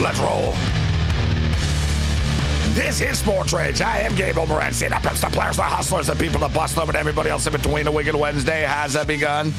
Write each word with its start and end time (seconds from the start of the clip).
Let's 0.00 0.18
roll. 0.18 0.52
This 2.74 3.00
is 3.00 3.16
Sports 3.20 3.52
Rage. 3.52 3.80
I 3.80 4.00
am 4.00 4.16
Gabe 4.16 4.34
Morency. 4.34 4.88
The 4.88 4.96
pimps, 4.96 5.20
the 5.20 5.28
players, 5.28 5.56
the 5.56 5.62
hustlers, 5.62 6.08
the 6.08 6.16
people, 6.16 6.40
the 6.40 6.48
bust 6.48 6.74
them, 6.74 6.88
and 6.88 6.96
everybody 6.96 7.30
else 7.30 7.46
in 7.46 7.52
between. 7.52 7.84
The 7.84 7.92
Wicked 7.92 8.16
Wednesday 8.16 8.62
has 8.62 8.96
begun. 9.06 9.52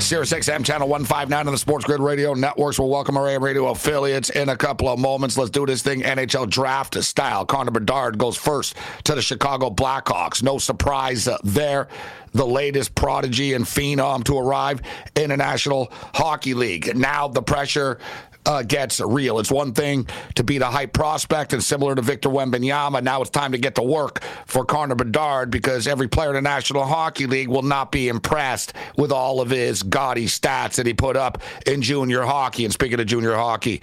Sirius 0.00 0.32
XM 0.32 0.64
Channel 0.64 0.88
159 0.88 1.46
on 1.46 1.52
the 1.52 1.56
Sports 1.56 1.84
Grid 1.84 2.00
Radio 2.00 2.34
Networks 2.34 2.80
will 2.80 2.90
welcome 2.90 3.16
our 3.16 3.28
AM 3.28 3.44
radio 3.44 3.68
affiliates 3.68 4.28
in 4.30 4.48
a 4.48 4.56
couple 4.56 4.88
of 4.88 4.98
moments. 4.98 5.38
Let's 5.38 5.50
do 5.50 5.64
this 5.64 5.82
thing 5.82 6.02
NHL 6.02 6.50
draft 6.50 7.00
style. 7.04 7.46
Connor 7.46 7.70
Bedard 7.70 8.18
goes 8.18 8.36
first 8.36 8.74
to 9.04 9.14
the 9.14 9.22
Chicago 9.22 9.70
Blackhawks. 9.70 10.42
No 10.42 10.58
surprise 10.58 11.28
there. 11.44 11.86
The 12.32 12.44
latest 12.44 12.96
prodigy 12.96 13.54
and 13.54 13.64
phenom 13.64 14.24
to 14.24 14.36
arrive 14.36 14.82
in 15.14 15.30
the 15.30 15.36
National 15.36 15.92
Hockey 16.12 16.54
League. 16.54 16.96
Now 16.96 17.28
the 17.28 17.42
pressure 17.42 17.98
uh, 18.46 18.62
gets 18.62 19.00
real. 19.00 19.38
It's 19.38 19.50
one 19.50 19.72
thing 19.72 20.06
to 20.34 20.44
be 20.44 20.58
the 20.58 20.66
hype 20.66 20.92
prospect 20.92 21.52
and 21.52 21.62
similar 21.62 21.94
to 21.94 22.02
Victor 22.02 22.28
Wembanyama. 22.28 23.02
Now 23.02 23.22
it's 23.22 23.30
time 23.30 23.52
to 23.52 23.58
get 23.58 23.74
to 23.76 23.82
work 23.82 24.22
for 24.46 24.64
Connor 24.64 24.94
Bedard 24.94 25.50
because 25.50 25.86
every 25.86 26.08
player 26.08 26.30
in 26.30 26.34
the 26.34 26.42
National 26.42 26.84
Hockey 26.84 27.26
League 27.26 27.48
will 27.48 27.62
not 27.62 27.90
be 27.90 28.08
impressed 28.08 28.74
with 28.96 29.12
all 29.12 29.40
of 29.40 29.50
his 29.50 29.82
gaudy 29.82 30.26
stats 30.26 30.76
that 30.76 30.86
he 30.86 30.94
put 30.94 31.16
up 31.16 31.42
in 31.66 31.82
junior 31.82 32.22
hockey. 32.22 32.64
And 32.64 32.72
speaking 32.72 33.00
of 33.00 33.06
junior 33.06 33.34
hockey, 33.34 33.80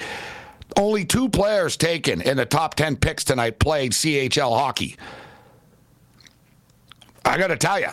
only 0.77 1.05
two 1.05 1.29
players 1.29 1.75
taken 1.75 2.21
in 2.21 2.37
the 2.37 2.45
top 2.45 2.75
10 2.75 2.95
picks 2.97 3.23
tonight 3.23 3.59
played 3.59 3.91
CHL 3.91 4.57
hockey. 4.57 4.95
I 7.25 7.37
got 7.37 7.47
to 7.47 7.57
tell 7.57 7.79
you, 7.79 7.89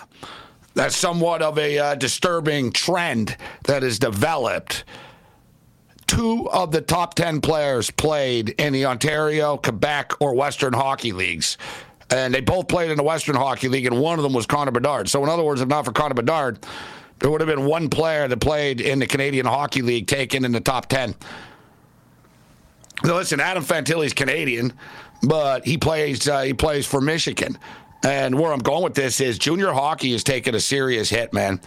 that's 0.74 0.96
somewhat 0.96 1.42
of 1.42 1.58
a 1.58 1.78
uh, 1.78 1.94
disturbing 1.96 2.72
trend 2.72 3.36
that 3.64 3.82
has 3.82 3.98
developed 3.98 4.84
two 6.08 6.50
of 6.50 6.72
the 6.72 6.80
top 6.80 7.14
10 7.14 7.40
players 7.40 7.90
played 7.92 8.48
in 8.58 8.72
the 8.72 8.86
Ontario, 8.86 9.56
Quebec, 9.56 10.14
or 10.20 10.34
Western 10.34 10.72
Hockey 10.72 11.12
Leagues. 11.12 11.56
And 12.10 12.34
they 12.34 12.40
both 12.40 12.66
played 12.66 12.90
in 12.90 12.96
the 12.96 13.02
Western 13.04 13.36
Hockey 13.36 13.68
League, 13.68 13.86
and 13.86 14.00
one 14.00 14.18
of 14.18 14.22
them 14.24 14.32
was 14.32 14.46
Connor 14.46 14.72
Bedard. 14.72 15.08
So, 15.08 15.22
in 15.22 15.28
other 15.28 15.44
words, 15.44 15.60
if 15.60 15.68
not 15.68 15.84
for 15.84 15.92
Connor 15.92 16.14
Bedard, 16.14 16.58
there 17.20 17.30
would 17.30 17.40
have 17.40 17.48
been 17.48 17.66
one 17.66 17.90
player 17.90 18.26
that 18.26 18.40
played 18.40 18.80
in 18.80 18.98
the 18.98 19.06
Canadian 19.06 19.46
Hockey 19.46 19.82
League 19.82 20.06
taken 20.06 20.44
in 20.44 20.52
the 20.52 20.60
top 20.60 20.86
10. 20.86 21.14
Now, 23.04 23.14
listen, 23.14 23.40
Adam 23.40 23.62
Fantilli's 23.62 24.14
Canadian, 24.14 24.72
but 25.22 25.64
he 25.64 25.76
plays 25.76 26.26
uh, 26.26 26.42
he 26.42 26.54
plays 26.54 26.86
for 26.86 27.00
Michigan. 27.00 27.58
And 28.04 28.38
where 28.38 28.52
I'm 28.52 28.60
going 28.60 28.84
with 28.84 28.94
this 28.94 29.20
is 29.20 29.38
junior 29.38 29.72
hockey 29.72 30.12
has 30.12 30.24
taken 30.24 30.54
a 30.54 30.60
serious 30.60 31.10
hit, 31.10 31.32
man. 31.32 31.60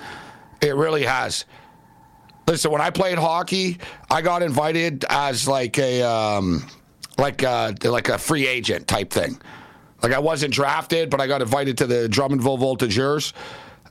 It 0.61 0.75
really 0.75 1.03
has. 1.03 1.45
Listen, 2.47 2.71
when 2.71 2.81
I 2.81 2.89
played 2.89 3.17
hockey, 3.17 3.77
I 4.09 4.21
got 4.21 4.43
invited 4.43 5.05
as 5.09 5.47
like 5.47 5.77
a 5.77 6.01
um, 6.01 6.67
like 7.17 7.43
a, 7.43 7.75
like 7.83 8.09
a 8.09 8.17
free 8.17 8.47
agent 8.47 8.87
type 8.87 9.11
thing. 9.11 9.39
Like 10.01 10.13
I 10.13 10.19
wasn't 10.19 10.53
drafted, 10.53 11.09
but 11.09 11.21
I 11.21 11.27
got 11.27 11.41
invited 11.41 11.77
to 11.79 11.87
the 11.87 12.07
Drummondville 12.09 12.59
Voltigeurs 12.59 13.33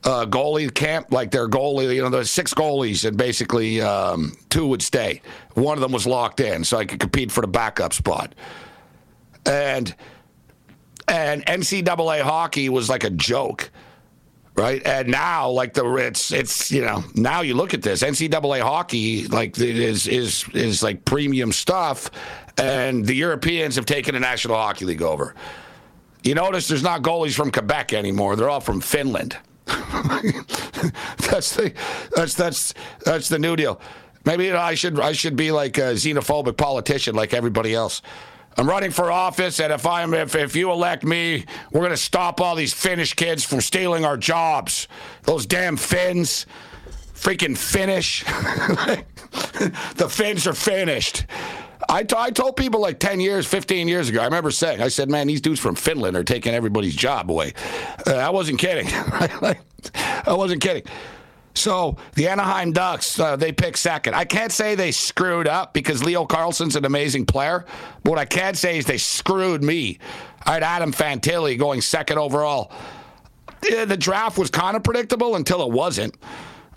uh, 0.05 0.27
goalie 0.27 0.73
camp. 0.73 1.13
Like 1.13 1.31
their 1.31 1.49
goalie, 1.49 1.95
you 1.95 2.03
know, 2.03 2.09
there's 2.09 2.31
six 2.31 2.55
goalies, 2.55 3.07
and 3.07 3.17
basically 3.17 3.81
um, 3.81 4.37
two 4.49 4.67
would 4.67 4.83
stay. 4.83 5.23
One 5.55 5.77
of 5.77 5.83
them 5.83 5.93
was 5.93 6.07
locked 6.07 6.41
in, 6.41 6.65
so 6.65 6.79
I 6.79 6.85
could 6.85 7.01
compete 7.01 7.31
for 7.31 7.41
the 7.41 7.49
backup 7.49 7.93
spot. 7.93 8.35
And 9.47 9.95
and 11.09 11.45
NCAA 11.47 12.21
hockey 12.23 12.69
was 12.69 12.89
like 12.89 13.05
a 13.05 13.11
joke 13.11 13.71
right? 14.61 14.87
And 14.87 15.09
now, 15.09 15.49
like 15.49 15.73
the 15.73 15.85
it's 15.97 16.31
it's 16.33 16.71
you 16.71 16.83
know 16.83 17.03
now 17.15 17.41
you 17.41 17.55
look 17.55 17.73
at 17.73 17.83
this 17.83 18.03
NCAA 18.03 18.61
hockey 18.61 19.27
like 19.27 19.59
it 19.59 19.79
is 19.79 20.07
is 20.07 20.45
is 20.53 20.83
like 20.83 21.05
premium 21.05 21.51
stuff, 21.51 22.11
and 22.59 23.05
the 23.05 23.15
Europeans 23.15 23.77
have 23.77 23.87
taken 23.87 24.15
the 24.15 24.21
National 24.21 24.57
Hockey 24.57 24.85
League 24.85 25.03
over. 25.03 25.35
You 26.23 26.35
notice 26.35 26.69
there's 26.69 26.83
not 26.83 27.01
goalies 27.01 27.35
from 27.35 27.51
Quebec 27.51 27.95
anymore; 27.95 28.37
they're 28.37 28.51
all 28.51 28.61
from 28.61 28.81
Finland. 28.81 29.37
that's 29.67 31.55
the 31.57 31.73
that's 32.15 32.35
that's 32.35 32.75
that's 33.05 33.29
the 33.31 33.39
new 33.39 33.57
deal. 33.57 33.81
Maybe 34.27 34.45
you 34.45 34.53
know, 34.53 34.59
I 34.59 34.75
should 34.75 35.01
I 35.01 35.13
should 35.13 35.37
be 35.37 35.51
like 35.51 35.79
a 35.79 35.95
xenophobic 35.95 36.59
politician 36.59 37.15
like 37.15 37.33
everybody 37.33 37.75
else. 37.75 38.03
I'm 38.57 38.69
running 38.69 38.91
for 38.91 39.11
office, 39.11 39.61
and 39.61 39.73
if 39.73 39.87
I'm 39.87 40.13
if, 40.13 40.35
if 40.35 40.57
you 40.57 40.71
elect 40.71 41.05
me, 41.05 41.45
we're 41.73 41.83
gonna 41.83 41.97
stop 41.97 42.41
all 42.41 42.55
these 42.55 42.73
Finnish 42.73 43.15
kids 43.15 43.45
from 43.45 43.61
stealing 43.61 44.05
our 44.05 44.17
jobs. 44.17 44.89
Those 45.23 45.47
damn 45.47 45.77
Finns, 45.77 46.47
freaking 47.15 47.57
Finnish. 47.57 48.25
the 49.97 50.09
Finns 50.09 50.47
are 50.47 50.55
finished. 50.55 51.25
I, 51.89 52.05
t- 52.05 52.15
I 52.17 52.31
told 52.31 52.57
people 52.57 52.81
like 52.81 53.01
10 53.01 53.21
years, 53.21 53.47
15 53.47 53.89
years 53.89 54.09
ago, 54.09 54.21
I 54.21 54.25
remember 54.25 54.51
saying, 54.51 54.81
I 54.81 54.89
said, 54.89 55.09
man, 55.09 55.27
these 55.27 55.41
dudes 55.41 55.59
from 55.59 55.75
Finland 55.75 56.17
are 56.17 56.23
taking 56.23 56.55
everybody's 56.55 56.95
job 56.95 57.31
away. 57.31 57.55
Uh, 58.07 58.15
I 58.15 58.31
wasn't 58.31 58.59
kidding. 58.61 58.87
I 58.93 59.57
wasn't 60.29 60.61
kidding. 60.61 60.85
So 61.55 61.97
the 62.15 62.29
Anaheim 62.29 62.73
Ducks, 62.73 63.19
uh, 63.19 63.37
they 63.37 63.53
pick 63.53 63.77
second. 63.77 64.15
I 64.15 64.25
can't 64.25 64.53
say 64.53 64.75
they 64.75 64.93
screwed 64.93 65.49
up 65.49 65.75
because 65.75 66.05
Leo 66.05 66.25
Carlsson's 66.25 66.77
an 66.77 66.85
amazing 66.85 67.27
player. 67.27 67.65
But 68.03 68.11
what 68.11 68.19
I 68.19 68.25
can 68.25 68.55
say 68.55 68.79
is 68.79 68.87
they 68.87 68.99
screwed 68.99 69.63
me. 69.63 69.99
I 70.47 70.55
had 70.55 70.63
Adam 70.63 70.93
Fantilli 70.93 71.59
going 71.59 71.81
second 71.81 72.19
overall. 72.19 72.73
The 73.61 73.97
draft 73.97 74.39
was 74.39 74.51
kind 74.51 74.77
of 74.77 74.83
predictable 74.83 75.37
until 75.37 75.63
it 75.63 75.71
wasn't. 75.71 76.17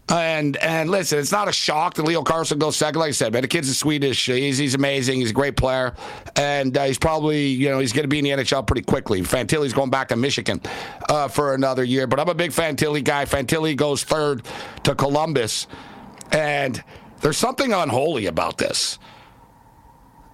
And 0.09 0.57
and 0.57 0.89
listen, 0.89 1.17
it's 1.17 1.31
not 1.31 1.47
a 1.47 1.53
shock 1.53 1.93
that 1.93 2.03
Leo 2.03 2.23
Carlsson 2.23 2.59
goes 2.59 2.75
second. 2.75 2.99
Like 2.99 3.09
I 3.09 3.11
said, 3.11 3.31
man, 3.31 3.41
the 3.41 3.47
kid's 3.47 3.69
a 3.69 3.73
Swedish. 3.73 4.25
He's, 4.25 4.57
he's 4.57 4.75
amazing. 4.75 5.21
He's 5.21 5.31
a 5.31 5.33
great 5.33 5.55
player, 5.55 5.95
and 6.35 6.77
uh, 6.77 6.83
he's 6.83 6.99
probably 6.99 7.47
you 7.47 7.69
know 7.69 7.79
he's 7.79 7.93
going 7.93 8.03
to 8.03 8.09
be 8.09 8.19
in 8.19 8.25
the 8.25 8.43
NHL 8.43 8.67
pretty 8.67 8.81
quickly. 8.81 9.21
Fantilli's 9.21 9.71
going 9.71 9.89
back 9.89 10.09
to 10.09 10.17
Michigan 10.17 10.61
uh, 11.07 11.29
for 11.29 11.53
another 11.53 11.85
year, 11.85 12.05
but 12.05 12.19
I'm 12.19 12.27
a 12.27 12.35
big 12.35 12.51
Fantilli 12.51 13.01
guy. 13.01 13.23
Fantilli 13.23 13.77
goes 13.77 14.03
third 14.03 14.45
to 14.83 14.93
Columbus, 14.93 15.67
and 16.33 16.83
there's 17.21 17.37
something 17.37 17.71
unholy 17.71 18.25
about 18.25 18.57
this. 18.57 18.99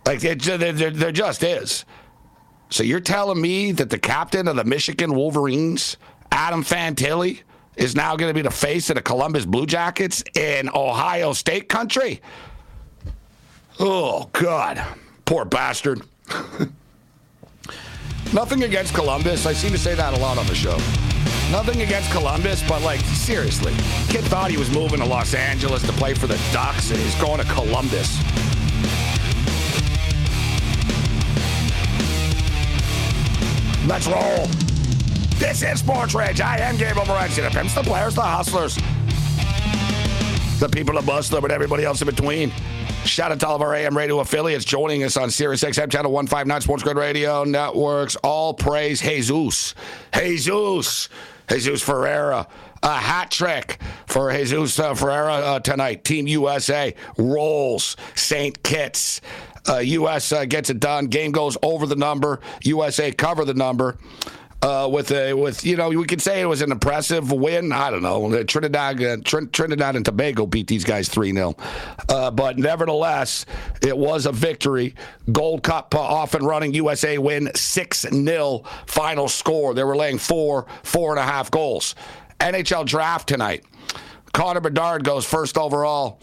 Like 0.07 0.23
it, 0.23 0.41
there 0.41 1.11
just 1.11 1.43
is. 1.43 1.85
So 2.71 2.81
you're 2.81 2.99
telling 2.99 3.39
me 3.39 3.71
that 3.73 3.91
the 3.91 3.99
captain 3.99 4.47
of 4.47 4.55
the 4.55 4.63
Michigan 4.63 5.13
Wolverines, 5.13 5.97
Adam 6.31 6.63
Fantilli, 6.63 7.41
is 7.79 7.95
now 7.95 8.15
going 8.15 8.29
to 8.29 8.33
be 8.33 8.41
the 8.41 8.51
face 8.51 8.89
of 8.89 8.95
the 8.95 9.01
Columbus 9.01 9.45
Blue 9.45 9.65
Jackets 9.65 10.23
in 10.35 10.69
Ohio 10.69 11.33
State 11.33 11.69
country. 11.69 12.21
Oh, 13.79 14.29
God. 14.33 14.83
Poor 15.23 15.45
bastard. 15.45 16.01
Nothing 18.33 18.63
against 18.63 18.93
Columbus. 18.93 19.45
I 19.45 19.53
seem 19.53 19.71
to 19.71 19.77
say 19.77 19.95
that 19.95 20.13
a 20.13 20.19
lot 20.19 20.37
on 20.37 20.45
the 20.45 20.55
show. 20.55 20.77
Nothing 21.51 21.81
against 21.81 22.11
Columbus, 22.11 22.61
but 22.67 22.83
like, 22.83 22.99
seriously. 22.99 23.73
Kid 24.09 24.25
thought 24.25 24.51
he 24.51 24.57
was 24.57 24.69
moving 24.69 24.99
to 24.99 25.05
Los 25.05 25.33
Angeles 25.33 25.81
to 25.83 25.93
play 25.93 26.13
for 26.13 26.27
the 26.27 26.39
Ducks, 26.51 26.91
and 26.91 26.99
he's 26.99 27.15
going 27.15 27.39
to 27.39 27.45
Columbus. 27.45 28.19
Let's 33.87 34.05
roll. 34.05 34.68
This 35.39 35.63
is 35.63 35.79
Sports 35.79 36.13
Rage. 36.13 36.41
I 36.41 36.57
am 36.57 36.75
Gabriel 36.75 37.07
Morency. 37.07 37.41
The 37.41 37.49
pimps, 37.49 37.73
the 37.73 37.81
players, 37.81 38.13
the 38.13 38.21
hustlers, 38.21 38.75
the 40.59 40.67
people, 40.67 40.95
the 40.95 41.01
bustler, 41.01 41.39
but 41.39 41.49
everybody 41.49 41.85
else 41.85 42.01
in 42.01 42.07
between. 42.07 42.51
Shout 43.05 43.31
out 43.31 43.39
to 43.39 43.47
all 43.47 43.55
of 43.55 43.61
our 43.61 43.73
AM 43.73 43.97
radio 43.97 44.19
affiliates 44.19 44.65
joining 44.65 45.05
us 45.05 45.15
on 45.15 45.31
Sirius 45.31 45.63
XM 45.63 45.89
Channel 45.89 46.11
159 46.11 46.59
Sports 46.59 46.83
Grid 46.83 46.97
Radio 46.97 47.45
Networks. 47.45 48.17
All 48.17 48.53
praise 48.53 48.99
Jesus. 48.99 49.75
Jesus. 50.13 51.07
Jesus 51.49 51.81
Ferreira. 51.81 52.45
A 52.83 52.97
hat 52.97 53.31
trick 53.31 53.79
for 54.07 54.33
Jesus 54.33 54.77
uh, 54.77 54.93
Ferreira 54.93 55.35
uh, 55.35 55.59
tonight. 55.61 56.03
Team 56.03 56.27
USA 56.27 56.93
rolls 57.17 57.95
St. 58.13 58.61
Kitts. 58.61 59.21
Uh, 59.69 59.77
US 59.77 60.33
gets 60.49 60.69
it 60.69 60.81
done. 60.81 61.05
Game 61.05 61.31
goes 61.31 61.55
over 61.63 61.85
the 61.85 61.95
number. 61.95 62.41
USA 62.63 63.13
cover 63.13 63.45
the 63.45 63.53
number. 63.53 63.97
Uh, 64.61 64.89
with 64.91 65.09
a 65.11 65.33
with 65.33 65.65
you 65.65 65.77
know 65.77 65.87
we 65.87 66.05
could 66.05 66.21
say 66.21 66.41
it 66.41 66.45
was 66.45 66.61
an 66.61 66.69
impressive 66.71 67.31
win. 67.31 67.71
I 67.71 67.89
don't 67.89 68.01
know. 68.01 68.43
Trinidad 68.43 69.01
uh, 69.01 69.17
Tr- 69.23 69.45
Trinidad 69.45 69.95
and 69.95 70.03
Tobago 70.03 70.45
beat 70.45 70.67
these 70.67 70.83
guys 70.83 71.07
three 71.07 71.31
0 71.31 71.55
uh, 72.09 72.29
but 72.31 72.57
nevertheless 72.57 73.45
it 73.81 73.97
was 73.97 74.25
a 74.25 74.33
victory. 74.33 74.95
Gold 75.31 75.63
Cup 75.63 75.95
uh, 75.95 76.01
off 76.01 76.33
and 76.33 76.45
running. 76.45 76.73
USA 76.73 77.17
win 77.17 77.49
six 77.55 78.01
0 78.01 78.63
final 78.85 79.29
score. 79.29 79.73
They 79.73 79.85
were 79.85 79.95
laying 79.95 80.17
four 80.17 80.65
four 80.83 81.11
and 81.11 81.19
a 81.19 81.23
half 81.23 81.49
goals. 81.49 81.95
NHL 82.41 82.85
draft 82.85 83.29
tonight. 83.29 83.63
Connor 84.33 84.59
Bedard 84.59 85.05
goes 85.05 85.25
first 85.25 85.57
overall. 85.57 86.19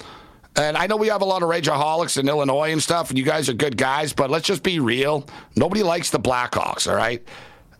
And 0.56 0.76
I 0.76 0.86
know 0.86 0.96
we 0.96 1.08
have 1.08 1.20
a 1.20 1.26
lot 1.26 1.42
of 1.42 1.50
rageaholics 1.50 2.18
in 2.18 2.28
Illinois 2.28 2.72
and 2.72 2.82
stuff, 2.82 3.10
and 3.10 3.18
you 3.18 3.24
guys 3.24 3.48
are 3.50 3.52
good 3.52 3.76
guys, 3.76 4.14
but 4.14 4.30
let's 4.30 4.46
just 4.46 4.62
be 4.62 4.80
real. 4.80 5.26
Nobody 5.54 5.82
likes 5.82 6.08
the 6.10 6.18
Blackhawks, 6.18 6.88
all 6.88 6.96
right? 6.96 7.22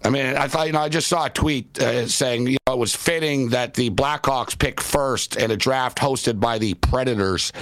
I 0.05 0.11
mean, 0.11 0.37
I 0.37 0.47
thought, 0.47 0.67
you 0.67 0.73
know, 0.73 0.81
I 0.81 0.89
just 0.89 1.09
saw 1.09 1.27
a 1.27 1.31
tweet 1.31 1.81
uh, 1.81 2.07
saying, 2.07 2.47
you 2.47 2.59
know, 2.67 2.75
it 2.75 2.79
was 2.79 2.95
fitting 2.95 3.49
that 3.51 3.75
the 3.75 3.91
Blackhawks 3.91 4.59
pick 4.59 4.81
first 4.81 5.37
in 5.37 5.51
a 5.51 5.57
draft 5.57 5.99
hosted 5.99 6.39
by 6.39 6.59
the 6.59 6.75
Predators. 6.75 7.53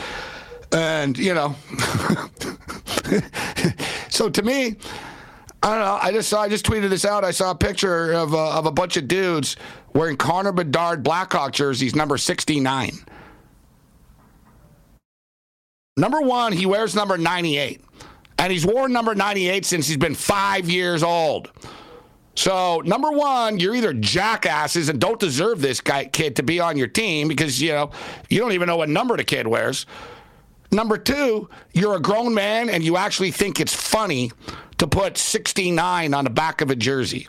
And, 0.72 1.16
you 1.16 1.32
know, 1.32 1.54
so 4.10 4.28
to 4.28 4.42
me, 4.42 4.76
I 5.64 5.70
don't 5.70 5.81
know. 5.81 5.98
I 6.02 6.12
just 6.12 6.28
saw. 6.28 6.42
I 6.42 6.50
just 6.50 6.66
tweeted 6.66 6.90
this 6.90 7.06
out. 7.06 7.25
I 7.25 7.31
saw 7.31 7.52
a 7.52 7.54
picture 7.54 8.12
of 8.12 8.34
uh, 8.34 8.58
of 8.58 8.66
a 8.66 8.70
bunch 8.70 8.98
of 8.98 9.08
dudes 9.08 9.56
wearing 9.94 10.19
Connor 10.19 10.52
Bedard 10.52 11.02
Blackhawk 11.02 11.52
jerseys, 11.52 11.94
number 11.94 12.19
sixty 12.19 12.60
nine. 12.60 12.92
Number 15.96 16.20
one, 16.20 16.52
he 16.52 16.66
wears 16.66 16.94
number 16.94 17.16
ninety 17.16 17.56
eight, 17.56 17.81
and 18.36 18.52
he's 18.52 18.66
worn 18.66 18.92
number 18.92 19.14
ninety 19.14 19.48
eight 19.48 19.64
since 19.64 19.88
he's 19.88 19.96
been 19.96 20.14
five 20.14 20.69
years 20.69 21.02
old. 21.02 21.50
So, 22.36 22.82
number 22.84 23.12
one, 23.12 23.60
you're 23.60 23.75
either 23.75 23.92
jackasses 23.92 24.88
and 24.88 25.00
don't 25.00 25.20
deserve 25.20 25.60
this 25.60 25.81
guy 25.81 26.06
kid 26.06 26.36
to 26.36 26.42
be 26.42 26.58
on 26.58 26.76
your 26.76 26.88
team 26.88 27.28
because 27.28 27.62
you 27.62 27.72
know 27.72 27.90
you 28.28 28.40
don't 28.40 28.52
even 28.52 28.66
know 28.66 28.76
what 28.76 28.88
number 28.88 29.16
the 29.16 29.25
kid 29.25 29.46
wears. 29.46 29.86
Number 30.72 30.98
two, 30.98 31.48
you're 31.72 31.94
a 31.94 32.00
grown 32.00 32.34
man 32.34 32.69
and 32.69 32.82
you 32.82 32.96
actually 32.96 33.31
think 33.31 33.60
it's 33.60 33.75
funny 33.75 34.32
to 34.78 34.88
put 34.88 35.16
69 35.16 36.12
on 36.12 36.25
the 36.25 36.31
back 36.31 36.60
of 36.60 36.70
a 36.70 36.76
jersey. 36.76 37.28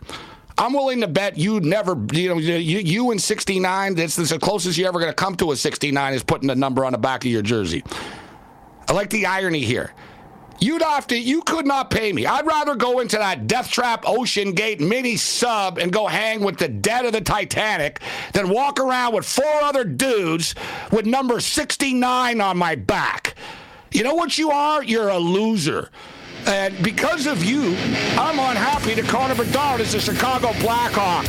I'm 0.58 0.72
willing 0.72 1.00
to 1.02 1.06
bet 1.06 1.36
you 1.36 1.60
never, 1.60 1.96
you 2.12 2.30
know, 2.30 2.38
you, 2.38 2.78
you 2.78 3.10
and 3.12 3.20
69, 3.20 3.94
this, 3.94 4.16
this 4.16 4.24
is 4.24 4.30
the 4.30 4.38
closest 4.38 4.78
you're 4.78 4.88
ever 4.88 4.98
going 4.98 5.10
to 5.10 5.14
come 5.14 5.36
to 5.36 5.52
a 5.52 5.56
69 5.56 6.14
is 6.14 6.24
putting 6.24 6.50
a 6.50 6.54
number 6.54 6.84
on 6.84 6.92
the 6.92 6.98
back 6.98 7.24
of 7.24 7.30
your 7.30 7.42
jersey. 7.42 7.84
I 8.88 8.92
like 8.92 9.10
the 9.10 9.26
irony 9.26 9.60
here. 9.60 9.92
You'd 10.60 10.82
have 10.82 11.06
to, 11.08 11.18
you 11.18 11.42
could 11.42 11.66
not 11.66 11.90
pay 11.90 12.12
me. 12.12 12.26
I'd 12.26 12.46
rather 12.46 12.74
go 12.74 13.00
into 13.00 13.16
that 13.16 13.46
Death 13.46 13.70
Trap 13.70 14.04
Ocean 14.06 14.52
Gate 14.52 14.80
mini 14.80 15.16
sub 15.16 15.78
and 15.78 15.92
go 15.92 16.06
hang 16.06 16.40
with 16.40 16.56
the 16.58 16.68
dead 16.68 17.04
of 17.04 17.12
the 17.12 17.20
Titanic 17.20 18.00
than 18.32 18.48
walk 18.48 18.80
around 18.80 19.14
with 19.14 19.26
four 19.26 19.62
other 19.62 19.84
dudes 19.84 20.54
with 20.90 21.06
number 21.06 21.40
69 21.40 22.40
on 22.40 22.56
my 22.56 22.74
back. 22.74 23.34
You 23.92 24.02
know 24.02 24.14
what 24.14 24.38
you 24.38 24.50
are? 24.50 24.82
You're 24.82 25.10
a 25.10 25.18
loser. 25.18 25.90
And 26.46 26.82
because 26.82 27.26
of 27.26 27.44
you, 27.44 27.76
I'm 28.18 28.38
unhappy 28.38 28.94
that 28.94 29.06
Connor 29.08 29.34
Bedard 29.34 29.80
is 29.80 29.94
a 29.94 30.00
Chicago 30.00 30.52
Blackhawk. 30.60 31.26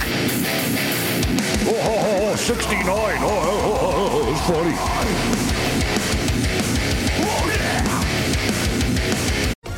Oh, 1.70 1.74
oh, 1.74 2.32
oh 2.32 2.36
69. 2.36 2.86
Oh, 2.88 3.24
oh, 3.24 3.60
oh, 3.64 3.80
oh, 3.82 4.10
oh 4.14 4.32
it's 4.32 5.38
funny. 5.38 5.47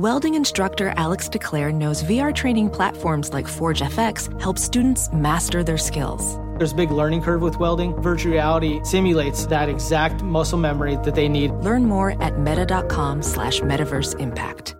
Welding 0.00 0.34
instructor 0.34 0.94
Alex 0.96 1.28
DeClaire 1.28 1.74
knows 1.74 2.02
VR 2.04 2.34
training 2.34 2.70
platforms 2.70 3.34
like 3.34 3.46
Forge 3.46 3.82
FX 3.82 4.40
help 4.40 4.56
students 4.56 5.12
master 5.12 5.62
their 5.62 5.76
skills. 5.76 6.38
There's 6.56 6.72
a 6.72 6.74
big 6.74 6.90
learning 6.90 7.20
curve 7.20 7.42
with 7.42 7.58
welding. 7.58 7.94
Virtual 8.00 8.32
reality 8.32 8.80
simulates 8.82 9.44
that 9.48 9.68
exact 9.68 10.22
muscle 10.22 10.56
memory 10.56 10.96
that 11.04 11.14
they 11.14 11.28
need. 11.28 11.50
Learn 11.50 11.84
more 11.84 12.12
at 12.22 12.38
meta.com 12.38 13.20
slash 13.20 13.60
metaverse 13.60 14.18
impact. 14.18 14.74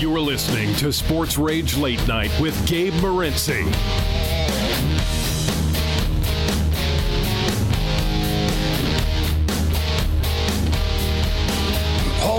You 0.00 0.12
are 0.12 0.18
listening 0.18 0.74
to 0.78 0.92
Sports 0.92 1.38
Rage 1.38 1.76
Late 1.76 2.04
Night 2.08 2.32
with 2.40 2.66
Gabe 2.66 2.94
Morency. 2.94 3.62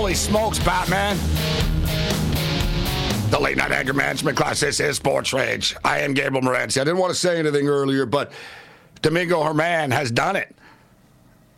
Holy 0.06 0.14
smokes, 0.14 0.60
Batman. 0.60 1.16
The 3.32 3.40
late 3.40 3.56
night 3.56 3.72
anger 3.72 3.92
management 3.92 4.36
class. 4.36 4.60
This 4.60 4.78
is 4.78 4.98
Sports 4.98 5.32
Rage. 5.32 5.74
I 5.84 5.98
am 5.98 6.14
Gabriel 6.14 6.44
Morency. 6.44 6.80
I 6.80 6.84
didn't 6.84 6.98
want 6.98 7.12
to 7.12 7.18
say 7.18 7.40
anything 7.40 7.66
earlier, 7.66 8.06
but 8.06 8.30
Domingo 9.02 9.42
Germán 9.42 9.92
has 9.92 10.12
done 10.12 10.36
it. 10.36 10.54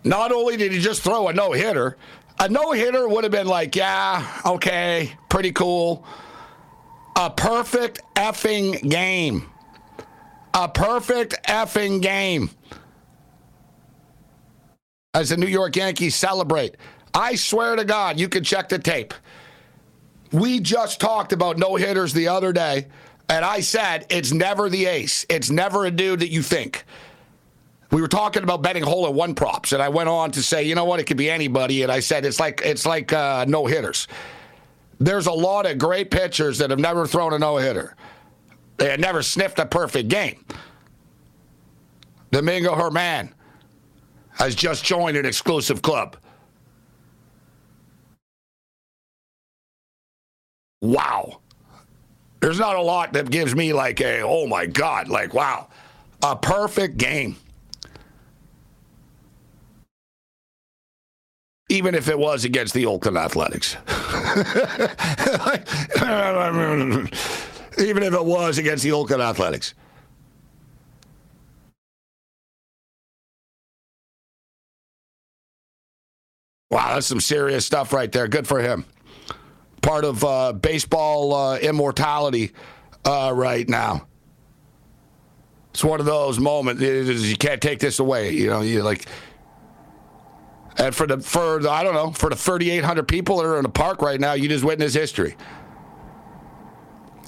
Not 0.02 0.32
only 0.32 0.56
did 0.56 0.72
he 0.72 0.78
just 0.78 1.02
throw 1.02 1.28
a 1.28 1.32
no 1.34 1.52
hitter, 1.52 1.98
a 2.40 2.48
no 2.48 2.72
hitter 2.72 3.06
would 3.06 3.22
have 3.22 3.30
been 3.30 3.48
like, 3.48 3.76
yeah, 3.76 4.40
okay, 4.46 5.14
pretty 5.28 5.52
cool. 5.52 6.06
A 7.16 7.28
perfect 7.28 8.00
effing 8.16 8.80
game. 8.88 9.44
A 10.54 10.70
perfect 10.70 11.34
effing 11.46 12.00
game. 12.00 12.48
As 15.12 15.28
the 15.28 15.36
New 15.36 15.48
York 15.48 15.76
Yankees 15.76 16.14
celebrate. 16.14 16.76
I 17.18 17.34
swear 17.34 17.75
to 17.75 17.84
God, 17.84 18.20
you 18.20 18.28
can 18.28 18.44
check 18.44 18.68
the 18.68 18.78
tape. 18.78 19.12
We 20.30 20.60
just 20.60 21.00
talked 21.00 21.32
about 21.32 21.58
no 21.58 21.75
hitters 21.75 22.12
the 22.12 22.28
other 22.28 22.52
day, 22.52 22.87
and 23.28 23.44
I 23.44 23.58
said 23.58 24.06
it's 24.08 24.30
never 24.30 24.68
the 24.68 24.87
ace. 24.87 25.26
It's 25.28 25.50
never 25.50 25.84
a 25.84 25.90
dude 25.90 26.20
that 26.20 26.30
you 26.30 26.42
think. 26.42 26.84
We 27.90 28.00
were 28.00 28.08
talking 28.08 28.44
about 28.44 28.62
betting 28.62 28.84
hole 28.84 29.08
in 29.08 29.16
one 29.16 29.34
props, 29.34 29.72
and 29.72 29.82
I 29.82 29.88
went 29.88 30.08
on 30.08 30.30
to 30.30 30.42
say, 30.44 30.62
you 30.62 30.76
know 30.76 30.84
what, 30.84 31.00
it 31.00 31.04
could 31.04 31.16
be 31.16 31.28
anybody, 31.28 31.82
and 31.82 31.90
I 31.90 31.98
said 31.98 32.25
it's 32.25 32.38
like 32.38 32.60
it's 32.64 32.87
like 32.87 33.12
uh, 33.12 33.46
no 33.48 33.66
hitters. 33.66 34.06
There's 35.00 35.26
a 35.26 35.32
lot 35.32 35.66
of 35.66 35.76
great 35.76 36.12
pitchers 36.12 36.58
that 36.58 36.70
have 36.70 36.78
never 36.78 37.04
thrown 37.04 37.32
a 37.32 37.38
no 37.40 37.56
hitter. 37.56 37.96
They 38.76 38.90
had 38.90 39.00
never 39.00 39.22
sniffed 39.22 39.58
a 39.58 39.66
perfect 39.66 40.08
game. 40.08 40.44
Domingo 42.30 42.76
Germán 42.76 43.32
has 44.34 44.54
just 44.54 44.84
joined 44.84 45.16
an 45.16 45.26
exclusive 45.26 45.82
club. 45.82 46.16
Wow. 50.82 51.40
There's 52.40 52.58
not 52.58 52.76
a 52.76 52.82
lot 52.82 53.14
that 53.14 53.30
gives 53.30 53.54
me 53.54 53.73
like 53.73 54.00
a, 54.00 54.20
oh 54.23 54.47
my 54.47 54.66
God, 54.66 55.08
like, 55.08 55.35
wow, 55.35 55.68
a 56.23 56.37
perfect 56.37 56.99
game. 56.99 57.37
Even 61.70 61.94
if 61.94 62.08
it 62.08 62.18
was 62.18 62.44
against 62.44 62.75
the 62.75 62.87
Oakland 62.87 63.18
Athletics. 63.18 63.76
Even 67.78 68.02
if 68.02 68.14
it 68.14 68.25
was 68.25 68.58
against 68.58 68.85
the 68.85 68.92
Oakland 68.92 69.23
Athletics. 69.23 69.75
Wow, 76.70 76.94
that's 76.94 77.06
some 77.06 77.20
serious 77.20 77.66
stuff 77.66 77.92
right 77.92 78.12
there. 78.12 78.28
Good 78.28 78.49
for 78.49 78.61
him. 78.61 78.85
Part 79.82 80.04
of 80.04 80.25
uh, 80.25 80.52
baseball 80.52 81.35
uh, 81.35 81.58
immortality 81.58 82.52
uh, 83.04 83.32
right 83.35 83.68
now. 83.68 84.06
It's 85.70 85.85
one 85.85 86.00
of 86.00 86.06
those 86.06 86.38
moments 86.40 86.82
you 86.82 87.37
can't 87.37 87.62
take 87.62 87.78
this 87.78 87.99
away. 87.99 88.32
You 88.32 88.49
know, 88.49 88.61
you 88.62 88.82
like. 88.82 89.06
And 90.76 90.94
for 90.94 91.06
the 91.06 91.20
for 91.20 91.61
the, 91.61 91.70
I 91.70 91.82
don't 91.82 91.94
know 91.94 92.11
for 92.12 92.30
the 92.30 92.37
3,800 92.37 93.06
people 93.06 93.38
that 93.38 93.47
are 93.47 93.56
in 93.56 93.62
the 93.62 93.68
park 93.68 94.02
right 94.02 94.20
now, 94.20 94.32
you 94.32 94.49
just 94.49 94.64
witness 94.64 94.94
history. 94.94 95.37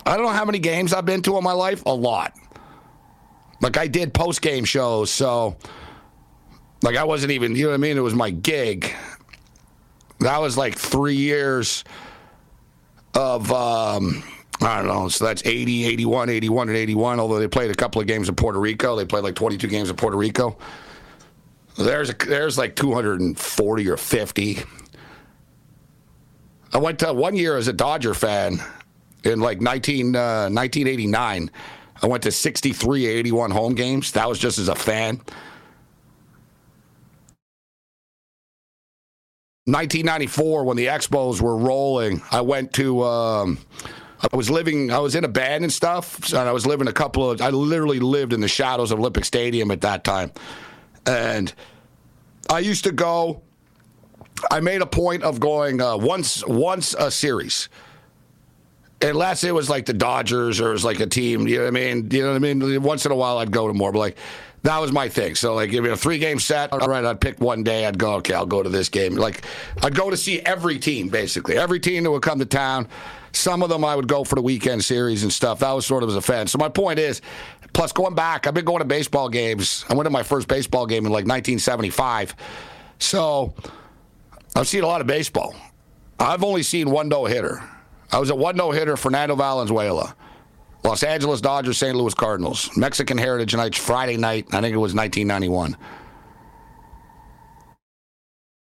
I 0.05 0.17
don't 0.17 0.27
know 0.27 0.33
how 0.33 0.45
many 0.45 0.59
games 0.59 0.93
I've 0.93 1.05
been 1.05 1.23
to 1.23 1.37
in 1.37 1.45
my 1.45 1.53
life. 1.53 1.85
A 1.87 1.95
lot. 1.95 2.35
Like 3.61 3.77
I 3.77 3.87
did 3.87 4.15
post 4.15 4.43
game 4.43 4.65
shows, 4.65 5.11
so 5.11 5.57
like 6.83 6.97
I 6.97 7.05
wasn't 7.05 7.33
even. 7.33 7.55
You 7.55 7.65
know 7.65 7.69
what 7.71 7.75
I 7.75 7.79
mean? 7.79 7.97
It 7.97 8.01
was 8.01 8.15
my 8.15 8.31
gig. 8.31 8.93
That 10.21 10.41
was 10.41 10.57
like 10.57 10.77
three 10.77 11.17
years 11.17 11.85
of, 13.15 13.51
um, 13.53 14.23
I 14.61 14.79
don't 14.79 14.87
know, 14.87 15.09
so 15.09 15.25
that's 15.25 15.45
80, 15.45 15.87
81, 15.87 16.29
81, 16.29 16.69
and 16.69 16.77
81, 16.77 17.21
although 17.21 17.39
they 17.39 17.49
played 17.49 17.71
a 17.71 17.75
couple 17.75 18.01
of 18.01 18.07
games 18.07 18.29
in 18.29 18.35
Puerto 18.35 18.61
Rico. 18.61 18.97
They 18.97 19.05
played 19.05 19.25
like 19.25 19.35
22 19.35 19.67
games 19.69 19.91
in 19.91 19.97
Puerto 19.97 20.17
Rico. 20.17 20.59
There's, 21.77 22.11
a, 22.11 22.15
there's 22.15 22.59
like 22.59 22.77
240 22.77 23.89
or 23.89 23.97
50. 23.97 24.59
I 26.73 26.79
went 26.79 26.99
to 27.01 27.13
one 27.13 27.37
year 27.37 27.57
as 27.57 27.69
a 27.69 27.73
Dodger 27.73 28.15
fan 28.15 28.59
in 29.25 29.41
like 29.41 29.61
19, 29.61 30.15
uh, 30.15 30.49
1989. 30.51 31.51
I 32.03 32.07
went 32.07 32.23
to 32.23 32.33
63, 32.33 33.07
81 33.07 33.51
home 33.51 33.75
games. 33.75 34.13
That 34.13 34.29
was 34.29 34.39
just 34.39 34.59
as 34.59 34.69
a 34.69 34.75
fan. 34.75 35.21
1994, 39.73 40.65
when 40.65 40.77
the 40.77 40.87
Expos 40.87 41.41
were 41.41 41.57
rolling, 41.57 42.23
I 42.31 42.41
went 42.41 42.73
to. 42.75 43.03
Um, 43.03 43.59
I 44.21 44.37
was 44.37 44.51
living. 44.51 44.91
I 44.91 44.99
was 44.99 45.15
in 45.15 45.25
a 45.25 45.29
band 45.29 45.65
and 45.65 45.73
stuff, 45.73 46.33
and 46.33 46.49
I 46.49 46.53
was 46.53 46.67
living 46.67 46.89
a 46.89 46.93
couple 46.93 47.31
of. 47.31 47.41
I 47.41 47.51
literally 47.51 48.01
lived 48.01 48.33
in 48.33 48.41
the 48.41 48.49
shadows 48.49 48.91
of 48.91 48.99
Olympic 48.99 49.25
Stadium 49.25 49.71
at 49.71 49.81
that 49.81 50.05
time, 50.05 50.31
and 51.07 51.53
I 52.51 52.59
used 52.59 52.85
to 52.85 52.93
go. 52.93 53.43
I 54.51 54.61
made 54.61 54.83
a 54.83 54.87
point 54.87 55.23
of 55.23 55.41
going 55.41 55.81
uh, 55.81 55.97
once 55.97 56.47
once 56.47 56.95
a 56.99 57.11
series. 57.11 57.69
Unless 59.03 59.45
it 59.45 59.55
was 59.55 59.71
like 59.71 59.87
the 59.87 59.95
Dodgers 59.95 60.61
or 60.61 60.69
it 60.69 60.73
was 60.73 60.85
like 60.85 61.01
a 61.01 61.07
team, 61.07 61.49
you 61.49 61.57
know 61.57 61.63
what 61.63 61.69
I 61.69 61.71
mean? 61.71 62.11
You 62.11 62.23
know 62.23 62.29
what 62.33 62.37
I 62.37 62.39
mean? 62.39 62.83
Once 62.83 63.07
in 63.07 63.13
a 63.13 63.15
while 63.15 63.39
I'd 63.39 63.51
go 63.51 63.67
to 63.67 63.73
more, 63.73 63.93
but 63.93 63.99
like 63.99 64.19
that 64.63 64.79
was 64.79 64.93
my 64.93 65.09
thing. 65.09 65.35
So 65.35 65.55
like, 65.55 65.69
if 65.69 65.75
you 65.75 65.93
a 65.93 65.97
three 65.97 66.19
game 66.19 66.39
set, 66.39 66.73
all 66.73 66.89
right, 66.89 67.05
I'd 67.05 67.21
pick 67.21 67.41
one 67.41 67.63
day. 67.63 67.87
I'd 67.87 67.99
go, 67.99 68.15
okay, 68.17 68.35
I'll 68.35 68.47
go 68.47 68.63
to 68.63 68.69
this 68.69 68.89
game. 68.89 69.15
Like, 69.15 69.43
I'd 69.83 69.95
go 69.95 70.11
to 70.11 70.17
see 70.17 70.41
every 70.41 70.79
team 70.79 71.09
basically, 71.09 71.57
every 71.57 71.81
team 71.81 72.03
that 72.05 72.11
would 72.11 72.23
come 72.23 72.39
to 72.39 72.47
town. 72.47 72.89
Some 73.33 73.63
of 73.63 73.69
them 73.69 73.85
I 73.85 73.95
would 73.95 74.09
go 74.09 74.25
for 74.25 74.35
the 74.35 74.43
weekend 74.43 74.85
series 74.85 75.23
and 75.23 75.33
stuff. 75.33 75.61
That 75.61 75.73
was 75.73 75.87
sort 75.87 76.03
of 76.03 76.09
as 76.09 76.17
a 76.17 76.21
fan. 76.21 76.47
So 76.49 76.59
my 76.59 76.69
point 76.69 76.99
is, 76.99 77.23
plus 77.73 77.93
going 77.93 78.15
back, 78.15 78.47
I've 78.47 78.55
been 78.55 78.65
going 78.65 78.81
to 78.81 78.85
baseball 78.85 79.29
games. 79.29 79.85
I 79.89 79.95
went 79.95 80.07
to 80.07 80.11
my 80.11 80.25
first 80.25 80.49
baseball 80.49 80.87
game 80.87 81.07
in 81.07 81.13
like 81.13 81.27
1975. 81.27 82.35
So 82.99 83.55
I've 84.57 84.67
seen 84.69 84.83
a 84.83 84.87
lot 84.87 85.01
of 85.01 85.07
baseball. 85.07 85.55
I've 86.19 86.45
only 86.45 86.63
seen 86.63 86.91
one 86.91 87.09
no 87.09 87.25
hitter. 87.25 87.63
I 88.13 88.19
was 88.19 88.31
at 88.31 88.37
one 88.37 88.57
no 88.57 88.73
hitter, 88.73 88.97
Fernando 88.97 89.37
Valenzuela. 89.37 90.15
Los 90.83 91.03
Angeles 91.03 91.41
Dodgers, 91.41 91.79
St. 91.79 91.95
Louis 91.95 92.15
Cardinals. 92.15 92.75
Mexican 92.77 93.19
Heritage 93.19 93.55
Night, 93.55 93.77
Friday 93.77 94.17
night. 94.17 94.47
I 94.53 94.61
think 94.61 94.75
it 94.75 94.79
was 94.79 94.95
1991. 94.95 95.77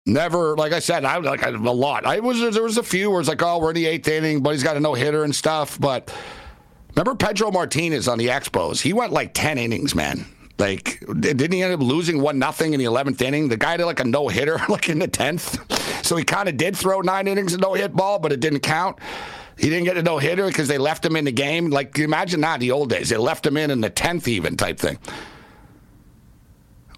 Never, 0.07 0.57
like 0.57 0.73
I 0.73 0.79
said, 0.79 1.05
I 1.05 1.19
like 1.19 1.45
a 1.45 1.51
lot. 1.51 2.07
I 2.07 2.21
was 2.21 2.41
there 2.41 2.63
was 2.63 2.79
a 2.79 2.83
few 2.83 3.11
where 3.11 3.21
it's 3.21 3.29
like, 3.29 3.43
oh, 3.43 3.59
we're 3.59 3.71
in 3.71 3.75
the 3.75 3.87
eighth 3.87 4.09
inning, 4.09 4.43
but 4.43 4.51
he's 4.53 4.63
got 4.63 4.77
a 4.77 4.81
no 4.81 4.95
hitter 4.95 5.23
and 5.23 5.37
stuff. 5.37 5.79
But 5.79 6.13
remember 6.97 7.15
Pedro 7.15 7.51
Martinez 7.51 8.09
on 8.09 8.17
the 8.17 8.29
Expos? 8.29 8.81
He 8.81 8.95
went 8.95 9.13
like 9.13 9.35
ten 9.35 9.59
innings, 9.59 9.95
man. 9.95 10.25
Like, 10.59 11.05
didn't 11.21 11.53
he 11.53 11.63
end 11.63 11.75
up 11.75 11.81
losing 11.81 12.23
one 12.23 12.39
nothing 12.39 12.73
in 12.73 12.79
the 12.79 12.87
eleventh 12.87 13.21
inning? 13.21 13.49
The 13.49 13.59
guy 13.59 13.77
did 13.77 13.85
like 13.85 14.01
a 14.01 14.05
no 14.05 14.29
hitter, 14.29 14.59
like 14.71 14.89
in 14.89 14.99
the 14.99 15.09
tenth. 15.09 15.59
So 16.07 16.17
he 16.17 16.25
kind 16.25 16.49
of 16.49 16.57
did 16.57 16.75
throw 16.75 17.03
nine 17.03 17.29
innings 17.29 17.53
of 17.53 17.61
no 17.61 17.75
hit 17.75 17.95
ball, 17.95 18.19
but 18.19 18.33
it 18.33 18.41
didn't 18.41 18.61
count. 18.61 18.99
He 19.59 19.69
didn't 19.71 19.85
get 19.85 19.97
a 19.97 20.03
no 20.03 20.19
hitter 20.19 20.47
because 20.47 20.69
they 20.69 20.79
left 20.79 21.05
him 21.05 21.17
in 21.17 21.25
the 21.25 21.33
game. 21.33 21.71
Like, 21.71 21.99
imagine 21.99 22.41
that 22.43 22.61
the 22.61 22.71
old 22.71 22.91
days. 22.91 23.09
They 23.09 23.17
left 23.17 23.45
him 23.45 23.57
in 23.57 23.71
in 23.71 23.81
the 23.81 23.91
10th, 23.91 24.29
even 24.29 24.57
type 24.57 24.79
thing. 24.79 24.99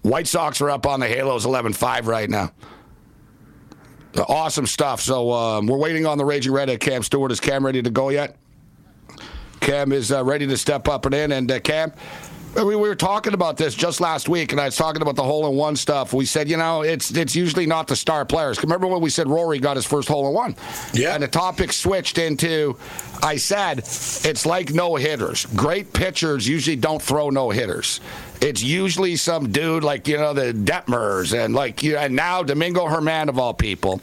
White 0.03 0.27
Sox 0.27 0.61
are 0.61 0.69
up 0.69 0.85
on 0.85 0.99
the 0.99 1.07
Halos 1.07 1.45
11 1.45 1.73
5 1.73 2.07
right 2.07 2.29
now. 2.29 2.51
Awesome 4.27 4.67
stuff. 4.67 5.01
So 5.01 5.31
um, 5.31 5.67
we're 5.67 5.77
waiting 5.77 6.05
on 6.05 6.17
the 6.17 6.25
Raging 6.25 6.51
Red 6.51 6.69
at 6.69 6.79
Cam 6.79 7.01
Stewart. 7.01 7.31
Is 7.31 7.39
Cam 7.39 7.65
ready 7.65 7.81
to 7.81 7.89
go 7.89 8.09
yet? 8.09 8.37
Cam 9.59 9.91
is 9.91 10.11
uh, 10.11 10.23
ready 10.23 10.45
to 10.47 10.57
step 10.57 10.87
up 10.87 11.05
and 11.05 11.15
in. 11.15 11.31
And 11.31 11.51
uh, 11.51 11.59
Cam, 11.59 11.93
we 12.55 12.75
were 12.75 12.95
talking 12.95 13.33
about 13.33 13.57
this 13.57 13.73
just 13.73 14.01
last 14.01 14.27
week, 14.27 14.51
and 14.51 14.59
I 14.59 14.65
was 14.65 14.75
talking 14.75 15.01
about 15.01 15.15
the 15.15 15.23
hole 15.23 15.47
in 15.47 15.55
one 15.55 15.75
stuff. 15.75 16.13
We 16.13 16.25
said, 16.25 16.49
you 16.49 16.57
know, 16.57 16.81
it's 16.81 17.11
it's 17.11 17.35
usually 17.35 17.65
not 17.65 17.87
the 17.87 17.95
star 17.95 18.25
players. 18.25 18.61
Remember 18.61 18.87
when 18.87 19.01
we 19.01 19.09
said 19.09 19.27
Rory 19.27 19.59
got 19.59 19.77
his 19.77 19.85
first 19.85 20.07
hole 20.07 20.27
in 20.27 20.33
one? 20.33 20.55
Yeah. 20.93 21.13
And 21.13 21.23
the 21.23 21.27
topic 21.27 21.71
switched 21.71 22.17
into, 22.17 22.77
I 23.23 23.37
said, 23.37 23.79
it's 23.79 24.45
like 24.45 24.73
no 24.73 24.95
hitters. 24.95 25.45
Great 25.55 25.93
pitchers 25.93 26.47
usually 26.47 26.75
don't 26.75 27.01
throw 27.01 27.29
no 27.29 27.51
hitters. 27.51 28.01
It's 28.41 28.61
usually 28.61 29.15
some 29.15 29.51
dude 29.51 29.83
like 29.83 30.07
you 30.07 30.17
know 30.17 30.33
the 30.33 30.51
Detmers 30.53 31.33
and 31.37 31.53
like 31.53 31.83
you 31.83 31.93
know, 31.93 31.99
and 31.99 32.15
now 32.15 32.43
Domingo 32.43 32.87
Germán 32.87 33.29
of 33.29 33.39
all 33.39 33.53
people. 33.53 34.01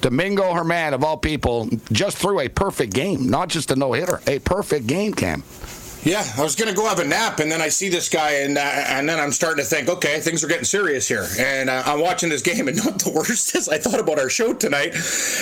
Domingo 0.00 0.44
Germán, 0.54 0.92
of 0.92 1.02
all 1.02 1.16
people 1.16 1.68
just 1.90 2.16
threw 2.18 2.40
a 2.40 2.48
perfect 2.48 2.92
game, 2.94 3.28
not 3.28 3.48
just 3.48 3.70
a 3.70 3.76
no 3.76 3.92
hitter, 3.92 4.20
a 4.26 4.38
perfect 4.38 4.86
game, 4.86 5.12
Cam. 5.12 5.42
Yeah, 6.06 6.24
I 6.38 6.42
was 6.44 6.54
going 6.54 6.68
to 6.70 6.74
go 6.76 6.86
have 6.86 7.00
a 7.00 7.04
nap, 7.04 7.40
and 7.40 7.50
then 7.50 7.60
I 7.60 7.68
see 7.68 7.88
this 7.88 8.08
guy, 8.08 8.30
and 8.34 8.56
uh, 8.56 8.60
and 8.60 9.08
then 9.08 9.18
I'm 9.18 9.32
starting 9.32 9.64
to 9.64 9.68
think, 9.68 9.88
okay, 9.88 10.20
things 10.20 10.44
are 10.44 10.46
getting 10.46 10.62
serious 10.64 11.08
here. 11.08 11.26
And 11.36 11.68
uh, 11.68 11.82
I'm 11.84 12.00
watching 12.00 12.28
this 12.28 12.42
game, 12.42 12.68
and 12.68 12.76
not 12.84 13.00
the 13.00 13.10
worst 13.10 13.56
is 13.56 13.68
I 13.68 13.78
thought 13.78 13.98
about 13.98 14.20
our 14.20 14.28
show 14.30 14.52
tonight, 14.54 14.94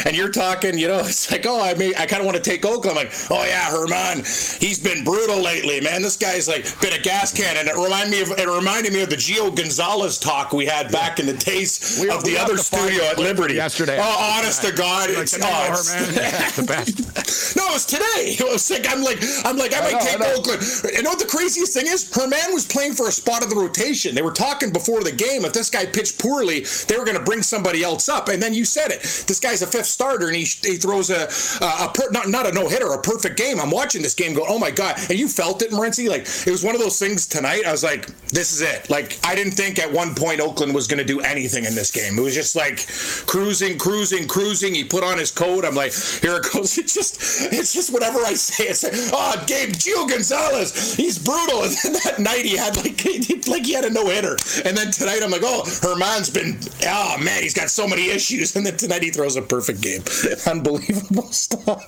and 0.06 0.16
you're 0.16 0.30
talking, 0.30 0.78
you 0.78 0.88
know, 0.88 1.00
it's 1.04 1.30
like, 1.30 1.44
oh, 1.46 1.60
I 1.62 1.74
mean, 1.74 1.92
I 1.98 2.06
kind 2.06 2.20
of 2.20 2.24
want 2.24 2.38
to 2.38 2.42
take 2.42 2.64
Oakland. 2.64 2.98
I'm 2.98 3.04
like, 3.04 3.12
oh 3.30 3.44
yeah, 3.44 3.68
Germán, 3.68 4.24
he's 4.58 4.78
been 4.82 5.04
brutal 5.04 5.42
lately, 5.42 5.82
man. 5.82 6.00
This 6.00 6.16
guy's 6.16 6.48
like 6.48 6.64
been 6.80 6.94
a 6.94 6.98
gas 6.98 7.30
cannon. 7.30 7.68
It 7.68 7.74
reminded 7.76 8.10
me 8.12 8.22
of 8.22 8.30
it 8.38 8.48
reminded 8.48 8.94
me 8.94 9.02
of 9.02 9.10
the 9.10 9.16
Gio 9.16 9.54
Gonzalez 9.54 10.16
talk 10.18 10.54
we 10.54 10.64
had 10.64 10.90
back 10.90 11.20
in 11.20 11.26
the 11.26 11.34
days 11.34 11.98
We- 12.00 12.08
of 12.08 12.22
we 12.24 12.30
the 12.32 12.38
other 12.38 12.56
studio 12.56 13.04
at 13.04 13.18
Liberty 13.18 13.52
yesterday. 13.56 13.98
Oh, 14.00 14.34
honest 14.38 14.62
to 14.62 14.72
God, 14.72 15.10
Like, 15.10 15.18
it's, 15.24 15.34
oh, 15.34 15.36
it's- 15.36 15.94
Germán, 15.94 16.56
the 16.56 16.62
best. 16.62 17.54
no, 17.54 17.68
it 17.68 17.72
was 17.74 17.84
today. 17.84 18.32
It 18.40 18.50
was 18.50 18.70
like 18.70 18.86
I'm 18.90 19.02
like 19.02 19.18
I'm 19.44 19.58
like 19.58 19.74
I 19.74 19.80
might 19.80 19.92
know, 19.92 19.98
I 19.98 20.02
take 20.02 20.53
Oakland. 20.54 20.96
You 20.96 21.02
know 21.02 21.10
what 21.10 21.18
the 21.18 21.26
craziest 21.26 21.74
thing 21.74 21.86
is? 21.86 22.10
Germán 22.10 22.52
was 22.52 22.66
playing 22.66 22.94
for 22.94 23.08
a 23.08 23.12
spot 23.12 23.42
of 23.42 23.50
the 23.50 23.56
rotation. 23.56 24.14
They 24.14 24.22
were 24.22 24.32
talking 24.32 24.72
before 24.72 25.02
the 25.02 25.12
game. 25.12 25.44
If 25.44 25.52
this 25.52 25.70
guy 25.70 25.86
pitched 25.86 26.18
poorly, 26.18 26.64
they 26.88 26.96
were 26.96 27.04
going 27.04 27.18
to 27.18 27.22
bring 27.22 27.42
somebody 27.42 27.82
else 27.82 28.08
up. 28.08 28.28
And 28.28 28.42
then 28.42 28.54
you 28.54 28.64
said 28.64 28.90
it. 28.90 29.02
This 29.26 29.40
guy's 29.40 29.62
a 29.62 29.66
fifth 29.66 29.86
starter, 29.86 30.28
and 30.28 30.36
he, 30.36 30.44
he 30.44 30.76
throws 30.76 31.10
a 31.10 31.28
a, 31.60 31.84
a 31.84 31.90
per, 31.92 32.10
not 32.10 32.28
not 32.28 32.46
a 32.46 32.52
no 32.52 32.68
hitter, 32.68 32.92
a 32.92 33.00
perfect 33.00 33.36
game. 33.36 33.60
I'm 33.60 33.70
watching 33.70 34.02
this 34.02 34.14
game, 34.14 34.34
go, 34.34 34.44
oh 34.46 34.58
my 34.58 34.70
god! 34.70 34.96
And 35.10 35.18
you 35.18 35.28
felt 35.28 35.62
it, 35.62 35.70
Morency. 35.70 36.08
Like 36.08 36.22
it 36.22 36.50
was 36.50 36.64
one 36.64 36.74
of 36.74 36.80
those 36.80 36.98
things 36.98 37.26
tonight. 37.26 37.64
I 37.66 37.72
was 37.72 37.84
like, 37.84 38.06
this 38.28 38.52
is 38.52 38.62
it. 38.62 38.90
Like 38.90 39.18
I 39.24 39.34
didn't 39.34 39.52
think 39.52 39.78
at 39.78 39.90
one 39.92 40.14
point 40.14 40.40
Oakland 40.40 40.74
was 40.74 40.86
going 40.86 40.98
to 40.98 41.04
do 41.04 41.20
anything 41.20 41.64
in 41.64 41.74
this 41.74 41.90
game. 41.90 42.18
It 42.18 42.22
was 42.22 42.34
just 42.34 42.56
like 42.56 42.86
cruising, 43.26 43.78
cruising, 43.78 44.28
cruising. 44.28 44.74
He 44.74 44.84
put 44.84 45.04
on 45.04 45.18
his 45.18 45.30
coat. 45.30 45.64
I'm 45.64 45.74
like, 45.74 45.92
here 45.92 46.36
it 46.36 46.46
goes. 46.52 46.78
It's 46.84 46.92
just 46.92 47.52
it's 47.52 47.72
just 47.72 47.92
whatever 47.92 48.18
I 48.20 48.34
say. 48.34 48.64
It's 48.64 48.84
like, 48.84 48.92
oh, 49.12 49.42
Gabe 49.46 49.70
Gio 49.70 50.06
Gonzalez 50.08 50.43
Gonzalez, 50.50 50.94
he's 50.96 51.18
brutal. 51.18 51.62
And 51.64 51.94
then 51.94 52.00
that 52.04 52.18
night 52.18 52.44
he 52.44 52.56
had 52.56 52.76
like 52.76 53.00
he, 53.00 53.18
like 53.50 53.64
he 53.64 53.72
had 53.72 53.84
a 53.84 53.90
no 53.90 54.06
hitter. 54.06 54.36
And 54.64 54.76
then 54.76 54.90
tonight 54.90 55.20
I'm 55.22 55.30
like, 55.30 55.42
oh, 55.44 55.62
Germán's 55.64 56.30
been 56.30 56.58
oh 56.86 57.16
man, 57.22 57.42
he's 57.42 57.54
got 57.54 57.70
so 57.70 57.86
many 57.86 58.10
issues. 58.10 58.54
And 58.56 58.64
then 58.66 58.76
tonight 58.76 59.02
he 59.02 59.10
throws 59.10 59.36
a 59.36 59.42
perfect 59.42 59.80
game. 59.80 60.02
Unbelievable 60.46 61.30
stuff. 61.32 61.84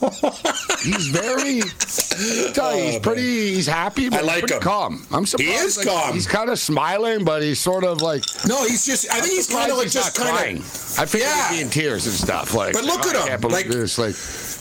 he's 0.82 1.08
very. 1.08 1.54
he's 1.60 2.56
Oh, 2.58 2.98
pretty. 3.02 3.54
He's 3.54 3.66
happy. 3.66 4.08
But 4.08 4.20
I 4.20 4.22
like 4.22 4.40
pretty 4.40 4.54
him. 4.56 4.60
Calm. 4.62 5.06
I'm 5.12 5.26
surprised. 5.26 5.50
He 5.50 5.56
is 5.56 5.76
like, 5.78 5.86
calm. 5.86 6.14
He's 6.14 6.26
kind 6.26 6.50
of 6.50 6.58
smiling, 6.58 7.24
but 7.24 7.42
he's 7.42 7.60
sort 7.60 7.84
of 7.84 8.00
like. 8.02 8.22
No, 8.46 8.64
he's 8.64 8.84
just. 8.86 9.10
I 9.10 9.20
think 9.20 9.34
he's 9.34 9.48
kind 9.48 9.70
of 9.70 9.78
like 9.78 9.90
just 9.90 10.16
kind 10.16 10.30
crying. 10.36 10.56
of. 10.58 10.94
I 10.98 11.06
feel 11.06 11.20
Yeah. 11.22 11.28
like 11.36 11.50
he'd 11.50 11.56
be 11.56 11.62
in 11.62 11.70
tears 11.70 12.06
and 12.06 12.14
stuff. 12.14 12.54
Like, 12.54 12.72
But 12.72 12.84
look 12.84 13.00
oh, 13.04 13.10
I 13.10 13.28
at 13.32 13.42
him, 13.42 13.50
like- 13.50 13.66
this. 13.68 13.98
Like, 13.98 14.14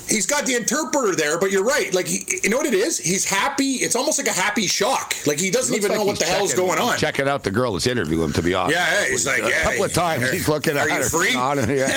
He's 0.08 0.26
got 0.26 0.46
the 0.46 0.56
interpreter 0.56 1.16
there, 1.16 1.38
but 1.40 1.52
you're 1.52 1.64
right. 1.64 1.94
Like, 1.94 2.08
he, 2.08 2.26
you 2.44 2.50
know 2.50 2.58
what 2.58 2.66
it 2.68 2.74
is? 2.74 2.98
He's 2.98 3.26
happy. 3.26 3.74
It's 3.76 3.96
almost 3.96 4.18
like 4.20 4.28
a 4.28 4.32
happy 4.40 4.68
shock. 4.68 5.16
Like 5.26 5.40
he 5.40 5.50
doesn't 5.52 5.76
even 5.76 5.90
like 5.92 6.00
know 6.00 6.06
what 6.06 6.20
the 6.20 6.26
hell's 6.26 6.52
checking- 6.52 6.66
going 6.66 6.80
on. 6.80 6.98
Checking 6.98 7.28
out 7.28 7.44
the 7.44 7.52
girl 7.52 7.74
that's 7.74 7.88
interviewing 7.88 8.26
him. 8.26 8.34
To 8.34 8.42
be 8.42 8.54
honest. 8.54 8.76
Yeah, 8.78 9.02
yeah, 9.02 9.08
he's 9.10 9.26
like, 9.26 9.44
a 9.44 9.50
yeah, 9.50 9.64
couple 9.64 9.84
of 9.86 9.94
times 9.94 10.32
he's 10.32 10.48
looking 10.48 10.78
at 10.78 10.90
her. 10.90 11.04
free? 11.04 11.36
On, 11.36 11.58
and- 11.60 11.70
yeah, 11.70 11.88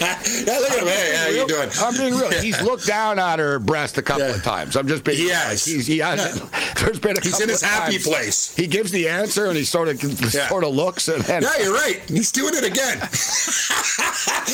yeah, 0.00 0.58
look 0.58 0.70
at 0.70 0.78
him. 0.80 0.86
Hey, 0.88 1.16
how 1.16 1.28
you 1.28 1.46
doing? 1.46 1.68
I'm 1.80 1.94
being 1.96 2.14
real. 2.14 2.30
He's 2.40 2.60
looked 2.68 2.86
down 2.86 3.18
at 3.18 3.38
her 3.38 3.58
breast 3.58 3.98
a 3.98 4.02
couple 4.02 4.26
Yeah. 4.26 4.34
of 4.34 4.42
times. 4.42 4.76
I'm 4.76 4.88
just 4.88 5.04
being. 5.04 5.18
He 5.18 5.30
like, 5.32 5.50
he's, 5.58 5.86
he 5.86 5.98
has. 5.98 6.40
There's 6.80 6.98
been 6.98 7.16
a 7.16 7.20
He's 7.20 7.40
in 7.40 7.48
his 7.48 7.62
happy 7.62 7.92
times 7.94 8.06
place. 8.06 8.54
He 8.56 8.66
gives 8.66 8.90
the 8.90 9.08
answer 9.08 9.46
and 9.46 9.56
he 9.56 9.64
sort 9.64 9.88
of 9.88 10.00
sort 10.00 10.64
of 10.64 10.74
looks 10.74 11.08
and 11.08 11.22
then 11.24 11.42
Yeah, 11.42 11.50
you're 11.62 11.74
right. 11.74 12.00
He's 12.08 12.32
doing 12.32 12.54
it 12.54 12.64
again. 12.64 12.98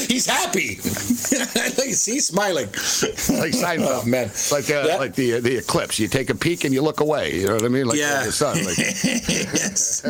he's 0.09 0.27
happy. 0.27 0.74
He's 0.83 2.27
smiling. 2.27 2.67
like 2.67 3.53
Seinfeld. 3.53 4.03
Oh, 4.03 4.05
man. 4.07 4.27
It's 4.27 4.53
like 4.53 4.71
uh, 4.71 4.85
Yeah. 4.87 4.97
like 4.97 5.15
the 5.15 5.41
the 5.41 5.57
eclipse. 5.57 5.99
You 5.99 6.09
take 6.09 6.31
a 6.31 6.35
peek 6.35 6.65
and 6.65 6.73
you 6.75 6.83
look 6.83 7.01
away. 7.01 7.35
You 7.37 7.47
know 7.49 7.55
what 7.55 7.65
I 7.65 7.69
mean? 7.69 7.87
Like 7.87 7.99
Yeah. 7.99 8.25
the 8.25 8.33
sun. 8.33 8.65
Like, 8.65 8.79
yes. 8.79 10.03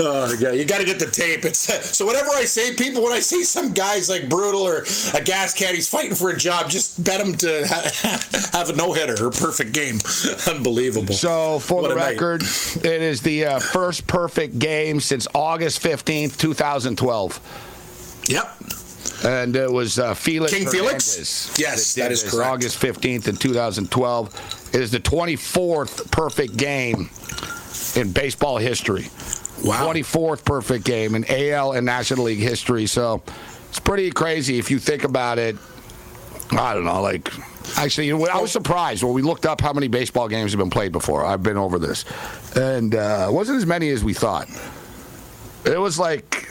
oh, 0.00 0.36
yeah, 0.38 0.52
you 0.52 0.64
got 0.64 0.78
to 0.78 0.84
get 0.84 0.98
the 0.98 1.10
tape. 1.10 1.44
It's 1.44 1.58
so 1.96 2.04
whatever 2.06 2.30
I 2.30 2.44
say, 2.44 2.74
people, 2.74 3.02
when 3.02 3.12
I 3.12 3.20
see 3.20 3.44
some 3.44 3.72
guys 3.72 4.08
like 4.08 4.28
brutal 4.28 4.62
or 4.62 4.84
a 5.14 5.20
gas 5.22 5.54
cat, 5.54 5.74
he's 5.74 5.88
fighting 5.88 6.14
for 6.14 6.30
a 6.30 6.36
job. 6.36 6.70
Just 6.70 7.02
bet 7.04 7.20
him 7.20 7.34
to 7.36 7.66
ha- 7.66 8.50
have 8.52 8.70
a 8.70 8.76
no 8.76 8.92
hitter 8.92 9.26
or 9.26 9.30
perfect 9.30 9.72
game. 9.72 9.98
Unbelievable. 10.48 11.14
So, 11.14 11.58
for 11.58 11.82
What 11.82 11.88
the 11.88 11.94
a 11.94 11.98
night. 11.98 12.10
record, 12.12 12.42
it 12.42 13.02
is 13.02 13.20
the 13.22 13.44
uh, 13.46 13.58
first 13.58 14.06
perfect 14.06 14.58
game 14.58 15.00
since 15.00 15.26
August 15.34 15.82
15th, 15.82 16.36
2012. 16.38 17.40
Yep. 18.28 18.61
And 19.24 19.54
it 19.54 19.70
was 19.70 19.98
uh, 19.98 20.14
Felix 20.14 20.52
King 20.52 20.68
Felix? 20.68 21.14
Hernandez 21.14 21.54
Yes, 21.58 21.94
did 21.94 22.04
that 22.04 22.12
is 22.12 22.22
correct. 22.28 22.50
August 22.50 22.80
15th 22.82 23.28
in 23.28 23.36
2012. 23.36 24.70
It 24.74 24.80
is 24.80 24.90
the 24.90 24.98
24th 24.98 26.10
perfect 26.10 26.56
game 26.56 27.10
in 27.94 28.12
baseball 28.12 28.58
history. 28.58 29.06
Wow. 29.64 29.92
24th 29.92 30.44
perfect 30.44 30.84
game 30.84 31.14
in 31.14 31.24
AL 31.28 31.72
and 31.72 31.86
National 31.86 32.24
League 32.24 32.40
history. 32.40 32.86
So 32.86 33.22
it's 33.68 33.78
pretty 33.78 34.10
crazy 34.10 34.58
if 34.58 34.70
you 34.70 34.78
think 34.78 35.04
about 35.04 35.38
it. 35.38 35.56
I 36.50 36.74
don't 36.74 36.84
know, 36.84 37.00
like. 37.00 37.32
Actually, 37.76 38.08
you 38.08 38.18
know, 38.18 38.26
I 38.26 38.40
was 38.40 38.50
surprised 38.50 39.02
when 39.04 39.14
we 39.14 39.22
looked 39.22 39.46
up 39.46 39.60
how 39.60 39.72
many 39.72 39.86
baseball 39.88 40.28
games 40.28 40.50
have 40.50 40.58
been 40.58 40.68
played 40.68 40.90
before. 40.92 41.24
I've 41.24 41.42
been 41.44 41.56
over 41.56 41.78
this, 41.78 42.04
and 42.56 42.94
uh, 42.94 43.28
it 43.30 43.32
wasn't 43.32 43.58
as 43.58 43.66
many 43.66 43.88
as 43.90 44.02
we 44.02 44.12
thought. 44.12 44.48
It 45.64 45.78
was 45.78 45.96
like, 45.98 46.48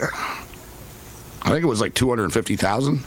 I 1.42 1.50
think 1.50 1.64
it 1.64 1.68
was 1.68 1.80
like 1.80 1.94
two 1.94 2.08
hundred 2.08 2.32
fifty 2.32 2.56
thousand. 2.56 3.00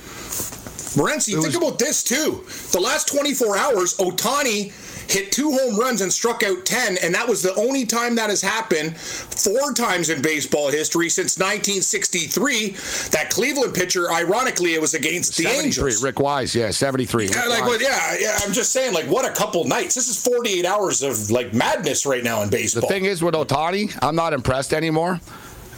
Morency, 0.96 1.42
think 1.42 1.56
about 1.56 1.77
this 1.77 2.04
too. 2.04 2.46
The 2.72 2.80
last 2.80 3.10
24 3.10 3.58
hours, 3.58 3.98
Ohtani 3.98 4.72
hit 5.12 5.32
two 5.32 5.51
home 5.51 5.77
runs 5.77 6.01
and 6.01 6.12
struck 6.12 6.42
out 6.42 6.65
10, 6.65 6.98
and 7.04 7.13
that 7.13 7.27
was 7.27 7.42
the 7.42 7.54
only 7.56 7.86
time 7.86 8.15
that 8.15 8.30
has 8.30 8.42
happened 8.42 8.98
four 8.98 9.74
times 9.74 10.10
in 10.10 10.22
baseball 10.22 10.70
history 10.70 11.10
since 11.10 11.38
1963. 11.38 12.70
That 13.12 13.30
Cleveland 13.30 13.74
pitcher, 13.75 14.12
ironically, 14.12 14.74
it 14.74 14.82
was 14.82 14.94
against 14.94 15.38
the. 15.38 15.48
Angels. 15.48 16.01
Rick 16.01 16.20
Wise, 16.20 16.56
yeah, 16.56 16.72
seventy-three. 16.72 17.27
Yeah, 17.27 17.42
Rick 17.42 17.50
like, 17.50 17.62
well, 17.63 17.82
yeah, 17.82 18.15
yeah, 18.20 18.39
I'm 18.44 18.54
just 18.54 18.72
saying, 18.72 18.94
like, 18.94 19.06
what 19.06 19.30
a 19.30 19.34
couple 19.34 19.63
nights. 19.65 19.96
This 19.96 20.08
is 20.08 20.22
48 20.24 20.65
hours 20.65 21.04
of 21.04 21.30
like 21.30 21.54
madness 21.54 22.06
right 22.06 22.24
now 22.24 22.41
in 22.41 22.50
baseball. 22.50 22.82
The 22.82 22.88
thing 22.88 23.06
is 23.06 23.21
with 23.21 23.36
Ohtani, 23.36 23.98
I'm 24.02 24.15
not 24.15 24.34
impressed 24.34 24.74
anymore. 24.74 25.19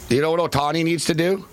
You 0.08 0.22
know 0.22 0.30
what 0.30 0.50
Ohtani 0.50 0.84
needs 0.84 1.04
to 1.06 1.14
do? 1.14 1.44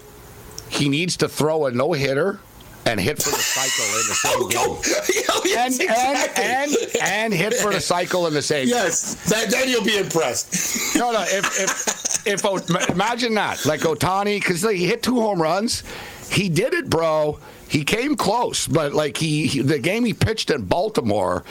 He 0.70 0.90
needs 0.90 1.18
to 1.18 1.28
throw 1.30 1.66
a 1.66 1.72
no 1.72 1.94
hitter 1.94 2.40
and 2.88 3.00
hit 3.00 3.22
for 3.22 3.32
the 3.32 3.38
cycle 3.38 3.86
in 4.00 4.08
the 4.08 4.14
same 4.14 4.34
Oh, 4.36 4.48
game. 4.48 5.22
Oh, 5.30 5.42
yes, 5.46 5.80
And, 5.80 5.90
exactly. 5.90 6.44
and, 6.44 6.72
and, 7.02 7.04
and 7.04 7.34
hit 7.34 7.54
for 7.56 7.72
the 7.74 7.82
cycle 7.82 8.28
in 8.28 8.34
the 8.34 8.42
same 8.42 8.68
game. 8.68 8.76
yes, 8.76 9.16
then 9.30 9.70
you'll 9.70 9.84
be 9.84 9.98
impressed. 9.98 10.96
No, 10.96 11.12
no. 11.12 11.22
If 11.24 11.60
if 11.60 12.28
if 12.28 12.46
O- 12.46 12.58
imagine 12.94 13.34
that, 13.36 13.66
like 13.66 13.82
Ohtani, 13.82 14.40
because 14.40 14.62
he 14.64 14.86
hit 14.86 15.04
two 15.04 15.20
home 15.20 15.42
runs, 15.42 15.84
he 16.32 16.48
did 16.50 16.74
it, 16.74 16.90
bro. 16.90 17.40
He 17.68 17.84
came 17.84 18.16
close, 18.16 18.66
but 18.68 18.94
like 18.94 19.18
he, 19.18 19.48
he 19.48 19.62
the 19.62 19.80
game 19.80 20.06
he 20.06 20.14
pitched 20.14 20.50
in 20.52 20.64
Baltimore. 20.66 21.44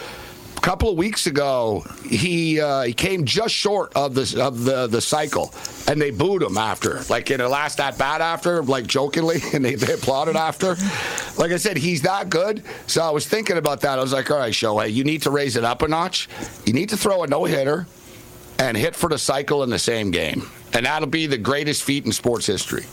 Couple 0.64 0.88
of 0.88 0.96
weeks 0.96 1.26
ago, 1.26 1.84
he 2.08 2.58
uh, 2.58 2.84
he 2.84 2.94
came 2.94 3.26
just 3.26 3.54
short 3.54 3.92
of 3.94 4.14
the 4.14 4.42
of 4.42 4.64
the 4.64 4.86
the 4.86 5.02
cycle, 5.02 5.52
and 5.88 6.00
they 6.00 6.10
booed 6.10 6.42
him 6.42 6.56
after, 6.56 7.02
like 7.10 7.30
in 7.30 7.36
the 7.36 7.48
last 7.50 7.80
at 7.80 7.98
bat 7.98 8.22
after, 8.22 8.62
like 8.62 8.86
jokingly, 8.86 9.42
and 9.52 9.62
they, 9.62 9.74
they 9.74 9.92
applauded 9.92 10.36
after. 10.36 10.74
Like 11.36 11.52
I 11.52 11.58
said, 11.58 11.76
he's 11.76 12.00
that 12.00 12.30
good. 12.30 12.62
So 12.86 13.02
I 13.02 13.10
was 13.10 13.28
thinking 13.28 13.58
about 13.58 13.82
that. 13.82 13.98
I 13.98 14.02
was 14.02 14.14
like, 14.14 14.30
all 14.30 14.38
right, 14.38 14.54
Shohei, 14.54 14.90
you 14.90 15.04
need 15.04 15.20
to 15.24 15.30
raise 15.30 15.56
it 15.56 15.64
up 15.64 15.82
a 15.82 15.88
notch. 15.88 16.30
You 16.64 16.72
need 16.72 16.88
to 16.88 16.96
throw 16.96 17.24
a 17.24 17.26
no 17.26 17.44
hitter 17.44 17.86
and 18.58 18.74
hit 18.74 18.96
for 18.96 19.10
the 19.10 19.18
cycle 19.18 19.64
in 19.64 19.68
the 19.68 19.78
same 19.78 20.12
game. 20.12 20.48
And 20.72 20.86
that'll 20.86 21.08
be 21.08 21.26
the 21.26 21.36
greatest 21.36 21.82
feat 21.82 22.06
in 22.06 22.12
sports 22.12 22.46
history. 22.46 22.86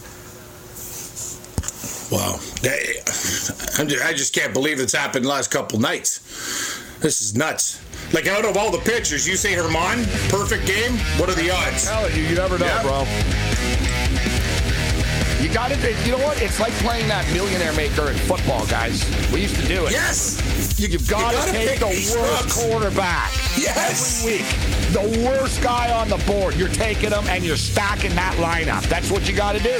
Wow. 2.12 2.38
I 2.66 4.14
just 4.14 4.36
can't 4.36 4.54
believe 4.54 4.82
it's 4.82 4.92
happened 4.92 5.24
the 5.24 5.30
last 5.30 5.52
couple 5.52 5.80
nights. 5.80 6.81
This 7.02 7.22
is 7.22 7.36
nuts. 7.36 7.82
Like, 8.14 8.28
out 8.28 8.46
of 8.46 8.58
all 8.58 8.70
the 8.72 8.78
pitchers, 8.80 9.28
you 9.28 9.36
say 9.36 9.54
Germán, 9.56 10.06
perfect 10.30 10.68
game? 10.68 10.92
What 11.20 11.30
are 11.30 11.36
the 11.36 11.50
odds? 11.50 11.88
telling 11.88 12.16
you, 12.16 12.24
you 12.24 12.36
never 12.36 12.60
know, 12.60 12.66
Yeah. 12.66 12.82
bro. 12.84 13.06
You 15.42 15.50
got 15.52 15.72
to, 15.72 15.94
you 16.06 16.12
know 16.12 16.20
what? 16.20 16.40
It's 16.42 16.60
like 16.60 16.72
playing 16.74 17.08
that 17.08 17.26
millionaire 17.34 17.74
maker 17.74 18.12
in 18.12 18.16
football, 18.18 18.66
guys. 18.68 19.04
We 19.34 19.42
used 19.42 19.56
to 19.56 19.68
do 19.68 19.86
it. 19.88 19.92
Yes! 19.92 20.40
You've 20.80 21.08
got 21.10 21.34
gotta 21.34 21.52
take 21.52 21.80
the 21.80 21.86
worst 21.88 22.12
scrubs. 22.12 22.54
quarterback 22.54 23.32
Yes. 23.58 24.24
every 24.24 24.38
week. 24.38 24.46
The 24.94 25.26
worst 25.26 25.62
guy 25.64 25.92
on 25.92 26.10
the 26.10 26.18
board. 26.32 26.56
You're 26.56 26.70
taking 26.70 27.12
him 27.12 27.26
and 27.28 27.44
you're 27.44 27.58
stacking 27.58 28.14
that 28.16 28.36
lineup. 28.38 28.84
That's 28.90 29.10
what 29.10 29.28
you 29.28 29.36
got 29.36 29.54
to 29.54 29.60
do. 29.64 29.80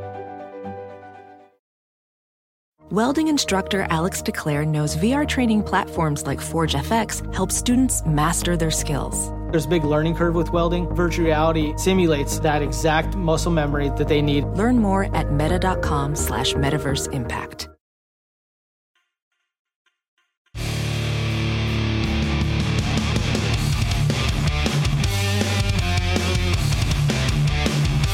Welding 2.91 3.29
instructor 3.29 3.87
Alex 3.89 4.21
DeClaire 4.21 4.67
knows 4.67 4.97
VR 4.97 5.25
training 5.25 5.63
platforms 5.63 6.25
like 6.25 6.41
Forge 6.41 6.73
FX 6.73 7.33
help 7.33 7.49
students 7.49 8.05
master 8.05 8.57
their 8.57 8.69
skills. 8.69 9.31
There's 9.49 9.63
a 9.63 9.69
big 9.69 9.85
learning 9.85 10.15
curve 10.15 10.35
with 10.35 10.51
welding. 10.51 10.93
Virtual 10.93 11.23
reality 11.23 11.73
simulates 11.77 12.39
that 12.39 12.61
exact 12.61 13.15
muscle 13.15 13.49
memory 13.49 13.91
that 13.91 14.09
they 14.09 14.21
need. 14.21 14.43
Learn 14.43 14.77
more 14.77 15.05
at 15.15 15.31
meta.com 15.31 16.17
slash 16.17 16.53
metaverse 16.55 17.13
impact. 17.13 17.69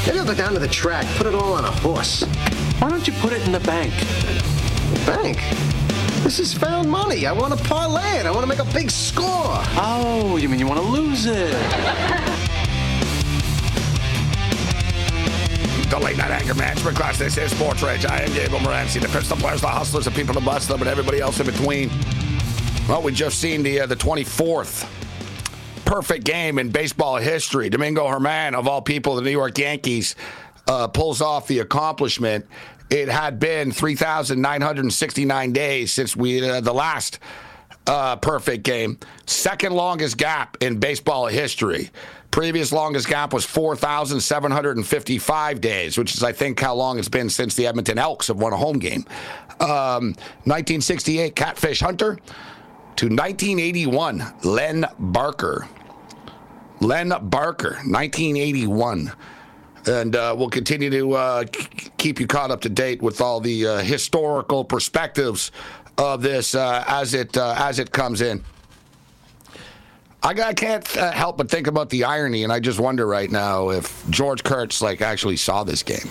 Maybe 0.06 0.20
I'll 0.20 0.26
go 0.28 0.36
down 0.36 0.54
to 0.54 0.60
the 0.60 0.70
track, 0.72 1.08
put 1.18 1.26
it 1.26 1.34
all 1.34 1.54
on 1.54 1.66
a 1.66 1.72
horse. 1.72 2.22
Why 2.78 2.92
don't 2.92 3.08
you 3.08 3.14
put 3.14 3.34
it 3.34 3.44
in 3.48 3.52
the 3.52 3.60
bank? 3.62 3.92
Bank? 5.08 5.38
This 6.24 6.38
is 6.38 6.54
found 6.54 6.92
money. 6.92 7.26
I 7.26 7.32
want 7.32 7.58
to 7.58 7.64
parlay 7.64 8.20
it. 8.20 8.26
I 8.26 8.32
want 8.32 8.42
to 8.42 8.48
make 8.48 8.60
a 8.60 8.74
big 8.74 8.92
score. 8.92 9.26
Oh, 9.80 10.36
you 10.36 10.50
mean 10.50 10.60
you 10.60 10.68
want 10.68 10.82
to 10.82 10.86
lose 10.86 11.26
it? 11.26 11.54
The 15.90 15.98
late 15.98 16.18
night 16.18 16.32
anger 16.32 16.56
management 16.56 16.98
class. 16.98 17.18
This 17.18 17.38
is 17.38 17.52
Sports 17.52 17.82
Rage. 17.82 18.06
I 18.06 18.24
am 18.24 18.34
Gabriel 18.34 18.60
Morency. 18.60 19.02
The 19.02 19.08
pistol 19.08 19.38
players, 19.38 19.62
the 19.62 19.68
hustlers, 19.68 20.04
the 20.04 20.12
people, 20.12 20.34
the 20.34 20.42
bust 20.42 20.68
them, 20.68 20.82
and 20.82 20.90
everybody 20.90 21.22
else 21.22 21.40
in 21.40 21.46
between. 21.46 21.90
Well, 22.90 23.02
we 23.02 23.14
just 23.14 23.40
seen 23.40 23.64
the 23.64 23.80
uh, 23.80 23.86
the 23.86 23.96
24th 23.96 24.90
perfect 25.86 26.26
game 26.26 26.60
in 26.60 26.70
baseball 26.70 27.16
history. 27.16 27.70
Domingo 27.70 28.06
Germán, 28.08 28.56
of 28.56 28.68
all 28.68 28.82
people, 28.82 29.16
the 29.16 29.22
New 29.22 29.32
York 29.32 29.58
Yankees, 29.58 30.18
uh, 30.68 30.90
pulls 30.90 31.22
off 31.22 31.48
the 31.48 31.60
accomplishment. 31.60 32.46
It 32.90 33.10
had 33.10 33.40
been 33.40 33.72
3,969 33.72 35.52
days 35.52 35.92
since 35.92 36.16
we 36.16 36.48
uh, 36.48 36.62
the 36.62 36.74
last 36.74 37.20
uh, 37.88 38.18
perfect 38.18 38.64
game. 38.64 39.00
Second 39.26 39.74
longest 39.74 40.18
gap 40.18 40.58
in 40.62 40.80
baseball 40.80 41.26
history. 41.28 41.90
Previous 42.32 42.72
longest 42.72 43.08
gap 43.08 43.34
was 43.34 43.46
4,755 43.46 45.62
days, 45.62 45.98
which 45.98 46.14
is, 46.14 46.24
I 46.24 46.32
think, 46.34 46.60
how 46.60 46.76
long 46.76 47.00
it's 47.00 47.10
been 47.10 47.30
since 47.30 47.56
the 47.56 47.66
Edmonton 47.66 47.98
Elks 47.98 48.28
have 48.28 48.38
won 48.38 48.54
a 48.54 48.58
home 48.58 48.78
game. 48.78 49.06
Um, 49.60 50.14
1968, 50.44 51.36
Catfish 51.36 51.80
Hunter 51.80 52.20
to 52.98 53.08
1981, 53.08 54.24
Len 54.44 54.86
Barker. 55.00 55.68
Len 56.80 57.12
Barker, 57.24 57.80
1981. 57.86 59.12
And 59.88 60.16
uh, 60.16 60.36
we'll 60.38 60.50
continue 60.50 60.92
to 60.92 61.14
uh, 61.14 61.46
keep 62.08 62.22
you 62.22 62.28
caught 62.28 62.52
up 62.52 62.62
to 62.62 62.70
date 62.70 63.02
with 63.02 63.20
all 63.20 63.42
the 63.42 63.68
uh, 63.68 63.78
historical 63.80 64.64
perspectives 64.64 65.52
of 65.98 66.22
this 66.22 66.56
uh, 66.56 66.82
as 66.88 67.14
it 67.14 67.36
uh, 67.36 67.54
as 67.58 67.80
it 67.80 67.92
comes 67.92 68.22
in. 68.22 68.42
I, 70.24 70.30
I 70.42 70.54
can't 70.54 70.86
uh, 70.98 71.12
help 71.12 71.38
but 71.38 71.52
think 71.52 71.68
about 71.68 71.90
the 71.90 72.06
irony, 72.06 72.46
and 72.46 72.54
I 72.54 72.62
just 72.62 72.80
wonder 72.80 73.06
right 73.06 73.30
now 73.30 73.72
if 73.72 74.10
George 74.10 74.42
Kurtz 74.42 74.82
like 74.82 75.02
actually 75.02 75.36
saw 75.36 75.66
this 75.66 75.84
game. 75.84 76.08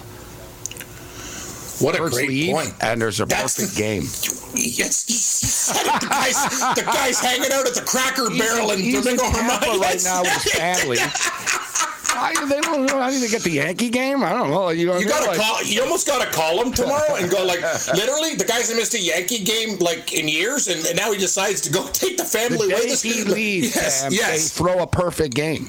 What 1.81 1.95
a 1.95 1.99
Kurtz 1.99 2.15
great 2.15 2.29
leave, 2.29 2.55
point. 2.55 2.75
And 2.83 3.01
there's 3.01 3.21
a 3.21 3.25
That's 3.25 3.57
perfect 3.57 3.75
the- 3.77 3.81
game. 3.81 4.03
Yes, 4.59 5.07
he 5.07 5.13
said 5.13 5.85
it. 5.85 6.01
The 6.01 6.07
guy's, 6.09 6.35
the 6.77 6.83
guy's 6.83 7.21
hanging 7.21 7.53
out 7.53 7.67
at 7.67 7.75
the 7.75 7.83
Cracker 7.83 8.31
Barrel 8.31 8.71
in 8.71 8.79
he's 8.79 9.05
in 9.07 9.17
Domingo 9.17 9.39
Tampa 9.39 9.79
right 9.79 10.03
now 10.03 10.23
with 10.23 10.33
his 10.45 10.53
family. 10.57 10.97
I, 12.19 12.33
they 12.47 12.61
don't 12.61 12.87
know. 12.87 12.99
I 12.99 13.11
need 13.11 13.23
to 13.23 13.29
get 13.31 13.43
the 13.43 13.51
Yankee 13.51 13.91
game. 13.91 14.23
I 14.25 14.31
don't 14.33 14.51
know. 14.51 14.71
You, 14.71 14.87
know, 14.87 14.99
You 14.99 15.07
gotta 15.07 15.27
like- 15.31 15.39
call. 15.39 15.63
You 15.63 15.83
almost 15.83 16.07
gotta 16.07 16.31
call 16.31 16.63
him 16.63 16.73
tomorrow 16.73 17.17
and 17.17 17.31
go 17.31 17.45
like, 17.45 17.61
literally, 17.95 18.35
the 18.35 18.45
guy's 18.47 18.75
missed 18.75 18.95
a 18.95 19.01
Yankee 19.01 19.45
game 19.45 19.79
like 19.79 20.13
in 20.13 20.29
years, 20.29 20.69
and, 20.69 20.85
and 20.87 20.97
now 20.97 21.13
he 21.13 21.19
decides 21.19 21.61
to 21.63 21.71
go 21.73 21.87
take 21.93 22.17
the 22.17 22.23
The 22.23 22.29
family 22.29 22.69
day 22.69 22.75
with 22.75 22.93
us. 22.93 23.03
he 23.03 23.25
leaves, 23.25 23.75
yes, 23.77 24.01
Sam, 24.03 24.13
yes. 24.13 24.31
they 24.53 24.63
throw 24.65 24.83
a 24.83 24.87
perfect 24.87 25.35
game. 25.35 25.67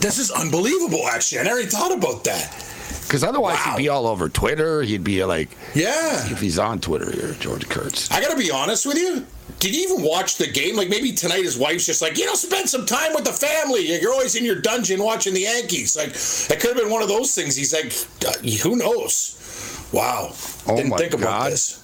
This 0.00 0.18
is 0.18 0.30
unbelievable. 0.30 1.06
Actually, 1.08 1.40
I 1.40 1.44
never 1.44 1.58
even 1.58 1.70
thought 1.70 1.92
about 1.92 2.24
that. 2.24 2.52
Because 3.02 3.22
otherwise, 3.24 3.56
Wow. 3.64 3.76
he'd 3.76 3.82
be 3.84 3.88
all 3.88 4.06
over 4.06 4.28
Twitter. 4.28 4.82
He'd 4.82 5.04
be 5.04 5.24
like, 5.24 5.48
Yeah. 5.74 6.26
if 6.30 6.40
he's 6.40 6.58
on 6.58 6.80
Twitter 6.80 7.10
here, 7.10 7.34
George 7.38 7.68
Kurtz. 7.68 8.10
I 8.10 8.20
gotta 8.20 8.36
be 8.36 8.50
honest 8.50 8.84
with 8.86 8.96
you. 8.98 9.24
Did 9.58 9.74
you 9.74 9.82
even 9.88 10.02
watch 10.04 10.36
the 10.36 10.46
game? 10.46 10.76
Like 10.76 10.88
maybe 10.88 11.12
tonight 11.12 11.42
his 11.42 11.56
wife's 11.58 11.86
just 11.86 12.02
like, 12.02 12.18
you 12.18 12.26
know, 12.26 12.34
spend 12.34 12.68
some 12.68 12.84
time 12.84 13.14
with 13.14 13.24
the 13.24 13.32
family. 13.32 13.80
You're 14.00 14.12
always 14.12 14.34
in 14.36 14.44
your 14.44 14.60
dungeon 14.60 15.02
watching 15.02 15.32
the 15.34 15.40
Yankees. 15.40 15.96
Like 15.96 16.08
it 16.10 16.60
could 16.60 16.76
have 16.76 16.76
been 16.76 16.90
one 16.90 17.02
of 17.02 17.08
those 17.08 17.34
things. 17.34 17.56
He's 17.56 17.72
like, 17.72 17.92
uh, 18.28 18.36
who 18.62 18.76
knows? 18.76 19.88
Wow. 19.92 20.30
Oh 20.66 20.76
Didn't 20.76 20.90
my 20.90 20.96
think 20.98 21.14
about 21.14 21.22
God. 21.44 21.52
this. 21.52 21.82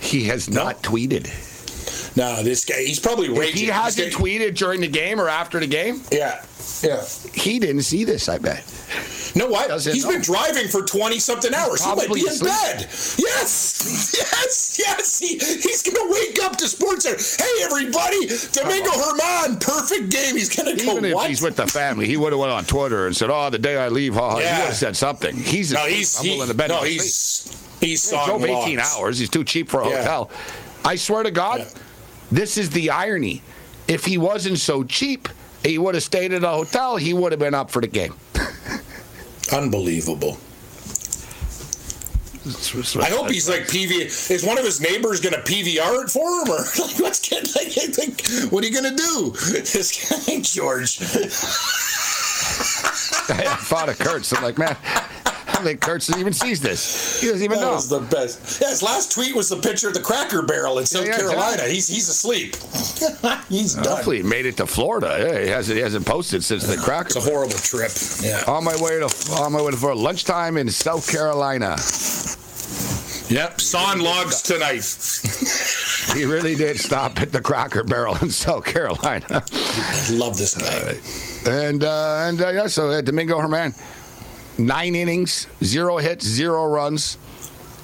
He 0.00 0.24
has 0.24 0.48
not 0.48 0.82
tweeted. 0.82 1.26
No, 2.16 2.42
this 2.42 2.64
guy, 2.64 2.82
he's 2.82 2.98
probably 2.98 3.26
If 3.28 3.54
he 3.54 3.66
hasn't 3.66 4.12
tweeted 4.12 4.56
during 4.56 4.80
the 4.80 4.88
game 4.88 5.20
or 5.20 5.28
after 5.28 5.60
the 5.60 5.66
game, 5.66 6.02
Yeah. 6.10 6.44
Yeah. 6.82 7.04
he 7.34 7.58
didn't 7.58 7.82
see 7.82 8.04
this, 8.04 8.28
I 8.28 8.38
bet. 8.38 8.64
You 9.34 9.40
know 9.42 9.48
what? 9.48 9.68
Doesn't 9.68 9.92
He's 9.92 10.04
know. 10.04 10.10
been 10.12 10.22
driving 10.22 10.68
for 10.68 10.82
20 10.82 11.18
something 11.18 11.54
hours. 11.54 11.82
He 11.84 11.88
might 11.90 11.98
Probably 12.06 12.22
be 12.22 12.28
in 12.28 12.38
bed. 12.38 12.86
Yes. 13.18 14.16
Yes. 14.20 14.76
Yes. 14.78 15.18
He, 15.18 15.38
he's 15.38 15.82
going 15.82 15.94
to 15.96 16.12
wake 16.12 16.42
up 16.42 16.56
to 16.56 16.68
Sports 16.68 17.04
Center. 17.04 17.44
Hey, 17.44 17.64
everybody. 17.64 18.26
Domingo 18.52 18.90
Germán. 18.90 19.60
Perfect 19.60 20.10
game. 20.10 20.36
He's 20.36 20.54
going 20.54 20.76
to 20.76 20.84
go, 20.84 20.92
Even 20.92 21.04
if 21.04 21.14
what? 21.14 21.28
he's 21.28 21.42
with 21.42 21.56
the 21.56 21.66
family, 21.66 22.06
he 22.06 22.16
would 22.16 22.32
have 22.32 22.40
went 22.40 22.52
on 22.52 22.64
Twitter 22.64 23.06
and 23.06 23.16
said, 23.16 23.30
"Oh, 23.30 23.50
the 23.50 23.58
day 23.58 23.76
I 23.76 23.88
leave, 23.88 24.14
ha, 24.14 24.30
ha." 24.30 24.36
he 24.38 24.42
would 24.44 24.46
have 24.46 24.74
said 24.74 24.96
something." 24.96 25.36
He's 25.36 25.72
no, 25.72 25.86
he's, 25.86 26.18
I'm 26.18 26.24
he, 26.24 26.30
willing 26.32 26.48
to 26.48 26.54
bet. 26.54 26.68
no, 26.70 26.82
he's, 26.82 27.14
sleep. 27.14 27.80
he's 27.90 28.10
He 28.10 28.16
drove 28.26 28.44
18 28.44 28.54
logs. 28.78 28.96
hours. 28.96 29.18
He's 29.18 29.30
too 29.30 29.44
cheap 29.44 29.68
for 29.68 29.82
a 29.82 29.88
Yeah. 29.88 29.98
hotel. 29.98 30.30
I 30.84 30.96
swear 30.96 31.22
to 31.22 31.30
God, 31.30 31.60
Yeah. 31.60 31.68
this 32.32 32.56
is 32.56 32.70
the 32.70 32.90
irony. 32.90 33.42
If 33.88 34.04
he 34.04 34.18
wasn't 34.18 34.58
so 34.58 34.82
cheap, 34.84 35.28
he 35.64 35.78
would 35.78 35.94
have 35.94 36.04
stayed 36.04 36.32
at 36.32 36.42
a 36.44 36.48
hotel. 36.48 36.96
He 36.96 37.12
would 37.14 37.32
have 37.32 37.38
been 37.38 37.54
up 37.54 37.70
for 37.70 37.80
the 37.80 37.88
game. 37.88 38.14
Unbelievable. 39.52 40.38
I 42.46 43.10
hope 43.10 43.28
he's 43.30 43.48
like 43.50 43.62
PV. 43.62 44.30
Is 44.30 44.44
one 44.44 44.56
of 44.56 44.64
his 44.64 44.80
neighbors 44.80 45.20
going 45.20 45.34
to 45.34 45.40
PVR 45.40 46.04
it 46.04 46.10
for 46.10 46.26
him, 46.40 46.48
or 46.48 46.58
like 46.86 46.98
what's 46.98 47.28
get 47.28 47.54
like, 47.54 47.76
like 47.98 48.26
what 48.50 48.64
are 48.64 48.66
you 48.66 48.72
going 48.72 48.96
to 48.96 48.96
do? 48.96 49.34
This 49.60 50.08
guy 50.08 50.40
George. 50.40 51.00
I 53.32 53.56
thought 53.60 53.90
of 53.90 53.98
Kurtz. 53.98 54.32
I'm 54.32 54.42
like, 54.42 54.56
man, 54.58 54.76
I 54.84 55.19
don't 55.60 55.68
think 55.68 55.80
Kurtz 55.80 56.16
even 56.16 56.32
sees 56.32 56.60
this. 56.60 57.20
He 57.20 57.28
doesn't 57.28 57.42
even 57.44 57.58
That 57.58 57.64
know. 57.64 57.72
was 57.72 57.88
the 57.88 58.00
best. 58.00 58.60
Yeah, 58.60 58.70
his 58.70 58.82
last 58.82 59.12
tweet 59.12 59.34
was 59.34 59.48
the 59.48 59.56
picture 59.56 59.88
of 59.88 59.94
the 59.94 60.00
Cracker 60.00 60.42
Barrel 60.42 60.78
in 60.78 60.86
South 60.86 61.06
yeah, 61.06 61.16
Carolina. 61.16 61.64
He's 61.64 61.88
he's 61.88 62.08
asleep. 62.08 62.56
he's 63.48 63.74
done. 63.74 63.84
Hopefully, 63.84 64.18
he 64.18 64.22
made 64.22 64.46
it 64.46 64.56
to 64.56 64.66
Florida. 64.66 65.16
Yeah, 65.18 65.40
he 65.40 65.48
hasn't. 65.48 65.76
He 65.76 65.82
hasn't 65.82 66.06
posted 66.06 66.42
since 66.42 66.66
the 66.66 66.76
cracker. 66.76 67.08
It's 67.08 67.16
a 67.16 67.20
horrible 67.20 67.54
trip. 67.54 67.92
Yeah. 68.22 68.50
On 68.50 68.64
my 68.64 68.76
way 68.82 68.98
to 68.98 69.32
on 69.40 69.52
my 69.52 69.62
way 69.62 69.70
to 69.70 69.76
for 69.76 69.94
lunchtime 69.94 70.56
in 70.56 70.68
South 70.70 71.10
Carolina. 71.10 71.76
Yep. 73.28 73.60
Sawing 73.60 74.00
logs 74.00 74.42
tonight. 74.42 74.84
He 76.14 76.24
really 76.24 76.56
did 76.56 76.80
stop 76.80 77.20
at 77.20 77.30
the 77.30 77.40
Cracker 77.40 77.84
Barrel 77.84 78.16
in 78.20 78.30
South 78.30 78.64
Carolina. 78.64 79.44
Love 80.10 80.36
this 80.36 80.56
guy. 80.56 80.98
And 81.48 81.84
uh, 81.84 82.26
and 82.26 82.40
uh, 82.40 82.48
yeah, 82.48 82.66
so 82.66 82.90
uh, 82.90 83.00
Domingo 83.00 83.38
Germán, 83.38 83.78
nine 84.66 84.94
innings, 84.94 85.46
zero 85.62 85.98
hits, 85.98 86.24
zero 86.24 86.66
runs, 86.66 87.18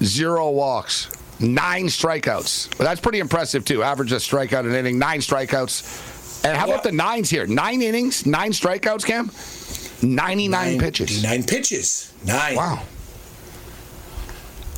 zero 0.03 0.49
walks, 0.51 1.09
nine 1.39 1.85
strikeouts. 1.85 2.77
Well, 2.77 2.87
that's 2.87 3.01
pretty 3.01 3.19
impressive 3.19 3.65
too. 3.65 3.83
Average 3.83 4.11
a 4.13 4.15
strikeout 4.15 4.61
an 4.61 4.73
inning, 4.73 4.97
nine 4.99 5.19
strikeouts. 5.19 6.45
And 6.45 6.57
how 6.57 6.65
about 6.65 6.83
the 6.83 6.91
nines 6.91 7.29
here? 7.29 7.47
Nine 7.47 7.81
innings, 7.81 8.25
nine 8.25 8.51
strikeouts, 8.51 9.05
Cam. 9.05 9.31
Ninety-nine 10.03 10.77
pitches. 10.77 11.23
Nine 11.23 11.43
pitches. 11.43 12.13
Nine. 12.23 12.55
Wow. 12.55 12.83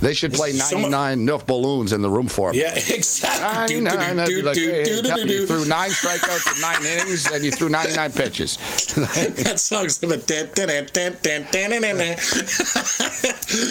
They 0.01 0.13
should 0.13 0.33
play 0.33 0.53
99 0.53 1.27
Luftballons 1.27 1.93
in 1.93 2.01
the 2.01 2.09
room 2.09 2.27
for 2.27 2.49
him. 2.49 2.55
Yeah, 2.55 2.73
exactly. 2.75 3.81
99, 3.81 4.15
that'd 4.15 4.35
be 4.35 4.41
like, 4.41 4.55
Do, 4.55 4.65
do, 4.65 5.01
do, 5.01 5.09
hey, 5.09 5.17
do, 5.17 5.27
do, 5.27 5.33
you 5.33 5.47
threw 5.47 5.65
nine 5.65 5.89
strikeouts 5.89 6.55
in 6.55 6.61
nine 6.61 6.85
innings, 6.85 7.29
and 7.31 7.43
you 7.43 7.51
threw 7.51 7.69
99 7.69 8.11
pitches. 8.13 8.57
That 9.49 9.59
song's 9.59 9.99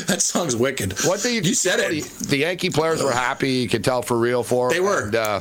that 0.07 0.21
song's 0.21 0.57
wicked. 0.57 0.95
What 1.05 1.23
do 1.23 1.31
you? 1.33 1.41
You 1.41 1.55
said 1.55 1.81
it. 1.81 2.05
The, 2.05 2.27
the 2.27 2.37
Yankee 2.39 2.71
players 2.71 3.03
were 3.03 3.13
happy. 3.13 3.51
You 3.51 3.69
could 3.69 3.85
tell 3.85 4.03
for 4.03 4.19
real 4.19 4.43
for. 4.43 4.71
They 4.71 4.81
were. 4.81 5.05
And, 5.05 5.15
uh, 5.15 5.41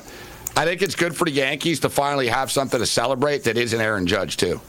I 0.55 0.65
think 0.65 0.81
it's 0.81 0.95
good 0.95 1.15
for 1.15 1.25
the 1.25 1.31
Yankees 1.31 1.79
to 1.81 1.89
finally 1.89 2.27
have 2.27 2.51
something 2.51 2.79
to 2.79 2.85
celebrate 2.85 3.43
that 3.43 3.57
isn't 3.57 3.79
Aaron 3.79 4.07
Judge 4.07 4.37
too. 4.37 4.59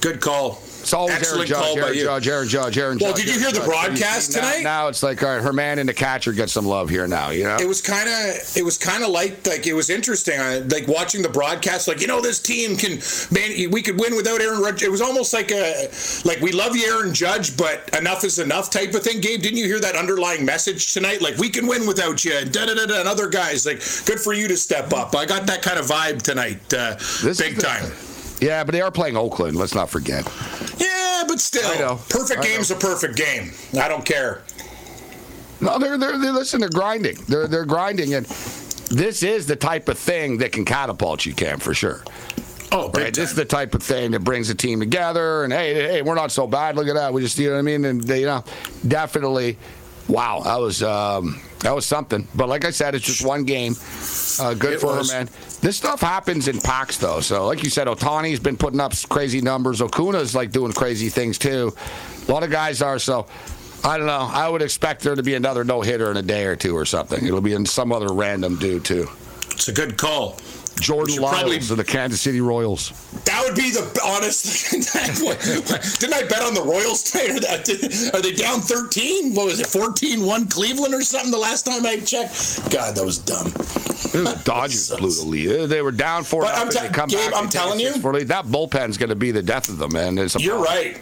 Good 0.00 0.20
call. 0.20 0.62
It's 0.86 0.94
always 0.94 1.16
Excellent 1.16 1.50
Aaron 1.50 1.64
Judge, 1.64 1.78
Aaron. 1.78 1.94
Judge, 1.98 2.28
Aaron 2.28 2.48
Judge, 2.48 2.78
Aaron 2.78 2.98
Judge. 3.00 3.06
Well, 3.08 3.16
did 3.16 3.26
you 3.26 3.40
hear 3.40 3.50
the 3.50 3.62
broadcast 3.62 4.30
tonight? 4.30 4.60
Now, 4.62 4.86
it's 4.86 5.02
like 5.02 5.20
all 5.20 5.34
right, 5.34 5.42
Germán 5.42 5.78
and 5.78 5.88
the 5.88 5.92
catcher 5.92 6.32
get 6.32 6.48
some 6.48 6.64
love 6.64 6.88
here 6.88 7.08
now. 7.08 7.30
You 7.30 7.42
know. 7.42 7.56
It 7.56 7.66
was 7.66 7.82
kind 7.82 8.08
of 8.08 8.56
it 8.56 8.64
was 8.64 8.78
kind 8.78 9.02
of 9.02 9.10
like 9.10 9.44
like 9.48 9.66
it 9.66 9.72
was 9.72 9.90
interesting. 9.90 10.38
I, 10.38 10.58
like 10.58 10.86
watching 10.86 11.22
the 11.22 11.28
broadcast, 11.28 11.88
like 11.88 12.00
you 12.00 12.06
know 12.06 12.20
this 12.20 12.38
team 12.38 12.76
can 12.76 13.00
man 13.32 13.68
we 13.72 13.82
could 13.82 13.98
win 13.98 14.14
without 14.14 14.40
Aaron. 14.40 14.62
Judge. 14.62 14.84
It 14.84 14.90
was 14.92 15.00
almost 15.00 15.34
like 15.34 15.50
a 15.50 15.88
like 16.24 16.40
we 16.40 16.52
love 16.52 16.76
you, 16.76 16.86
Aaron 16.86 17.12
Judge, 17.12 17.56
but 17.56 17.90
enough 17.98 18.22
is 18.22 18.38
enough 18.38 18.70
type 18.70 18.94
of 18.94 19.02
thing. 19.02 19.20
Gabe, 19.20 19.42
didn't 19.42 19.58
you 19.58 19.66
hear 19.66 19.80
that 19.80 19.96
underlying 19.96 20.44
message 20.44 20.94
tonight? 20.94 21.20
Like 21.20 21.36
we 21.36 21.48
can 21.48 21.66
win 21.66 21.84
without 21.88 22.24
you. 22.24 22.44
Da 22.44 22.64
da 22.64 22.74
da 22.74 22.86
da. 22.86 23.00
And 23.00 23.08
other 23.08 23.28
guys, 23.28 23.66
like 23.66 23.78
good 24.06 24.20
for 24.20 24.34
you 24.34 24.46
to 24.46 24.56
step 24.56 24.92
up. 24.92 25.16
I 25.16 25.26
got 25.26 25.48
that 25.48 25.62
kind 25.62 25.80
of 25.80 25.86
vibe 25.86 26.22
tonight, 26.22 26.72
uh, 26.72 26.94
This 27.24 27.40
big 27.40 27.56
the- 27.56 27.62
time. 27.62 27.90
Yeah, 28.40 28.64
but 28.64 28.72
they 28.72 28.80
are 28.80 28.90
playing 28.90 29.16
Oakland. 29.16 29.56
Let's 29.56 29.74
not 29.74 29.88
forget. 29.88 30.24
Yeah, 30.78 31.24
but 31.26 31.40
still, 31.40 31.66
I 31.66 31.78
know. 31.78 31.96
perfect 32.08 32.40
I 32.40 32.42
know. 32.42 32.48
game's 32.48 32.70
a 32.70 32.76
perfect 32.76 33.16
game. 33.16 33.52
I 33.80 33.88
don't 33.88 34.04
care. 34.04 34.42
No, 35.60 35.78
they're, 35.78 35.96
they're, 35.96 36.18
they're 36.18 36.32
listen. 36.32 36.60
They're 36.60 36.68
grinding. 36.68 37.16
They're 37.28 37.46
they're 37.46 37.64
grinding, 37.64 38.12
and 38.14 38.26
this 38.26 39.22
is 39.22 39.46
the 39.46 39.56
type 39.56 39.88
of 39.88 39.98
thing 39.98 40.38
that 40.38 40.52
can 40.52 40.64
catapult 40.64 41.24
you, 41.24 41.32
Cam, 41.34 41.58
for 41.58 41.72
sure. 41.74 42.04
Oh, 42.72 42.90
Right, 42.90 43.14
this 43.14 43.30
is 43.30 43.36
the 43.36 43.44
type 43.44 43.74
of 43.74 43.82
thing 43.82 44.10
that 44.10 44.20
brings 44.24 44.50
a 44.50 44.54
team 44.54 44.80
together. 44.80 45.44
And 45.44 45.52
hey, 45.52 45.74
hey, 45.74 46.02
we're 46.02 46.16
not 46.16 46.30
so 46.32 46.46
bad. 46.46 46.76
Look 46.76 46.88
at 46.88 46.94
that. 46.94 47.12
We 47.12 47.22
just, 47.22 47.38
you 47.38 47.46
know 47.46 47.54
what 47.54 47.60
I 47.60 47.62
mean? 47.62 47.84
And 47.84 48.02
they, 48.02 48.20
you 48.20 48.26
know, 48.26 48.44
definitely 48.86 49.56
wow, 50.08 50.40
that 50.44 50.56
was 50.60 50.82
um, 50.82 51.40
that 51.60 51.74
was 51.74 51.86
something. 51.86 52.26
But 52.34 52.48
like 52.48 52.64
I 52.64 52.70
said, 52.70 52.94
it's 52.94 53.04
just 53.06 53.24
one 53.24 53.44
game. 53.44 53.74
Uh, 54.40 54.54
good 54.54 54.74
It 54.74 54.80
for 54.80 54.96
was. 54.96 55.10
her, 55.10 55.18
man. 55.20 55.28
This 55.60 55.76
stuff 55.76 56.00
happens 56.00 56.48
in 56.48 56.60
packs, 56.60 56.98
though. 56.98 57.20
So, 57.20 57.46
like 57.46 57.62
you 57.64 57.70
said, 57.70 57.86
Ohtani's 57.86 58.38
been 58.40 58.56
putting 58.56 58.78
up 58.80 58.92
crazy 59.08 59.40
numbers. 59.40 59.80
Acuña's 59.80 60.34
like 60.34 60.52
doing 60.52 60.72
crazy 60.72 61.08
things 61.08 61.38
too. 61.38 61.74
A 62.28 62.32
lot 62.32 62.42
of 62.42 62.50
guys 62.50 62.82
are. 62.82 62.98
So, 62.98 63.26
I 63.84 63.96
don't 63.98 64.06
know. 64.06 64.28
I 64.32 64.48
would 64.48 64.62
expect 64.62 65.02
there 65.02 65.14
to 65.14 65.22
be 65.22 65.34
another 65.34 65.64
no 65.64 65.80
hitter 65.80 66.10
in 66.10 66.16
a 66.16 66.22
day 66.22 66.44
or 66.44 66.56
two 66.56 66.76
or 66.76 66.84
something. 66.84 67.24
It'll 67.26 67.40
be 67.40 67.52
in 67.54 67.64
some 67.66 67.92
other 67.92 68.12
random 68.12 68.56
dude 68.56 68.84
too. 68.84 69.08
It's 69.56 69.68
a 69.68 69.72
good 69.72 69.96
call. 69.96 70.36
Jordan 70.78 71.16
Lyles 71.16 71.34
probably- 71.40 71.56
of 71.56 71.76
the 71.78 71.84
Kansas 71.84 72.20
City 72.20 72.42
Royals. 72.42 72.92
That 73.24 73.42
would 73.46 73.54
be 73.56 73.70
the 73.70 73.80
honest. 74.04 74.70
Didn't 76.00 76.14
I 76.14 76.22
bet 76.24 76.42
on 76.42 76.52
the 76.52 76.62
Royals 76.62 77.02
tonight? 77.02 77.30
Or 77.30 77.40
that, 77.40 78.10
are 78.14 78.20
they 78.20 78.32
down 78.32 78.60
13? 78.60 79.34
What 79.34 79.46
was 79.46 79.58
it, 79.60 79.66
14 79.66 80.22
1 80.24 80.48
Cleveland 80.48 80.92
or 80.92 81.00
something 81.00 81.30
the 81.30 81.38
last 81.38 81.64
time 81.64 81.86
I 81.86 81.96
checked? 82.00 82.70
God, 82.70 82.94
that 82.94 83.04
was 83.04 83.16
dumb. 83.18 83.44
The 84.12 84.38
Dodgers 84.44 84.90
blew 84.98 85.10
the 85.14 85.24
lead. 85.24 85.50
Uh, 85.60 85.66
they 85.66 85.80
were 85.80 85.92
down 85.92 86.24
four. 86.24 86.42
But 86.42 86.58
I'm 86.58 86.66
nothing. 86.68 86.82
te- 86.82 86.88
They 86.88 86.92
come 86.92 87.08
Gabe, 87.08 87.18
I'm 87.18 87.30
they 87.30 87.34
take 87.34 87.48
a 87.48 87.48
telling 87.52 87.80
you- 87.80 88.24
that 88.26 88.44
bullpen's 88.44 88.98
going 88.98 89.08
to 89.08 89.16
be 89.16 89.30
the 89.30 89.42
death 89.42 89.70
of 89.70 89.78
them, 89.78 89.92
man. 89.94 90.18
It's 90.18 90.34
You're 90.38 90.62
problem. 90.62 90.76
right. 90.76 91.00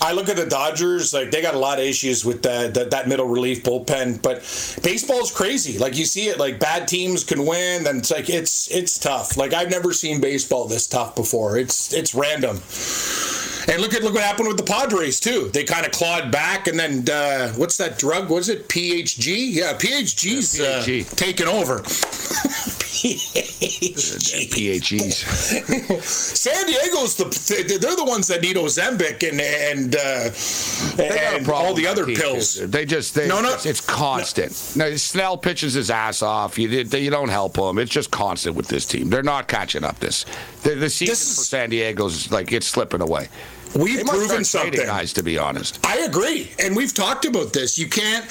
I 0.00 0.12
look 0.12 0.28
at 0.28 0.36
the 0.36 0.46
Dodgers, 0.46 1.12
like 1.14 1.30
they 1.30 1.42
got 1.42 1.54
a 1.54 1.58
lot 1.58 1.78
of 1.78 1.84
issues 1.84 2.24
with 2.24 2.42
that 2.42 2.74
that, 2.74 2.90
that 2.90 3.08
middle 3.08 3.26
relief 3.26 3.62
bullpen, 3.62 4.20
but 4.22 4.38
baseball's 4.82 5.30
crazy. 5.30 5.78
Like 5.78 5.96
you 5.96 6.04
see 6.04 6.28
it, 6.28 6.38
like 6.38 6.58
bad 6.60 6.86
teams 6.88 7.24
can 7.24 7.46
win, 7.46 7.84
then 7.84 7.98
it's 7.98 8.10
like 8.10 8.28
it's 8.30 8.70
it's 8.70 8.98
tough. 8.98 9.36
Like 9.36 9.52
I've 9.52 9.70
never 9.70 9.92
seen 9.92 10.20
baseball 10.20 10.66
this 10.66 10.86
tough 10.86 11.14
before. 11.16 11.58
It's 11.58 11.92
it's 11.92 12.14
random. 12.14 12.60
And 13.68 13.82
look 13.82 13.94
at 13.94 14.02
look 14.04 14.14
what 14.14 14.22
happened 14.22 14.46
with 14.48 14.58
the 14.58 14.62
Padres 14.62 15.18
too. 15.18 15.48
They 15.52 15.64
kind 15.64 15.84
of 15.84 15.90
clawed 15.92 16.30
back, 16.30 16.68
and 16.68 16.78
then 16.78 17.08
uh, 17.10 17.52
what's 17.54 17.76
that 17.78 17.98
drug? 17.98 18.30
Was 18.30 18.48
it 18.48 18.68
PHG? 18.68 19.52
Yeah, 19.52 19.72
PHG's 19.74 20.58
Yeah, 20.58 20.66
uh, 20.66 20.82
PHG. 20.84 21.16
taken 21.16 21.48
over. 21.48 21.82
PHEs. 24.50 25.16
San 26.04 26.66
Diego's 26.66 27.16
the 27.16 27.24
they're 27.80 27.96
the 27.96 28.04
ones 28.04 28.26
that 28.28 28.42
need 28.42 28.56
Ozempic 28.56 29.28
and 29.28 29.40
and 29.40 29.94
uh, 29.96 30.30
They 30.96 31.08
got 31.08 31.34
a 31.34 31.36
and 31.36 31.48
all 31.48 31.74
the 31.74 31.86
other 31.86 32.06
pills. 32.06 32.54
They 32.54 32.84
just 32.86 33.14
they, 33.14 33.28
No, 33.28 33.40
no. 33.40 33.52
it's, 33.54 33.66
it's 33.66 33.80
constant. 33.80 34.72
No. 34.76 34.94
Snell 34.96 35.36
pitches 35.36 35.74
his 35.74 35.90
ass 35.90 36.22
off. 36.22 36.58
You 36.58 36.68
you 36.68 37.10
don't 37.10 37.28
help 37.28 37.56
him. 37.56 37.78
It's 37.78 37.90
just 37.90 38.10
constant 38.10 38.56
with 38.56 38.68
this 38.68 38.86
team. 38.86 39.10
They're 39.10 39.22
not 39.22 39.48
catching 39.48 39.84
up. 39.84 39.98
This 39.98 40.24
the, 40.62 40.74
the 40.74 40.90
season 40.90 41.12
This 41.12 41.22
is- 41.30 41.36
for 41.38 41.44
San 41.44 41.70
Diego's 41.70 42.30
like 42.30 42.52
it's 42.52 42.66
slipping 42.66 43.00
away. 43.02 43.28
We've 43.74 44.06
proven 44.06 44.44
something. 44.44 44.86
guys. 44.86 45.12
To 45.14 45.22
be 45.22 45.36
honest, 45.38 45.84
I 45.84 45.98
agree, 45.98 46.50
and 46.58 46.74
we've 46.74 46.94
talked 46.94 47.24
about 47.26 47.52
this. 47.52 47.76
You 47.78 47.88
can't. 47.88 48.24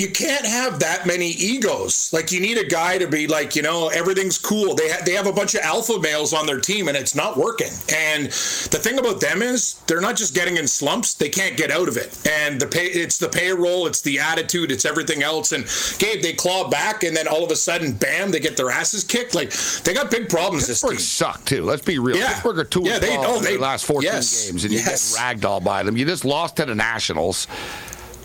You 0.00 0.08
can't 0.08 0.46
have 0.46 0.78
that 0.78 1.06
many 1.06 1.28
egos. 1.28 2.10
Like 2.10 2.32
you 2.32 2.40
need 2.40 2.56
a 2.56 2.64
guy 2.64 2.96
to 2.96 3.06
be 3.06 3.26
like, 3.26 3.54
you 3.54 3.60
know, 3.60 3.88
everything's 3.88 4.38
cool. 4.38 4.74
They 4.74 4.88
ha- 4.90 5.02
they 5.04 5.12
have 5.12 5.26
a 5.26 5.32
bunch 5.32 5.54
of 5.54 5.60
alpha 5.60 5.98
males 6.00 6.32
on 6.32 6.46
their 6.46 6.58
team, 6.58 6.88
and 6.88 6.96
it's 6.96 7.14
not 7.14 7.36
working. 7.36 7.68
And 7.94 8.26
the 8.28 8.78
thing 8.82 8.98
about 8.98 9.20
them 9.20 9.42
is 9.42 9.74
they're 9.86 10.00
not 10.00 10.16
just 10.16 10.34
getting 10.34 10.56
in 10.56 10.66
slumps; 10.66 11.12
they 11.12 11.28
can't 11.28 11.54
get 11.58 11.70
out 11.70 11.86
of 11.86 11.98
it. 11.98 12.18
And 12.26 12.58
the 12.58 12.66
pay, 12.66 12.86
it's 12.86 13.18
the 13.18 13.28
payroll, 13.28 13.86
it's 13.86 14.00
the 14.00 14.18
attitude, 14.20 14.72
it's 14.72 14.86
everything 14.86 15.22
else. 15.22 15.52
And 15.52 15.64
Gabe, 15.98 16.22
they 16.22 16.32
claw 16.32 16.70
back, 16.70 17.02
and 17.02 17.14
then 17.14 17.28
all 17.28 17.44
of 17.44 17.50
a 17.50 17.56
sudden, 17.56 17.92
bam, 17.92 18.30
they 18.30 18.40
get 18.40 18.56
their 18.56 18.70
asses 18.70 19.04
kicked. 19.04 19.34
Like 19.34 19.50
they 19.84 19.92
got 19.92 20.10
big 20.10 20.30
problems. 20.30 20.66
This 20.66 20.80
team. 20.80 20.96
suck 20.96 21.44
too. 21.44 21.62
Let's 21.62 21.84
be 21.84 21.98
real. 21.98 22.16
Yeah. 22.16 22.28
Pittsburgh 22.28 22.58
are 22.60 22.64
two 22.64 22.84
Yeah, 22.86 22.98
they- 23.00 23.16
12 23.16 23.26
oh, 23.28 23.40
they- 23.40 23.56
the 23.56 23.60
last 23.62 23.84
14 23.84 24.02
yes. 24.10 24.46
games, 24.46 24.64
and 24.64 24.72
you 24.72 24.78
Yes. 24.78 25.14
get 25.14 25.20
ragdoll 25.20 25.62
by 25.62 25.82
them. 25.82 25.98
You 25.98 26.06
just 26.06 26.24
lost 26.24 26.56
to 26.56 26.64
the 26.64 26.74
Nationals. 26.74 27.46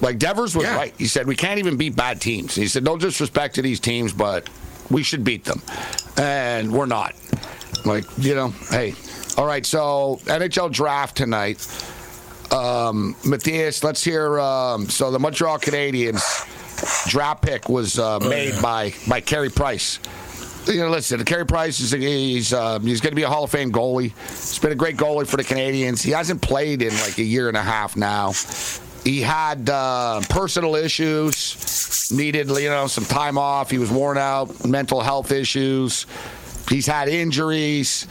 Like 0.01 0.19
Devers 0.19 0.55
was 0.55 0.65
Yeah. 0.65 0.75
right. 0.75 0.93
He 0.97 1.07
said 1.07 1.25
we 1.27 1.35
can't 1.35 1.59
even 1.59 1.77
beat 1.77 1.95
bad 1.95 2.19
teams. 2.21 2.53
He 2.55 2.67
said 2.67 2.83
no 2.83 2.97
disrespect 2.97 3.55
to 3.55 3.61
these 3.61 3.79
teams, 3.79 4.11
but 4.13 4.49
we 4.91 5.03
should 5.03 5.23
beat 5.23 5.45
them, 5.45 5.61
and 6.17 6.71
we're 6.71 6.85
not. 6.85 7.15
Like 7.85 8.03
you 8.17 8.35
know, 8.35 8.49
hey, 8.69 8.93
all 9.37 9.45
right. 9.45 9.65
So 9.65 10.19
NHL 10.25 10.71
draft 10.71 11.15
tonight. 11.17 11.65
Um, 12.51 13.15
Matthias, 13.25 13.83
let's 13.83 14.03
hear. 14.03 14.39
Um, 14.39 14.87
so 14.89 15.11
the 15.11 15.19
Montreal 15.19 15.59
Canadiens 15.59 16.21
draft 17.09 17.41
pick 17.41 17.69
was 17.69 17.97
uh, 17.97 18.19
made 18.19 18.61
by 18.61 18.93
by 19.07 19.21
Carey 19.21 19.49
Price. 19.49 19.99
You 20.67 20.79
know, 20.81 20.89
listen, 20.89 21.23
Carey 21.25 21.45
Price 21.45 21.79
is 21.79 21.91
he's 21.91 22.51
uh, 22.53 22.79
he's 22.79 23.01
going 23.01 23.11
to 23.11 23.15
be 23.15 23.23
a 23.23 23.29
Hall 23.29 23.43
of 23.43 23.51
Fame 23.51 23.71
goalie. 23.71 24.11
He's 24.29 24.59
been 24.59 24.71
a 24.71 24.75
great 24.75 24.97
goalie 24.97 25.27
for 25.27 25.37
the 25.37 25.43
Canadiens. 25.43 26.03
He 26.03 26.11
hasn't 26.11 26.41
played 26.41 26.81
in 26.81 26.91
like 27.01 27.17
a 27.19 27.23
year 27.23 27.47
and 27.47 27.57
a 27.57 27.61
half 27.61 27.95
now. 27.95 28.33
He 29.05 29.21
had 29.21 29.69
uh, 29.69 30.21
personal 30.29 30.75
issues, 30.75 32.11
needed 32.11 32.49
you 32.49 32.69
know 32.69 32.87
some 32.87 33.05
time 33.05 33.37
off. 33.37 33.69
He 33.69 33.77
was 33.77 33.91
worn 33.91 34.17
out, 34.17 34.65
mental 34.65 34.99
health 34.99 35.31
issues. 35.31 36.07
He's 36.69 36.87
had 36.87 37.07
injuries. 37.07 38.07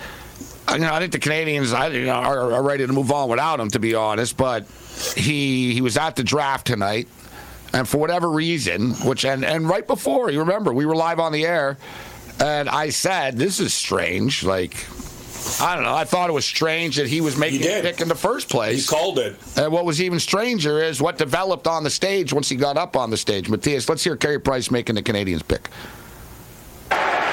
I, 0.68 0.74
you 0.76 0.82
know, 0.82 0.94
I 0.94 1.00
think 1.00 1.10
the 1.10 1.18
Canadiens 1.18 1.74
I, 1.74 1.88
you 1.88 2.06
know, 2.06 2.12
are, 2.12 2.52
are 2.52 2.62
ready 2.62 2.86
to 2.86 2.92
move 2.92 3.10
on 3.10 3.28
without 3.28 3.58
him, 3.58 3.70
to 3.70 3.80
be 3.80 3.96
honest. 3.96 4.36
But 4.36 4.66
he 5.16 5.74
he 5.74 5.80
was 5.80 5.96
at 5.96 6.14
the 6.14 6.22
draft 6.22 6.68
tonight, 6.68 7.08
and 7.72 7.88
for 7.88 7.98
whatever 7.98 8.30
reason, 8.30 8.92
which 9.04 9.24
and 9.24 9.44
and 9.44 9.68
right 9.68 9.86
before 9.88 10.30
you 10.30 10.38
remember 10.38 10.72
we 10.72 10.86
were 10.86 10.94
live 10.94 11.18
on 11.18 11.32
the 11.32 11.44
air, 11.44 11.76
and 12.38 12.68
I 12.68 12.90
said 12.90 13.36
this 13.36 13.58
is 13.58 13.74
strange. 13.74 14.44
Like 14.44 14.86
I 15.60 15.74
don't 15.74 15.84
know, 15.84 15.94
I 15.94 16.04
thought 16.04 16.30
it 16.30 16.32
was 16.32 16.44
strange 16.44 16.96
that 16.96 17.06
he 17.06 17.20
was 17.20 17.36
making 17.36 17.60
the 17.60 17.80
pick 17.82 18.00
in 18.00 18.08
the 18.08 18.14
first 18.14 18.48
place. 18.48 18.84
He 18.84 18.88
place. 18.88 19.00
called 19.00 19.18
it. 19.18 19.36
And 19.56 19.72
what 19.72 19.84
was 19.84 20.00
even 20.00 20.18
stranger 20.20 20.82
is 20.82 21.00
what 21.00 21.18
developed 21.18 21.66
on 21.66 21.84
the 21.84 21.90
stage 21.90 22.32
once 22.32 22.48
he 22.48 22.56
got 22.56 22.76
up 22.76 22.96
on 22.96 23.10
the 23.10 23.16
stage. 23.16 23.48
Matthias, 23.48 23.88
let's 23.88 24.02
hear 24.02 24.16
Carey 24.16 24.40
Price 24.40 24.70
making 24.70 24.94
the 24.94 25.02
Canadiens 25.02 25.46
pick. 25.46 25.70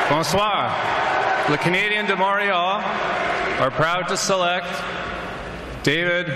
Bonsoir. 0.10 0.69
Le 1.50 1.58
Canadiens 1.58 2.08
de 2.08 2.15
Montreal 2.15 2.82
are 3.60 3.71
proud 3.71 4.08
to 4.08 4.17
select 4.17 4.67
David. 5.84 6.28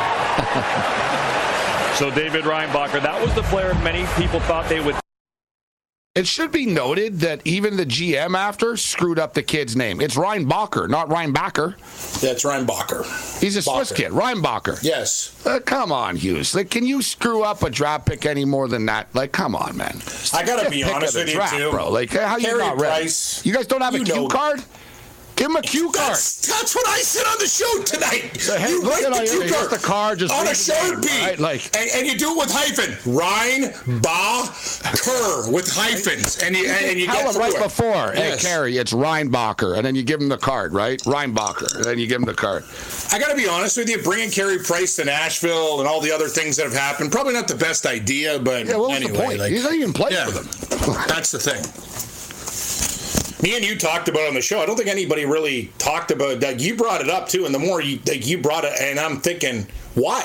So 1.96 2.12
David 2.12 2.44
Reinbacher, 2.44 3.02
that 3.02 3.20
was 3.22 3.34
the 3.34 3.42
player 3.44 3.74
many 3.76 4.06
people 4.22 4.40
thought 4.42 4.68
they 4.70 4.80
would. 4.80 4.96
It 6.16 6.26
should 6.26 6.52
be 6.52 6.66
noted 6.66 7.20
that 7.20 7.42
even 7.46 7.78
the 7.78 7.86
GM 7.86 8.36
after 8.36 8.76
screwed 8.76 9.20
up 9.20 9.36
the 9.36 9.44
kid's 9.44 9.76
name. 9.76 10.02
It's 10.02 10.16
Reinbacher, 10.16 10.90
not 10.90 11.10
Reinbacher. 11.10 11.76
That's 12.22 12.44
Reinbacher. 12.44 13.40
He's 13.40 13.56
a 13.56 13.62
Swiss 13.62 13.92
kid, 13.92 14.12
Reinbacher. 14.12 14.80
Yes. 14.84 15.40
Uh, 15.46 15.60
come 15.60 15.92
on, 15.92 16.16
Hughes. 16.16 16.56
Like, 16.56 16.72
can 16.72 16.88
you 16.88 17.04
screw 17.04 17.44
up 17.44 17.62
a 17.62 17.70
draft 17.70 18.08
pick 18.08 18.26
any 18.26 18.46
more 18.46 18.68
than 18.68 18.88
that? 18.88 19.14
Like, 19.14 19.32
come 19.32 19.56
on, 19.56 19.78
man. 19.78 20.00
I 20.34 20.44
gotta 20.44 20.62
Fifth 20.64 20.72
be 20.72 20.84
honest 20.84 21.16
with 21.16 21.28
you, 21.30 21.36
draft, 21.36 21.56
too. 21.56 21.70
bro. 21.70 21.92
Like, 21.92 22.10
how 22.12 22.38
you 22.38 22.58
not 22.58 22.80
ready? 22.80 23.02
Price, 23.04 23.46
you 23.46 23.54
guys 23.54 23.68
don't 23.68 23.82
have 23.82 23.94
a 23.94 24.00
cue 24.00 24.16
know- 24.16 24.28
card? 24.28 24.64
Give 25.38 25.52
him 25.52 25.56
a 25.56 25.62
cue 25.62 25.92
card. 25.92 26.10
That's, 26.14 26.48
that's 26.48 26.76
what 26.76 26.88
I 26.88 26.98
said 26.98 27.26
on 27.28 27.38
the 27.38 27.46
show 27.48 27.84
tonight. 27.84 28.42
So, 28.42 28.58
hey, 28.58 28.70
you 28.72 28.82
write 28.82 29.04
the 29.04 29.26
cue 29.30 29.54
card 29.54 29.70
the 29.70 29.78
card, 29.78 30.20
just 30.20 30.34
on 30.34 30.42
a 30.46 30.50
read 30.50 30.56
the 30.56 30.74
name, 30.74 31.02
sharpie, 31.02 31.28
right? 31.28 31.40
Like- 31.40 31.78
and, 31.78 31.90
and 31.96 32.08
you 32.08 32.18
do 32.18 32.32
it 32.32 32.38
with 32.38 32.52
hyphen. 32.52 32.98
Ryan 33.14 33.72
Ba 34.02 34.50
Kerr 34.98 35.52
with 35.52 35.70
hyphens, 35.72 36.42
and 36.42 36.56
you 36.56 36.68
and 36.68 36.98
you 37.00 37.06
Tell 37.06 37.24
get 37.24 37.36
him 37.36 37.40
right 37.42 37.54
it. 37.54 37.62
before. 37.62 38.14
Yes. 38.16 38.42
Hey, 38.44 38.50
Carey, 38.50 38.78
it's 38.78 38.94
Reinbacher. 38.94 39.78
And 39.78 39.86
then 39.86 39.94
you 39.96 40.02
give 40.04 40.20
him 40.20 40.28
the 40.30 40.38
card, 40.40 40.74
right? 40.74 41.00
Reinbacher. 41.04 41.76
And 41.76 41.86
then 41.86 42.00
you 42.00 42.08
give 42.08 42.20
him 42.20 42.26
the 42.26 42.34
card. 42.34 42.64
I 43.12 43.20
got 43.20 43.30
to 43.30 43.36
be 43.38 43.48
honest 43.48 43.78
with 43.78 43.90
you. 43.90 44.02
Bringing 44.02 44.32
Carey 44.32 44.58
Price 44.58 44.96
to 44.96 45.06
Nashville 45.06 45.80
and 45.80 45.88
all 45.88 46.02
the 46.02 46.12
other 46.12 46.28
things 46.28 46.56
that 46.58 46.64
have 46.64 46.74
happened, 46.74 47.12
probably 47.12 47.34
not 47.34 47.48
the 47.48 47.56
best 47.56 47.86
idea. 47.86 48.40
But 48.40 48.66
Yeah, 48.66 48.78
what 48.78 48.90
was 48.90 48.98
anyway, 48.98 49.12
the 49.14 49.20
point? 49.24 49.40
like- 49.40 49.52
He's 49.52 49.64
not 49.64 49.74
even 49.74 49.94
playing 49.94 50.16
Yeah. 50.16 50.26
with 50.26 50.36
them. 50.80 50.96
That's 51.08 51.32
the 51.32 51.40
thing. 51.40 51.64
Me 53.42 53.56
and 53.56 53.64
you 53.64 53.78
talked 53.78 54.08
about 54.08 54.22
it 54.22 54.30
on 54.30 54.34
the 54.34 54.42
show. 54.42 54.60
I 54.60 54.66
don't 54.66 54.76
think 54.76 54.90
anybody 54.90 55.26
really 55.26 55.72
talked 55.78 56.10
about 56.10 56.42
like 56.42 56.60
you 56.60 56.76
brought 56.76 57.02
it 57.02 57.10
up 57.10 57.28
too, 57.30 57.46
and 57.46 57.54
the 57.54 57.60
more 57.60 57.82
you 57.82 58.00
like 58.08 58.26
you 58.26 58.40
brought 58.40 58.64
it, 58.64 58.74
and 58.82 59.00
I'm 59.00 59.20
thinking, 59.20 59.68
why? 59.94 60.24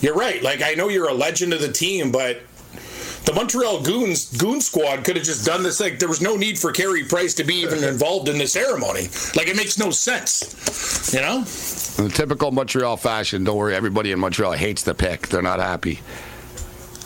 You're 0.00 0.14
right. 0.14 0.42
Like 0.42 0.62
I 0.62 0.74
know 0.74 0.88
you're 0.88 1.08
a 1.08 1.14
legend 1.14 1.52
of 1.52 1.60
the 1.60 1.72
team, 1.72 2.12
but 2.12 2.42
the 3.24 3.32
Montreal 3.32 3.82
Goons 3.82 4.36
Goon 4.36 4.60
Squad 4.60 5.04
could 5.04 5.16
have 5.16 5.24
just 5.24 5.44
done 5.44 5.62
this. 5.64 5.80
Like 5.80 5.98
there 5.98 6.08
was 6.08 6.20
no 6.20 6.36
need 6.36 6.58
for 6.58 6.70
Carey 6.70 7.04
Price 7.04 7.34
to 7.34 7.44
be 7.44 7.54
even 7.56 7.82
involved 7.84 8.28
in 8.28 8.38
the 8.38 8.46
ceremony. 8.46 9.08
Like 9.34 9.48
it 9.48 9.56
makes 9.56 9.78
no 9.78 9.90
sense. 9.90 11.12
You 11.12 11.20
know? 11.20 11.38
In 11.98 12.10
the 12.10 12.14
typical 12.14 12.52
Montreal 12.52 12.96
fashion, 12.96 13.44
don't 13.44 13.56
worry, 13.56 13.74
everybody 13.74 14.12
in 14.12 14.20
Montreal 14.20 14.52
hates 14.52 14.82
the 14.82 14.94
pick. 14.94 15.28
They're 15.28 15.42
not 15.42 15.58
happy. 15.58 16.00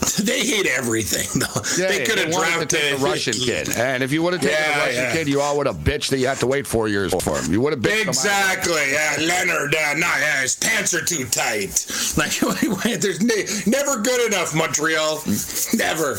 They 0.28 0.44
hate 0.44 0.66
everything, 0.66 1.28
though. 1.40 1.62
Yeah, 1.80 1.88
they 1.92 2.04
could 2.04 2.18
have 2.18 2.30
drafted 2.32 2.94
a 2.94 2.96
Russian 2.96 3.34
kid, 3.34 3.68
and 3.76 4.02
if 4.02 4.10
you 4.12 4.22
would 4.22 4.32
have 4.32 4.42
taken 4.42 4.56
Yeah, 4.58 4.76
a 4.76 4.86
Russian 4.86 5.02
yeah. 5.04 5.12
kid, 5.12 5.28
you 5.28 5.40
all 5.40 5.56
would 5.58 5.66
have 5.66 5.76
bitched 5.76 6.10
that 6.10 6.18
you 6.18 6.26
had 6.26 6.38
to 6.38 6.46
wait 6.46 6.66
four 6.66 6.88
years 6.88 7.14
for 7.22 7.38
him. 7.38 7.52
You 7.52 7.60
would 7.60 7.72
have 7.72 7.82
bitched. 7.82 8.08
Exactly. 8.08 8.92
Yeah, 8.92 9.16
Leonard. 9.20 9.74
Uh, 9.74 9.94
no, 9.94 10.06
yeah, 10.18 10.42
his 10.42 10.56
pants 10.56 10.92
are 10.94 11.04
too 11.04 11.24
tight. 11.26 11.86
Like, 12.18 13.00
there's 13.00 13.22
ne- 13.22 13.70
never 13.70 14.00
good 14.00 14.26
enough, 14.32 14.54
Montreal. 14.54 15.20
Never. 15.74 16.16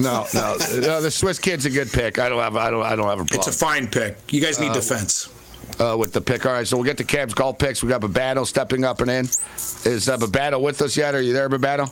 No, 0.00 0.26
no, 0.34 0.56
no, 0.80 1.00
the 1.02 1.10
Swiss 1.10 1.38
kid's 1.38 1.66
a 1.66 1.70
good 1.70 1.90
pick. 1.92 2.18
I 2.18 2.28
don't 2.28 2.38
have, 2.40 2.56
I 2.56 2.70
don't, 2.70 2.82
I 2.82 2.96
don't 2.96 3.08
have 3.08 3.20
a 3.20 3.24
problem. 3.24 3.38
It's 3.40 3.48
a 3.48 3.52
fine 3.52 3.86
pick. 3.86 4.16
You 4.32 4.40
guys 4.40 4.58
need 4.58 4.70
Uh, 4.70 4.74
defense. 4.74 5.28
uh, 5.78 5.96
with 5.98 6.12
the 6.12 6.20
pick. 6.20 6.46
All 6.46 6.52
right, 6.52 6.66
so 6.66 6.76
we'll 6.76 6.84
get 6.86 6.96
the 6.96 7.04
Cam's 7.04 7.34
golf 7.34 7.58
picks. 7.58 7.82
We 7.82 7.88
got 7.90 8.00
Babano 8.00 8.46
stepping 8.46 8.84
up 8.84 9.00
and 9.02 9.10
in. 9.10 9.24
Is 9.26 10.08
uh, 10.08 10.16
Babano 10.16 10.60
with 10.60 10.80
us 10.82 10.96
yet? 10.96 11.14
Are 11.14 11.20
you 11.20 11.32
there, 11.34 11.48
Babano? 11.50 11.90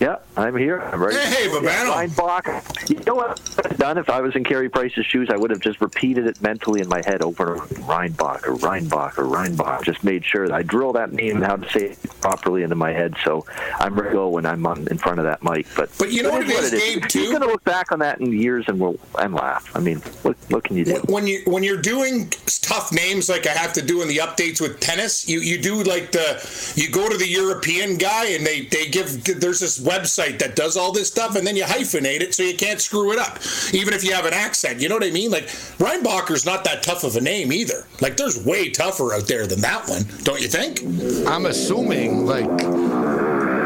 Yeah, 0.00 0.18
I'm 0.36 0.54
here. 0.56 0.80
I'm 0.80 1.02
ready. 1.02 1.18
Hey, 1.18 1.48
Babano. 1.48 1.96
Reinbach. 1.96 2.88
You 2.88 3.00
know 3.04 3.16
what 3.16 3.30
I 3.30 3.56
would 3.56 3.66
have 3.66 3.78
done 3.78 3.98
if 3.98 4.08
I 4.08 4.20
was 4.20 4.36
in 4.36 4.44
Carey 4.44 4.68
Price's 4.68 5.04
shoes? 5.04 5.28
I 5.28 5.36
would 5.36 5.50
have 5.50 5.58
just 5.58 5.80
repeated 5.80 6.26
it 6.26 6.40
mentally 6.40 6.80
in 6.80 6.88
my 6.88 7.02
head 7.04 7.20
over 7.20 7.54
and 7.54 7.60
over. 7.62 7.82
Reinbach 7.82 8.46
or 8.46 8.54
Reinbach 8.54 9.18
or 9.18 9.24
Reinbach. 9.24 9.82
Just 9.82 10.04
made 10.04 10.24
sure 10.24 10.46
that 10.46 10.54
I 10.54 10.62
drill 10.62 10.92
that 10.92 11.12
name 11.12 11.36
and 11.36 11.44
how 11.44 11.56
to 11.56 11.68
say 11.70 11.86
it 11.86 11.98
properly 12.20 12.62
into 12.62 12.76
my 12.76 12.92
head. 12.92 13.16
So 13.24 13.44
I'm 13.80 13.96
ready 13.96 14.10
to 14.10 14.14
go 14.14 14.28
when 14.28 14.46
I'm 14.46 14.64
on, 14.66 14.86
in 14.88 14.98
front 14.98 15.18
of 15.18 15.24
that 15.24 15.42
mic. 15.42 15.66
But 15.76 15.90
But 15.98 16.12
you 16.12 16.22
know 16.22 16.30
what 16.30 16.42
it 16.42 16.50
is, 16.50 16.72
it 16.72 16.80
Gabe, 16.80 17.08
too? 17.08 17.30
going 17.30 17.40
to 17.42 17.48
look 17.48 17.64
back 17.64 17.90
on 17.90 17.98
that 17.98 18.20
in 18.20 18.32
years 18.32 18.66
and 18.68 18.78
we'll 18.78 19.00
and 19.18 19.34
laugh. 19.34 19.68
I 19.74 19.80
mean, 19.80 19.98
what 20.22 20.36
what 20.48 20.62
can 20.62 20.76
you 20.76 20.84
do? 20.84 21.02
when 21.08 21.26
you 21.26 21.42
when 21.46 21.64
you're 21.64 21.82
doing 21.82 22.30
tough 22.62 22.92
names 22.92 23.28
like 23.28 23.46
I 23.46 23.52
have 23.52 23.72
to 23.72 23.82
do 23.82 24.02
in 24.02 24.08
the 24.08 24.18
updates 24.18 24.60
with 24.60 24.78
tennis, 24.78 25.28
you 25.28 25.40
you 25.40 25.60
do 25.60 25.82
like 25.82 26.12
the 26.12 26.72
you 26.76 26.88
go 26.88 27.08
to 27.08 27.16
the 27.16 27.26
European 27.26 27.96
guy 27.96 28.26
and 28.28 28.46
they 28.46 28.60
they 28.66 28.86
give 28.88 29.24
there's 29.24 29.58
this 29.60 29.80
website 29.88 30.38
that 30.38 30.56
does 30.56 30.76
all 30.76 30.92
this 30.92 31.08
stuff 31.08 31.36
and 31.36 31.46
then 31.46 31.56
you 31.56 31.64
hyphenate 31.64 32.20
it 32.20 32.34
so 32.34 32.42
you 32.42 32.56
can't 32.56 32.80
screw 32.80 33.12
it 33.12 33.18
up, 33.18 33.38
even 33.72 33.94
if 33.94 34.04
you 34.04 34.12
have 34.12 34.26
an 34.26 34.34
accent. 34.34 34.80
You 34.80 34.88
know 34.88 34.96
what 34.96 35.04
I 35.04 35.10
mean? 35.10 35.30
Like 35.30 35.48
Reinbacher's 35.78 36.44
not 36.44 36.64
that 36.64 36.82
tough 36.82 37.04
of 37.04 37.16
a 37.16 37.20
name 37.20 37.52
either. 37.52 37.86
Like 38.00 38.16
there's 38.16 38.44
way 38.44 38.70
tougher 38.70 39.14
out 39.14 39.26
there 39.26 39.46
than 39.46 39.60
that 39.60 39.88
one, 39.88 40.02
don't 40.24 40.40
you 40.40 40.48
think? 40.48 40.82
I'm 41.26 41.46
assuming 41.46 42.26
like 42.26 42.48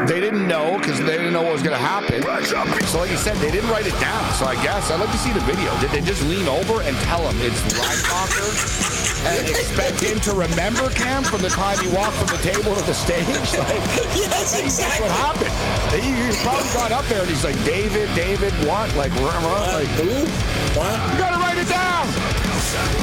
they 0.07 0.19
didn't 0.19 0.47
know 0.47 0.77
because 0.77 0.99
they 0.99 1.17
didn't 1.17 1.33
know 1.33 1.43
what 1.43 1.53
was 1.53 1.63
going 1.63 1.75
to 1.75 1.81
happen. 1.81 2.21
So, 2.85 2.99
like 2.99 3.11
you 3.11 3.17
said, 3.17 3.37
they 3.37 3.51
didn't 3.51 3.69
write 3.69 3.87
it 3.87 3.97
down. 3.99 4.23
So, 4.33 4.45
I 4.45 4.55
guess 4.63 4.91
I'd 4.91 4.99
like 4.99 5.11
to 5.11 5.17
see 5.17 5.31
the 5.31 5.39
video. 5.41 5.71
Did 5.79 5.91
they 5.91 6.01
just 6.01 6.23
lean 6.27 6.47
over 6.47 6.81
and 6.81 6.95
tell 7.07 7.27
him 7.29 7.37
it's 7.39 7.59
Reinbacher 7.73 8.49
and 9.25 9.47
expect 9.47 10.01
him 10.01 10.19
to 10.21 10.31
remember 10.33 10.89
Cam 10.89 11.23
from 11.23 11.41
the 11.41 11.49
time 11.49 11.79
he 11.79 11.87
walked 11.95 12.17
from 12.17 12.27
the 12.35 12.43
table 12.43 12.75
to 12.75 12.83
the 12.83 12.93
stage? 12.93 13.23
Like, 13.63 13.79
yes, 14.17 14.51
That's 14.51 14.99
what 14.99 15.11
happened. 15.11 16.03
He, 16.03 16.11
he 16.11 16.43
probably 16.43 16.67
got 16.73 16.91
up 16.91 17.05
there 17.05 17.21
and 17.21 17.29
he's 17.29 17.43
like, 17.43 17.55
David, 17.63 18.09
David, 18.13 18.51
what? 18.67 18.93
Like, 18.95 19.13
rah, 19.15 19.39
rah, 19.39 19.73
like 19.73 19.87
who? 19.99 20.25
What? 20.77 21.13
You 21.13 21.19
got 21.19 21.31
to 21.31 21.39
write 21.39 21.57
it 21.57 21.69
down. 21.69 23.02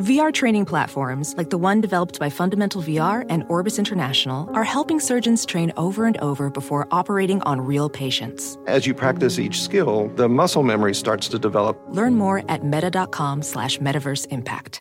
VR 0.00 0.32
training 0.32 0.64
platforms, 0.64 1.34
like 1.36 1.50
the 1.50 1.58
one 1.58 1.82
developed 1.82 2.18
by 2.18 2.30
Fundamental 2.30 2.80
VR 2.80 3.26
and 3.28 3.44
Orbis 3.50 3.78
International, 3.78 4.48
are 4.54 4.64
helping 4.64 4.98
surgeons 4.98 5.44
train 5.44 5.74
over 5.76 6.06
and 6.06 6.16
over 6.22 6.48
before 6.48 6.88
operating 6.90 7.42
on 7.42 7.60
real 7.60 7.90
patients. 7.90 8.56
As 8.66 8.86
you 8.86 8.94
practice 8.94 9.38
each 9.38 9.60
skill, 9.60 10.10
the 10.16 10.26
muscle 10.26 10.62
memory 10.62 10.94
starts 10.94 11.28
to 11.28 11.38
develop. 11.38 11.78
Learn 11.90 12.14
more 12.14 12.42
at 12.48 12.64
meta.com 12.64 13.42
slash 13.42 13.76
metaverse 13.78 14.26
impact. 14.30 14.80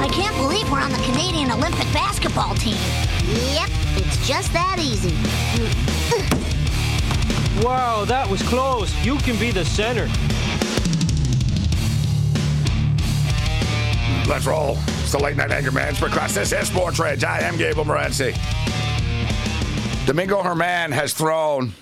I 0.00 0.08
can't 0.12 0.36
believe 0.36 0.70
we're 0.70 0.78
on 0.80 0.92
the 0.92 0.98
Canadian 0.98 1.50
Olympic 1.50 1.92
basketball 1.92 2.54
team. 2.54 2.76
Yep, 3.28 3.68
it's 3.68 3.87
just 4.28 4.52
that 4.52 4.76
easy. 4.78 5.16
Wow, 7.62 8.04
that 8.04 8.30
was 8.30 8.40
close. 8.42 8.94
You 9.04 9.16
can 9.16 9.36
be 9.36 9.50
the 9.50 9.64
center. 9.64 10.06
Let's 14.30 14.46
roll. 14.46 14.78
It's 15.00 15.10
the 15.10 15.18
late 15.18 15.36
night 15.36 15.50
anger 15.50 15.72
management 15.72 16.12
class. 16.12 16.36
This 16.36 16.52
is 16.52 16.68
Sports 16.68 17.00
Rage. 17.00 17.24
I 17.24 17.40
am 17.40 17.56
Gable 17.56 17.84
Morency. 17.84 18.32
Domingo 20.06 20.40
Germán 20.40 20.92
has 20.92 21.12
thrown 21.12 21.72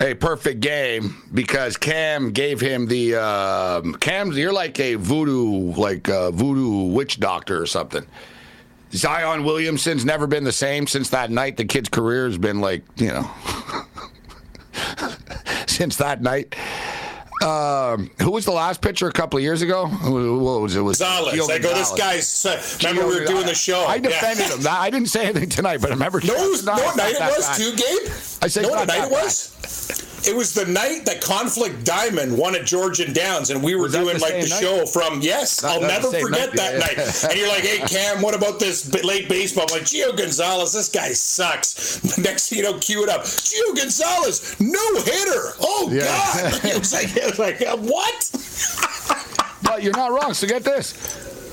a 0.00 0.14
perfect 0.14 0.60
game 0.60 1.22
because 1.34 1.76
Cam 1.76 2.30
gave 2.30 2.58
him 2.58 2.86
the 2.86 3.16
um, 3.16 3.96
Cam. 3.96 4.32
You're 4.32 4.50
like 4.50 4.80
a 4.80 4.94
voodoo, 4.94 5.74
like 5.74 6.08
a 6.08 6.30
voodoo 6.30 6.84
witch 6.84 7.20
doctor 7.20 7.60
or 7.60 7.66
something. 7.66 8.06
Zion 8.92 9.44
Williamson's 9.44 10.04
never 10.04 10.26
been 10.26 10.44
the 10.44 10.52
same 10.52 10.86
since 10.86 11.10
that 11.10 11.30
night. 11.30 11.56
The 11.56 11.64
kid's 11.64 11.88
career 11.88 12.26
has 12.26 12.38
been 12.38 12.60
like 12.60 12.82
you 12.96 13.08
know 13.08 13.30
since 15.66 15.96
that 15.96 16.22
night. 16.22 16.54
Um, 17.44 18.10
who 18.22 18.30
was 18.30 18.46
the 18.46 18.50
last 18.52 18.80
pitcher 18.80 19.08
a 19.08 19.12
couple 19.12 19.36
of 19.36 19.42
years 19.42 19.60
ago? 19.60 19.86
Who- 19.86 20.38
What 20.38 20.62
was 20.62 20.74
it? 20.74 20.78
it 20.78 20.82
was 20.82 20.98
Gonzalez. 20.98 21.34
Gio 21.38 21.50
I 21.50 21.58
go, 21.58 21.74
this 21.74 21.92
guy's. 21.92 22.46
Uh, 22.46 22.62
remember, 22.88 23.06
we 23.08 23.20
were 23.20 23.26
doing 23.26 23.44
the 23.44 23.54
show. 23.54 23.84
I 23.84 23.96
Yeah. 23.96 24.00
defended 24.00 24.46
him. 24.46 24.66
I 24.68 24.88
didn't 24.88 25.08
say 25.10 25.24
anything 25.26 25.50
tonight, 25.50 25.82
but 25.82 25.90
I 25.90 25.94
remember. 25.94 26.20
No, 26.24 26.34
it 26.34 26.50
was, 26.50 26.64
No, 26.64 26.74
no, 26.74 26.78
it's 26.78 26.86
what 26.86 26.96
not 26.96 27.18
night 27.20 27.30
it 27.30 27.36
was 27.36 27.58
too, 27.58 27.76
Gabe? 27.76 28.12
I 28.42 28.48
said 28.48 28.62
no, 28.62 28.70
what 28.70 28.88
night 28.88 29.04
it 29.04 29.10
was? 29.10 29.52
It 30.26 30.34
was 30.34 30.52
the 30.54 30.64
night 30.66 31.04
that 31.06 31.20
Conflict 31.20 31.84
Diamond 31.84 32.36
won 32.36 32.54
at 32.56 32.64
Georgian 32.64 33.12
Downs, 33.12 33.50
and 33.50 33.62
we 33.62 33.74
were 33.74 33.82
Was 33.84 33.92
doing 33.92 34.16
the 34.16 34.20
like 34.22 34.32
the 34.42 34.48
night? 34.48 34.60
show 34.60 34.84
from 34.86 35.20
yes, 35.20 35.60
That- 35.60 35.70
I'll 35.70 35.80
never 35.80 36.10
forget 36.10 36.48
night, 36.48 36.56
that 36.56 36.72
yeah. 36.72 36.78
night. 37.02 37.24
And 37.30 37.38
you're 37.38 37.48
like, 37.48 37.62
"Hey 37.64 37.78
Cam, 37.86 38.20
what 38.22 38.34
about 38.34 38.58
this 38.58 38.92
late 39.04 39.28
baseball?" 39.28 39.66
I'm 39.70 39.74
like, 39.78 39.84
"Gio 39.86 40.16
Gonzalez, 40.16 40.72
this 40.72 40.88
guy 40.88 41.12
sucks." 41.12 42.18
Next 42.18 42.48
thing 42.48 42.58
you 42.58 42.64
know, 42.64 42.78
cue 42.78 43.02
it 43.04 43.08
up. 43.08 43.22
Gio 43.22 43.76
Gonzalez, 43.76 44.56
no 44.60 44.94
hitter. 45.02 45.52
Oh 45.60 45.88
Yeah. 45.92 46.04
God! 46.04 46.64
it 46.64 46.78
was 46.78 46.92
like, 46.92 47.16
it 47.16 47.24
was 47.24 47.38
like 47.38 47.62
uh, 47.62 47.76
what? 47.76 48.30
But 49.62 49.82
you're 49.82 49.92
not 49.96 50.12
wrong. 50.12 50.32
So 50.34 50.46
get 50.46 50.62
this: 50.64 50.92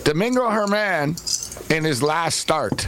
Domingo 0.04 0.42
Germán, 0.50 1.72
in 1.72 1.84
his 1.84 2.04
last 2.04 2.40
start, 2.40 2.88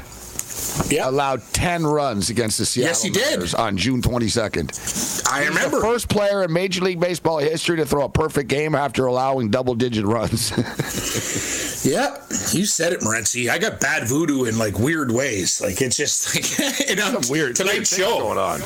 allowed 1.01 1.41
10 1.53 1.85
runs 1.85 2.29
against 2.29 2.57
the 2.57 2.65
Seattle 2.65 2.89
Yes, 2.89 3.03
he 3.03 3.09
did. 3.09 3.55
On 3.55 3.77
June 3.77 4.01
22nd. 4.01 5.27
I 5.31 5.39
He's 5.39 5.49
remember. 5.49 5.77
the 5.77 5.83
first 5.83 6.09
player 6.09 6.43
in 6.43 6.53
Major 6.53 6.83
League 6.83 6.99
Baseball 6.99 7.37
history 7.39 7.77
to 7.77 7.85
throw 7.85 8.05
a 8.05 8.09
perfect 8.09 8.49
game 8.49 8.75
after 8.75 9.05
allowing 9.05 9.49
double-digit 9.49 10.05
runs. 10.05 10.51
Yeah, 11.85 12.17
you 12.51 12.65
said 12.65 12.93
it, 12.93 13.01
Morency. 13.01 13.47
I 13.47 13.59
got 13.59 13.79
bad 13.79 14.07
voodoo 14.07 14.45
in 14.45 14.57
like 14.57 14.79
weird 14.79 15.11
ways. 15.11 15.61
Like 15.61 15.79
it's 15.83 15.95
just 15.97 16.33
like 16.33 16.89
you 16.89 16.95
know, 16.95 17.19
weird 17.29 17.55
Tonight's 17.55 17.95
show 17.95 18.17
going 18.21 18.39
on. 18.39 18.61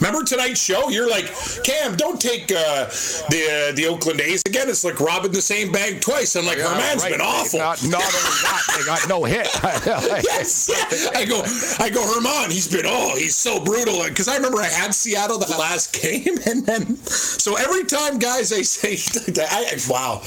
Remember 0.00 0.24
tonight's 0.24 0.62
show? 0.62 0.88
You're 0.88 1.08
like, 1.08 1.26
Cam, 1.62 1.94
don't 1.94 2.20
take 2.20 2.50
uh, 2.50 2.86
the 3.28 3.68
uh, 3.70 3.76
the 3.76 3.86
Oakland 3.86 4.20
A's 4.20 4.42
again. 4.46 4.68
It's 4.68 4.82
like 4.84 4.98
robbing 4.98 5.32
the 5.32 5.42
same 5.42 5.70
bank 5.70 6.00
twice. 6.00 6.36
I'm 6.36 6.46
like, 6.46 6.58
Yeah, 6.58 6.64
Germán's 6.64 7.02
right. 7.02 7.12
been 7.12 7.20
awful. 7.20 7.58
Not, 7.58 7.82
not 7.84 8.02
only 8.02 8.36
that, 8.42 8.62
they 8.78 8.84
got 8.84 9.08
no 9.08 9.24
hit. 9.24 9.48
yes, 10.24 10.70
yeah. 10.72 11.18
I 11.18 11.24
go, 11.26 11.42
I 11.84 11.90
go, 11.90 12.00
Germán. 12.02 12.50
He's 12.50 12.70
been, 12.70 12.86
oh, 12.86 13.14
he's 13.16 13.36
so 13.36 13.62
brutal. 13.62 14.02
Because 14.04 14.26
I 14.28 14.36
remember 14.36 14.58
I 14.58 14.66
had 14.68 14.94
Seattle 14.94 15.38
the 15.38 15.56
last 15.58 15.92
game, 16.00 16.38
and 16.46 16.64
then 16.64 16.96
so 16.96 17.56
every 17.56 17.84
time, 17.84 18.18
guys, 18.18 18.52
I 18.52 18.62
say, 18.62 18.96
I, 19.50 19.76
wow, 19.88 20.22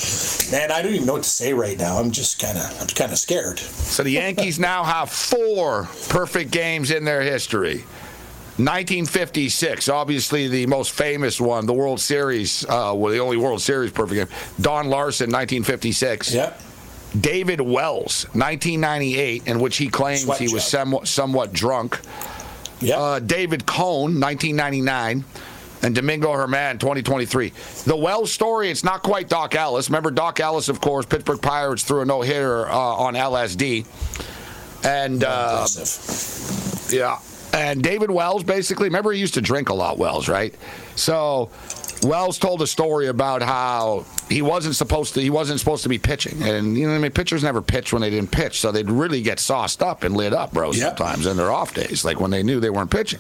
man, 0.52 0.72
I 0.72 0.82
don't 0.82 0.93
even 0.93 1.08
know 1.08 1.14
what 1.14 1.24
to 1.24 1.30
say 1.30 1.54
right 1.54 1.78
now. 1.78 1.98
I'm 1.98 2.12
just 2.12 2.39
kind 2.39 2.58
of, 2.58 2.82
I'm 2.82 2.88
kind 2.88 3.12
of 3.12 3.18
scared. 3.18 3.60
So 3.60 4.04
the 4.04 4.12
Yankees 4.12 4.60
now 4.60 4.84
have 4.84 5.10
four 5.10 5.89
perfect 6.10 6.52
games 6.52 6.91
in 6.91 7.06
their 7.06 7.22
history. 7.22 7.84
1956, 8.58 9.89
obviously 9.89 10.47
the 10.47 10.68
most 10.68 10.91
famous 10.91 11.41
one, 11.41 11.66
the 11.66 11.74
World 11.74 11.99
Series, 11.99 12.64
uh, 12.66 12.93
well, 12.95 13.12
the 13.12 13.18
only 13.18 13.36
World 13.36 13.62
Series 13.62 13.91
perfect 13.91 14.30
game. 14.30 14.38
Don 14.62 14.89
Larsen, 14.89 15.32
1956. 15.32 16.36
Yep. 16.36 16.62
David 17.20 17.62
Wells, 17.62 18.26
1998, 18.34 19.47
in 19.47 19.60
which 19.60 19.78
he 19.78 19.88
claims 19.88 20.24
Sweat 20.26 20.39
he 20.39 20.54
was 20.54 20.64
somewhat, 20.64 21.08
somewhat 21.08 21.51
drunk. 21.51 21.99
Yep. 22.82 22.97
Uh, 22.97 23.20
David 23.20 23.66
Cone, 23.66 24.20
1999. 24.20 25.26
And 25.82 25.93
Domingo 25.93 26.32
Germán, 26.34 26.80
2023. 26.80 27.51
The 27.86 27.95
Wells 27.95 28.32
story, 28.32 28.70
it's 28.70 28.86
not 28.86 29.04
quite 29.04 29.28
Doc 29.28 29.54
Ellis. 29.54 29.89
Remember, 29.89 30.12
Doc 30.12 30.39
Ellis, 30.39 30.70
of 30.70 30.80
course, 30.80 31.06
Pittsburgh 31.06 31.41
Pirates 31.41 31.84
threw 31.84 32.01
a 32.01 32.06
no 32.06 32.22
hitter 32.22 32.70
uh, 32.70 32.74
on 32.74 33.16
LSD. 33.16 33.86
And, 34.86 35.24
uh, 35.26 35.68
yeah. 36.89 37.20
And 37.54 37.84
David 37.84 38.10
Wells, 38.10 38.43
basically, 38.43 38.88
remember 38.88 39.12
he 39.12 39.20
used 39.20 39.36
to 39.36 39.41
drink 39.41 39.70
a 39.70 39.74
lot, 39.74 39.97
Wells, 39.99 40.28
right? 40.28 40.54
So 40.95 41.49
Wells 42.01 42.39
told 42.39 42.62
a 42.64 42.68
story 42.68 43.08
about 43.08 43.41
how 43.43 44.06
he 44.28 44.41
wasn't 44.41 44.76
supposed 44.76 45.14
to 45.14 45.22
he 45.22 45.30
wasn't 45.30 45.60
supposed 45.60 45.84
to 45.84 45.89
be 45.89 45.99
pitching. 45.99 46.41
And 46.41 46.76
you 46.78 46.88
know, 46.88 46.95
I 46.95 46.97
mean 46.97 47.12
pitchers 47.12 47.43
never 47.43 47.62
pitch 47.62 47.93
when 47.93 48.01
they 48.01 48.10
didn't 48.10 48.32
pitch, 48.32 48.60
so 48.60 48.72
they'd 48.72 48.89
really 48.89 49.22
get 49.22 49.39
sauced 49.39 49.84
up 49.84 50.04
and 50.04 50.18
lit 50.18 50.34
up, 50.34 50.51
bro, 50.51 50.72
Yep. 50.72 50.97
sometimes 50.97 51.28
in 51.28 51.38
their 51.38 51.51
off 51.51 51.74
days, 51.74 52.04
like 52.04 52.20
when 52.20 52.32
they 52.32 52.41
knew 52.43 52.60
they 52.60 52.70
weren't 52.72 52.89
pitching. 52.91 53.20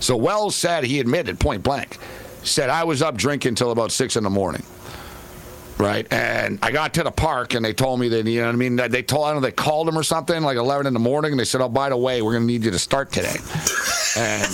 So 0.00 0.16
Wells 0.16 0.56
said 0.56 0.84
he 0.84 0.98
admitted 1.00 1.38
point 1.38 1.62
blank, 1.62 1.98
said 2.42 2.70
I 2.70 2.84
was 2.84 3.02
up 3.02 3.16
drinking 3.16 3.56
till 3.56 3.70
about 3.70 3.92
six 3.92 4.16
in 4.16 4.24
the 4.24 4.30
morning. 4.30 4.62
Right, 5.78 6.12
and 6.12 6.58
I 6.60 6.72
got 6.72 6.94
to 6.94 7.04
the 7.04 7.12
park, 7.12 7.54
and 7.54 7.64
they 7.64 7.72
told 7.72 8.00
me 8.00 8.08
that 8.08 8.26
you 8.26 8.40
know 8.40 8.46
what 8.46 8.52
I 8.52 8.56
mean. 8.56 8.76
They 8.76 9.02
told 9.02 9.26
I 9.26 9.32
don't 9.32 9.42
know 9.42 9.46
they 9.46 9.52
called 9.52 9.88
him 9.88 9.96
or 9.96 10.02
something 10.02 10.42
like 10.42 10.56
eleven 10.56 10.88
in 10.88 10.92
the 10.92 10.98
morning, 10.98 11.30
and 11.30 11.38
they 11.38 11.44
said, 11.44 11.60
"Oh, 11.60 11.68
by 11.68 11.88
the 11.88 11.96
way, 11.96 12.20
we're 12.20 12.32
going 12.32 12.42
to 12.42 12.52
need 12.52 12.64
you 12.64 12.72
to 12.72 12.78
start 12.78 13.12
today." 13.12 13.36
And 14.16 14.50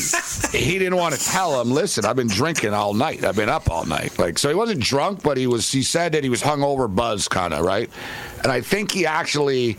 he 0.52 0.78
didn't 0.78 0.96
want 0.96 1.14
to 1.14 1.24
tell 1.24 1.58
him, 1.58 1.70
"Listen, 1.70 2.04
I've 2.04 2.16
been 2.16 2.28
drinking 2.28 2.74
all 2.74 2.92
night. 2.92 3.24
I've 3.24 3.36
been 3.36 3.48
up 3.48 3.70
all 3.70 3.86
night." 3.86 4.18
Like, 4.18 4.36
so 4.36 4.50
he 4.50 4.54
wasn't 4.54 4.80
drunk, 4.80 5.22
but 5.22 5.38
he 5.38 5.46
was. 5.46 5.70
He 5.72 5.82
said 5.82 6.12
that 6.12 6.22
he 6.22 6.28
was 6.28 6.42
hungover, 6.42 6.94
buzzed, 6.94 7.30
kind 7.30 7.54
of 7.54 7.64
right. 7.64 7.88
And 8.42 8.52
I 8.52 8.60
think 8.60 8.90
he 8.90 9.06
actually 9.06 9.78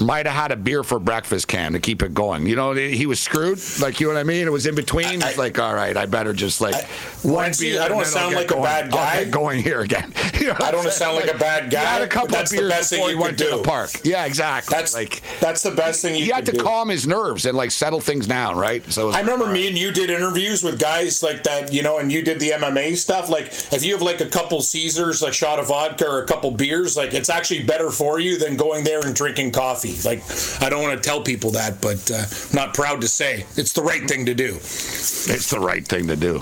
might 0.00 0.26
have 0.26 0.34
had 0.34 0.52
a 0.52 0.56
beer 0.56 0.82
for 0.82 0.98
breakfast 0.98 1.48
can 1.48 1.72
to 1.72 1.80
keep 1.80 2.02
it 2.02 2.14
going. 2.14 2.46
You 2.46 2.56
know, 2.56 2.72
he 2.72 3.06
was 3.06 3.20
screwed. 3.20 3.58
Like, 3.80 4.00
you 4.00 4.06
know 4.08 4.14
what 4.14 4.20
I 4.20 4.24
mean? 4.24 4.46
It 4.46 4.52
was 4.52 4.66
in 4.66 4.74
between. 4.74 5.22
It's 5.22 5.38
like, 5.38 5.58
all 5.58 5.74
right, 5.74 5.96
I 5.96 6.06
better 6.06 6.32
just 6.32 6.60
like 6.60 6.84
one 7.22 7.44
Rancy, 7.44 7.72
beer. 7.72 7.82
I 7.82 7.88
don't 7.88 7.98
and 7.98 8.06
then 8.06 8.12
sound 8.12 8.34
like 8.34 8.48
get 8.48 8.52
a 8.52 8.54
going. 8.54 8.64
bad 8.64 8.90
guy. 8.90 9.24
going 9.24 9.62
here 9.62 9.80
again. 9.80 10.12
You 10.40 10.46
know 10.46 10.56
I 10.58 10.70
don't 10.70 10.76
wanna 10.78 10.90
sound 10.90 11.18
saying? 11.18 11.26
like 11.26 11.36
a 11.36 11.38
bad 11.38 11.70
guy. 11.70 11.80
had 11.80 12.00
a 12.00 12.08
couple 12.08 12.28
that's 12.28 12.50
of 12.50 12.56
the 12.56 12.62
beers 12.62 12.70
best 12.72 12.88
thing 12.90 13.06
you 13.10 13.18
went 13.18 13.36
could 13.36 13.44
to 13.44 13.50
the 13.50 13.56
do. 13.58 13.62
park. 13.62 13.90
Yeah, 14.04 14.24
exactly. 14.24 14.74
That's 14.74 14.94
like 14.94 15.20
that's 15.38 15.62
the 15.62 15.70
best 15.72 16.00
thing 16.00 16.14
you, 16.14 16.24
you 16.24 16.32
had 16.32 16.46
to 16.46 16.52
do. 16.52 16.62
calm 16.62 16.88
his 16.88 17.06
nerves 17.06 17.44
and 17.44 17.54
like 17.54 17.70
settle 17.70 18.00
things 18.00 18.26
down, 18.26 18.56
right? 18.56 18.82
So 18.90 19.08
was 19.08 19.16
I 19.16 19.20
remember 19.20 19.46
me 19.48 19.68
and 19.68 19.76
you 19.76 19.92
did 19.92 20.08
interviews 20.08 20.62
with 20.62 20.78
guys 20.80 21.22
like 21.22 21.42
that, 21.42 21.74
you 21.74 21.82
know, 21.82 21.98
and 21.98 22.10
you 22.10 22.22
did 22.22 22.40
the 22.40 22.52
MMA 22.52 22.96
stuff. 22.96 23.28
Like, 23.28 23.48
if 23.70 23.84
you 23.84 23.92
have 23.92 24.00
like 24.00 24.22
a 24.22 24.30
couple 24.30 24.62
Caesars, 24.62 25.22
a 25.22 25.30
shot 25.30 25.58
of 25.58 25.68
vodka, 25.68 26.08
or 26.08 26.22
a 26.22 26.26
couple 26.26 26.52
beers, 26.52 26.96
like 26.96 27.12
it's 27.12 27.28
actually 27.28 27.64
better 27.64 27.90
for 27.90 28.18
you 28.18 28.38
than 28.38 28.56
going 28.56 28.82
there 28.82 29.04
and 29.04 29.14
drinking 29.14 29.52
coffee. 29.52 29.89
Like, 30.04 30.22
I 30.62 30.68
don't 30.70 30.82
want 30.82 31.02
to 31.02 31.08
tell 31.08 31.20
people 31.22 31.50
that, 31.52 31.80
but 31.80 32.10
uh, 32.10 32.24
I'm 32.24 32.54
not 32.54 32.74
proud 32.74 33.00
to 33.02 33.08
say 33.08 33.44
it's 33.56 33.72
the 33.72 33.82
right 33.82 34.06
thing 34.08 34.26
to 34.26 34.34
do. 34.34 34.54
It's 34.56 35.50
the 35.50 35.60
right 35.60 35.86
thing 35.86 36.06
to 36.08 36.16
do. 36.16 36.34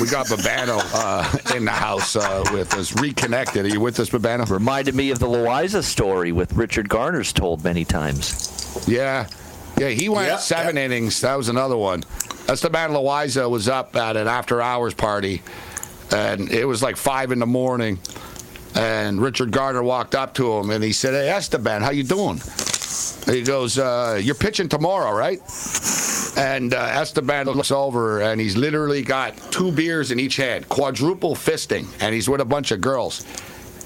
We 0.00 0.08
got 0.08 0.26
Babano 0.26 0.80
uh, 0.94 1.56
in 1.56 1.64
the 1.64 1.70
house 1.72 2.16
uh, 2.16 2.44
with 2.52 2.74
us, 2.74 2.94
reconnected. 3.00 3.64
Are 3.66 3.68
you 3.68 3.80
with 3.80 3.98
us, 4.00 4.10
Babano? 4.10 4.48
Reminded 4.48 4.94
me 4.94 5.10
of 5.10 5.18
the 5.18 5.26
Loaiza 5.26 5.82
story 5.82 6.32
with 6.32 6.52
Richard 6.54 6.88
Garner's 6.88 7.32
told 7.32 7.64
many 7.64 7.84
times. 7.84 8.84
Yeah. 8.86 9.28
Yeah, 9.78 9.88
he 9.88 10.08
went 10.08 10.28
Yeah, 10.28 10.36
seven 10.36 10.76
innings. 10.78 11.20
That 11.22 11.36
was 11.36 11.48
another 11.48 11.76
one. 11.76 12.04
That's 12.46 12.60
the 12.60 12.70
man 12.70 12.90
Loaiza 12.90 13.48
was 13.48 13.68
up 13.68 13.96
at 13.96 14.16
an 14.16 14.28
after 14.28 14.60
hours 14.60 14.94
party, 14.94 15.42
and 16.12 16.50
it 16.50 16.64
was 16.66 16.82
like 16.82 16.96
five 16.96 17.32
in 17.32 17.38
the 17.38 17.46
morning. 17.46 17.98
And 18.74 19.20
Richard 19.20 19.50
Gardner 19.50 19.82
walked 19.82 20.14
up 20.14 20.34
to 20.34 20.52
him 20.54 20.70
and 20.70 20.82
he 20.82 20.92
said, 20.92 21.12
Hey, 21.12 21.28
Esteban, 21.28 21.82
how 21.82 21.90
you 21.90 22.04
doing? 22.04 22.40
He 23.26 23.42
goes, 23.42 23.78
uh, 23.78 24.20
You're 24.22 24.34
pitching 24.34 24.68
tomorrow, 24.68 25.16
right? 25.16 25.40
And 26.36 26.72
uh, 26.72 26.78
Esteban 26.78 27.46
looks 27.46 27.70
over 27.70 28.22
and 28.22 28.40
he's 28.40 28.56
literally 28.56 29.02
got 29.02 29.36
two 29.50 29.70
beers 29.70 30.10
in 30.10 30.18
each 30.18 30.36
hand, 30.36 30.68
quadruple 30.68 31.34
fisting, 31.34 31.86
and 32.00 32.14
he's 32.14 32.28
with 32.28 32.40
a 32.40 32.44
bunch 32.44 32.70
of 32.70 32.80
girls. 32.80 33.24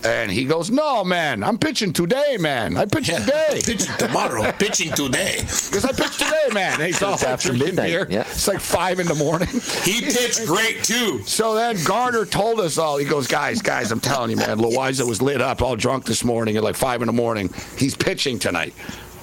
And 0.07 0.31
he 0.31 0.45
goes, 0.45 0.71
No, 0.71 1.03
man, 1.05 1.43
I'm 1.43 1.59
pitching 1.59 1.93
today, 1.93 2.37
man. 2.39 2.77
I 2.77 2.85
pitch 2.87 3.07
today. 3.09 3.61
pitching 3.65 3.97
tomorrow, 3.99 4.53
pitching 4.59 4.93
today. 4.93 5.39
Because 5.41 5.85
I 5.85 5.91
pitched 5.93 6.21
today, 6.21 6.49
man. 6.53 6.75
And 6.75 6.83
he's 6.85 7.03
all 7.03 7.15
after 7.15 7.53
midnight, 7.53 7.89
beer. 7.89 8.07
yeah. 8.09 8.21
It's 8.21 8.47
like 8.47 8.61
five 8.61 9.01
in 9.01 9.07
the 9.07 9.15
morning. 9.17 9.49
He 9.83 10.01
pitched 10.03 10.47
great 10.47 10.85
too. 10.85 11.23
So 11.25 11.55
then 11.55 11.77
Garner 11.85 12.25
told 12.25 12.61
us 12.61 12.79
all. 12.79 12.99
He 12.99 13.05
goes, 13.05 13.27
guys, 13.27 13.61
guys, 13.61 13.91
I'm 13.91 14.01
telling 14.01 14.31
you, 14.31 14.37
man. 14.37 14.59
Loaiza 14.59 15.07
was 15.09 15.21
lit 15.21 15.41
up, 15.43 15.61
all 15.61 15.75
drunk 15.77 16.05
this 16.05 16.23
morning 16.25 16.57
at 16.57 16.63
like 16.63 16.77
five 16.77 17.03
in 17.03 17.07
the 17.07 17.13
morning. 17.13 17.51
He's 17.77 17.97
pitching 17.97 18.39
tonight. 18.39 18.75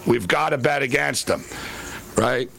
We've 0.05 0.27
got 0.27 0.49
to 0.49 0.57
bet 0.57 0.81
against 0.83 1.29
him, 1.29 1.43
right? 2.17 2.49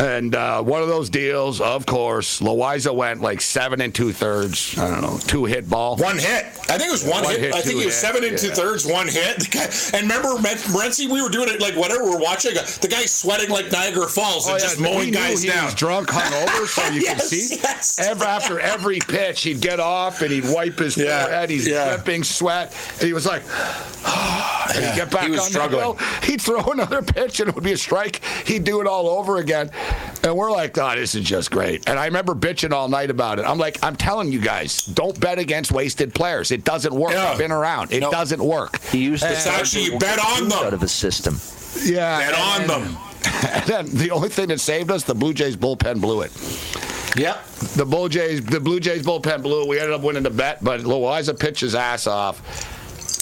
And 0.00 0.34
uh, 0.36 0.62
one 0.62 0.80
of 0.80 0.86
those 0.88 1.10
deals, 1.10 1.60
of 1.60 1.84
course, 1.84 2.40
Loaiza 2.40 2.94
went 2.94 3.20
like 3.20 3.40
seven 3.40 3.80
and 3.80 3.92
two 3.92 4.12
thirds. 4.12 4.78
I 4.78 4.88
don't 4.88 5.00
know, 5.02 5.18
two 5.26 5.44
hit 5.44 5.68
ball. 5.68 5.96
One 5.96 6.18
hit. 6.18 6.44
I 6.70 6.78
think 6.78 6.82
it 6.88 6.92
was 6.92 7.04
one, 7.04 7.24
One 7.24 7.32
hit. 7.32 7.40
hit, 7.40 7.54
I 7.54 7.60
think 7.62 7.72
it 7.82 7.86
was 7.86 7.86
hit. 7.86 7.92
seven 7.94 8.22
and 8.24 8.38
two 8.38 8.50
thirds, 8.50 8.86
one 8.86 9.08
hit. 9.08 9.50
Guy, 9.50 9.64
and 9.94 10.02
remember, 10.08 10.28
Morency, 10.38 11.10
we 11.10 11.20
were 11.20 11.28
doing 11.30 11.48
it 11.48 11.60
like 11.60 11.74
whatever 11.74 12.04
we're 12.04 12.20
watching. 12.20 12.54
The 12.54 12.88
guy's 12.88 13.10
sweating 13.12 13.50
like 13.50 13.72
Niagara 13.72 14.06
Falls 14.06 14.46
and 14.46 14.54
Oh, 14.54 14.56
yeah, 14.58 14.62
just 14.62 14.78
mowing 14.80 15.10
guys 15.10 15.42
he 15.42 15.48
down. 15.48 15.64
was 15.64 15.74
drunk, 15.74 16.08
hungover, 16.10 16.66
so 16.66 16.86
you 16.94 17.00
Yes, 17.00 17.30
could 17.30 17.38
see. 17.40 17.56
yes. 17.56 17.98
Ever 17.98 18.24
after 18.24 18.60
every 18.60 19.00
pitch, 19.00 19.42
he'd 19.42 19.60
get 19.60 19.80
off 19.80 20.22
and 20.22 20.30
he'd 20.30 20.44
wipe 20.48 20.78
his 20.78 20.96
Yeah, 20.96 21.24
forehead. 21.24 21.50
He's 21.50 21.66
yeah. 21.66 21.96
dripping 21.96 22.22
sweat, 22.22 22.72
and 22.98 23.02
he 23.08 23.12
was 23.14 23.26
like, 23.26 23.42
and 24.06 24.84
he'd 24.84 24.94
get 24.94 25.10
back 25.10 25.24
he 25.24 25.30
was 25.30 25.40
on 25.40 25.46
the 25.46 25.50
struggling. 25.52 25.80
hill. 25.80 25.98
He'd 26.22 26.40
throw 26.40 26.60
another 26.70 27.02
pitch, 27.02 27.40
and 27.40 27.48
it 27.48 27.54
would 27.54 27.64
be 27.64 27.72
a 27.72 27.76
strike. 27.76 28.22
He'd 28.46 28.64
do 28.64 28.80
it 28.80 28.86
all 28.86 29.08
over 29.08 29.38
again, 29.38 29.70
and 30.22 30.36
we're 30.36 30.50
like, 30.50 30.76
oh, 30.78 30.94
this 30.96 31.14
is 31.14 31.24
just 31.24 31.50
great. 31.50 31.88
And 31.88 31.98
I 31.98 32.06
remember 32.06 32.34
bitching 32.34 32.72
all 32.72 32.88
night 32.88 33.10
about 33.10 33.38
it. 33.38 33.42
I'm 33.44 33.58
like, 33.58 33.78
I'm 33.82 33.96
telling 33.96 34.32
you 34.32 34.40
guys, 34.40 34.82
don't 34.84 35.18
bet 35.20 35.38
against 35.38 35.70
wasted 35.72 36.14
players. 36.14 36.50
It 36.50 36.64
doesn't 36.64 36.94
work. 36.94 37.12
Yeah. 37.12 37.30
I've 37.30 37.38
been 37.38 37.52
around. 37.52 37.92
It 37.92 38.00
No. 38.00 38.10
doesn't 38.10 38.42
work. 38.42 38.80
He 38.86 38.98
used 38.98 39.22
And- 39.24 39.32
It's 39.34 39.46
actually 39.46 39.84
you 39.84 39.98
bet 39.98 40.18
on 40.18 40.48
them 40.48 40.58
out 40.64 40.74
of 40.74 40.80
his 40.80 40.92
system. 40.92 41.40
yeah, 41.84 42.18
Bet 42.30 42.34
on 42.38 42.60
and- 42.62 42.70
them. 42.70 42.98
And 43.52 43.64
then 43.64 43.86
the 43.90 44.10
only 44.12 44.28
thing 44.28 44.48
that 44.48 44.60
saved 44.60 44.90
us, 44.90 45.02
the 45.04 45.14
Blue 45.14 45.34
Jays 45.34 45.56
bullpen 45.56 46.00
blew 46.00 46.22
it. 46.22 46.32
Yep. 47.16 47.44
The 47.76 47.84
Blue 47.84 48.08
Jays, 48.08 48.44
the 48.44 48.60
Blue 48.60 48.80
Jays 48.80 49.02
bullpen 49.04 49.42
blew. 49.42 49.62
it. 49.62 49.68
We 49.68 49.78
ended 49.78 49.94
up 49.94 50.02
winning 50.02 50.22
the 50.22 50.30
bet, 50.30 50.62
but 50.62 50.80
Loaiza 50.80 51.38
pitched 51.38 51.60
his 51.60 51.74
ass 51.74 52.06
off. 52.06 52.40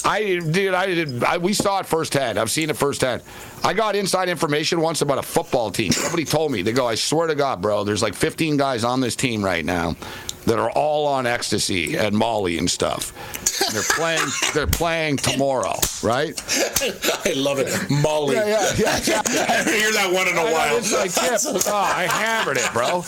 I 0.07 0.39
did. 0.39 0.73
I 0.73 0.85
did. 0.87 1.23
I, 1.23 1.37
we 1.37 1.53
saw 1.53 1.79
it 1.79 1.85
firsthand. 1.85 2.39
I've 2.39 2.49
seen 2.49 2.69
it 2.69 2.77
firsthand. 2.77 3.23
I 3.61 3.73
got 3.73 3.93
inside 3.95 4.29
information 4.29 4.79
once 4.79 5.01
about 5.01 5.17
a 5.17 5.21
football 5.21 5.69
team. 5.69 5.91
Somebody 5.91 6.23
told 6.23 6.51
me. 6.53 6.61
They 6.61 6.71
go, 6.71 6.87
I 6.87 6.95
swear 6.95 7.27
to 7.27 7.35
God, 7.35 7.61
bro. 7.61 7.83
There's 7.83 8.01
like 8.01 8.13
15 8.13 8.55
guys 8.55 8.85
on 8.85 9.01
this 9.01 9.17
team 9.17 9.43
right 9.43 9.65
now 9.65 9.97
that 10.47 10.57
are 10.57 10.71
all 10.71 11.05
on 11.07 11.27
ecstasy 11.27 11.97
and 11.97 12.17
Molly 12.17 12.57
and 12.57 12.71
stuff. 12.71 13.11
And 13.65 13.75
they're 13.75 13.83
playing. 13.83 14.27
they're 14.53 14.65
playing 14.65 15.17
tomorrow, 15.17 15.75
right? 16.01 16.39
I 17.25 17.33
love 17.33 17.59
it. 17.59 17.67
Molly. 18.01 18.35
Yeah, 18.35 18.47
yeah, 18.47 18.71
yeah, 18.77 18.99
yeah. 19.05 19.21
I 19.27 19.51
haven't 19.51 19.73
heard 19.73 19.93
that 19.95 20.11
one 20.13 20.27
in 20.27 20.37
a 20.37 20.41
I 20.41 20.43
know, 20.43 20.51
while. 20.53 20.77
It's 20.77 20.93
like, 20.93 21.15
yeah, 21.15 21.37
oh, 21.67 21.75
I 21.75 22.03
hammered 22.05 22.57
it, 22.57 22.69
bro. 22.71 23.03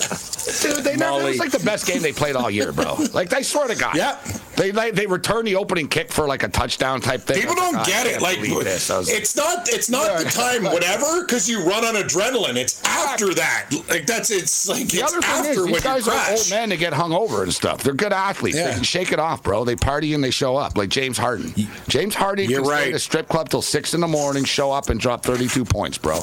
Dude, 0.62 0.84
they 0.84 0.98
never, 0.98 1.22
it 1.22 1.24
was 1.24 1.40
like 1.40 1.52
the 1.52 1.64
best 1.64 1.88
game 1.88 2.02
they 2.02 2.12
played 2.12 2.36
all 2.36 2.50
year, 2.50 2.72
bro. 2.74 2.98
Like, 3.14 3.32
I 3.34 3.42
swear 3.42 3.68
to 3.68 3.76
God. 3.76 3.96
Yeah. 3.96 4.18
They 4.60 4.72
they, 4.72 4.92
they 4.92 5.08
returned 5.08 5.48
the 5.48 5.56
opening 5.56 5.88
kick 5.88 6.12
for 6.12 6.28
like 6.28 6.44
a 6.44 6.50
touchdown 6.50 7.00
type 7.00 7.22
thing. 7.22 7.40
People 7.40 7.56
don't 7.56 7.76
like, 7.76 7.88
get 7.88 8.06
it. 8.06 8.22
Like 8.22 8.42
this. 8.42 8.90
I 8.90 8.98
was- 8.98 9.10
it's 9.10 9.36
not. 9.36 9.70
It's 9.70 9.90
not 9.90 10.20
the 10.20 10.30
time. 10.30 10.64
Whatever, 10.74 11.24
because 11.26 11.48
you 11.48 11.64
run 11.64 11.86
on 11.86 11.96
adrenaline. 11.96 12.58
It's 12.58 12.84
after 12.84 13.34
that. 13.36 13.70
Like 13.88 14.06
that's. 14.06 14.32
It's 14.32 14.68
like 14.68 14.90
the 14.90 15.00
it's 15.00 15.14
other 15.14 15.22
thing 15.22 15.30
after 15.30 15.52
is, 15.52 15.58
when 15.60 15.72
these 15.72 15.82
guys 15.84 16.06
you 16.06 16.12
are 16.12 16.32
old 16.32 16.50
men 16.50 16.70
to 16.70 16.78
get 16.78 16.92
hung 16.92 17.14
over 17.14 17.29
and 17.44 17.54
stuff. 17.54 17.84
They're 17.84 17.94
good 17.94 18.14
athletes. 18.14 18.58
They 18.58 18.74
can 18.74 18.84
shake 18.84 19.12
it 19.12 19.20
off, 19.20 19.44
bro. 19.44 19.64
They 19.64 19.76
party 19.76 20.14
and 20.14 20.24
they 20.24 20.32
show 20.32 20.58
up. 20.58 20.78
Like 20.78 20.90
James 20.90 21.18
Harden. 21.18 21.54
James 21.88 22.16
Harden 22.16 22.50
You're 22.50 22.62
can 22.62 22.66
stay 22.66 22.76
right. 22.76 22.88
at 22.90 22.96
a 22.96 23.00
strip 23.00 23.28
club 23.28 23.50
till 23.50 23.62
six 23.62 23.94
in 23.94 24.02
the 24.02 24.08
morning, 24.08 24.44
show 24.44 24.72
up 24.72 24.90
and 24.90 25.00
drop 25.00 25.24
32 25.24 25.66
points, 25.66 25.98
bro. 25.98 26.20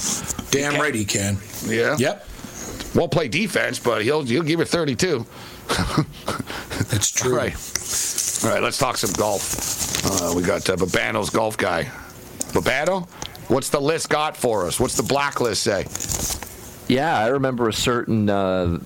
Damn 0.51 0.81
right 0.81 0.95
he 0.95 1.05
can. 1.05 1.39
Yeah. 1.67 1.97
Yep. 1.99 2.29
Won't 2.95 3.13
play 3.13 3.29
defense, 3.29 3.79
but 3.79 4.03
he'll 4.03 4.23
he'll 4.23 4.43
give 4.43 4.59
you 4.59 4.65
32. 4.65 5.27
That's 6.89 7.11
true. 7.11 7.33
All 7.33 7.37
right. 7.37 7.55
All 8.45 8.51
right, 8.51 8.63
let's 8.63 8.79
talk 8.79 8.97
some 8.97 9.13
golf. 9.13 10.05
Uh, 10.05 10.35
we 10.37 10.43
got 10.43 10.69
uh, 10.69 10.77
Babano's 10.77 11.31
golf 11.31 11.57
guy. 11.57 11.85
Babano, 12.53 13.09
what's 13.49 13.71
the 13.71 13.81
list 13.81 14.09
got 14.09 14.37
for 14.37 14.67
us? 14.67 14.79
What's 14.79 14.97
the 14.97 15.03
blacklist 15.03 15.63
say? 15.63 15.85
Yeah, 16.89 17.19
I 17.19 17.27
remember 17.29 17.69
a 17.69 17.73
certain 17.73 18.31
uh, 18.31 18.79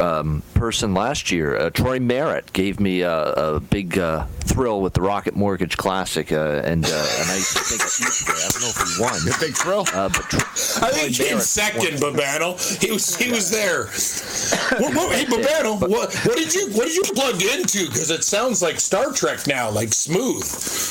um, 0.00 0.42
person 0.54 0.92
last 0.92 1.30
year. 1.30 1.56
Uh, 1.56 1.70
Troy 1.70 2.00
Merritt 2.00 2.52
gave 2.52 2.80
me 2.80 3.02
a, 3.02 3.16
a 3.32 3.60
big 3.60 3.96
uh, 3.96 4.24
thrill 4.40 4.80
with 4.80 4.94
the 4.94 5.02
Rocket 5.02 5.36
Mortgage 5.36 5.76
Classic, 5.76 6.32
uh, 6.32 6.62
and 6.64 6.84
uh, 6.84 6.88
a 6.88 6.92
nice 7.28 7.56
I 7.56 7.60
think 7.62 8.28
I 8.38 8.48
don't 8.48 8.62
know 8.62 8.70
if 8.70 8.96
he 8.96 9.00
won. 9.00 9.36
A 9.36 9.38
big 9.40 9.54
thrill. 9.56 9.84
Uh, 9.94 10.08
but 10.08 10.22
Tro- 10.22 10.40
I 10.88 10.90
think 10.90 11.08
he 11.10 11.14
Troy 11.14 11.24
came 11.26 11.34
Merritt 11.34 11.42
second, 11.44 12.00
won. 12.00 12.14
Babano. 12.14 12.82
He 12.84 12.90
was 12.90 13.16
he 13.16 13.30
was 13.30 13.50
there. 13.52 13.84
What, 14.80 14.94
what, 14.96 15.14
hey, 15.16 15.24
Babano, 15.24 15.78
what, 15.80 16.12
what 16.12 16.36
did 16.36 16.52
you 16.52 16.66
what 16.72 16.86
did 16.88 16.96
you 16.96 17.02
plug 17.14 17.40
into? 17.40 17.86
Because 17.86 18.10
it 18.10 18.24
sounds 18.24 18.62
like 18.62 18.80
Star 18.80 19.12
Trek 19.12 19.46
now, 19.46 19.70
like 19.70 19.92
smooth, 19.94 20.42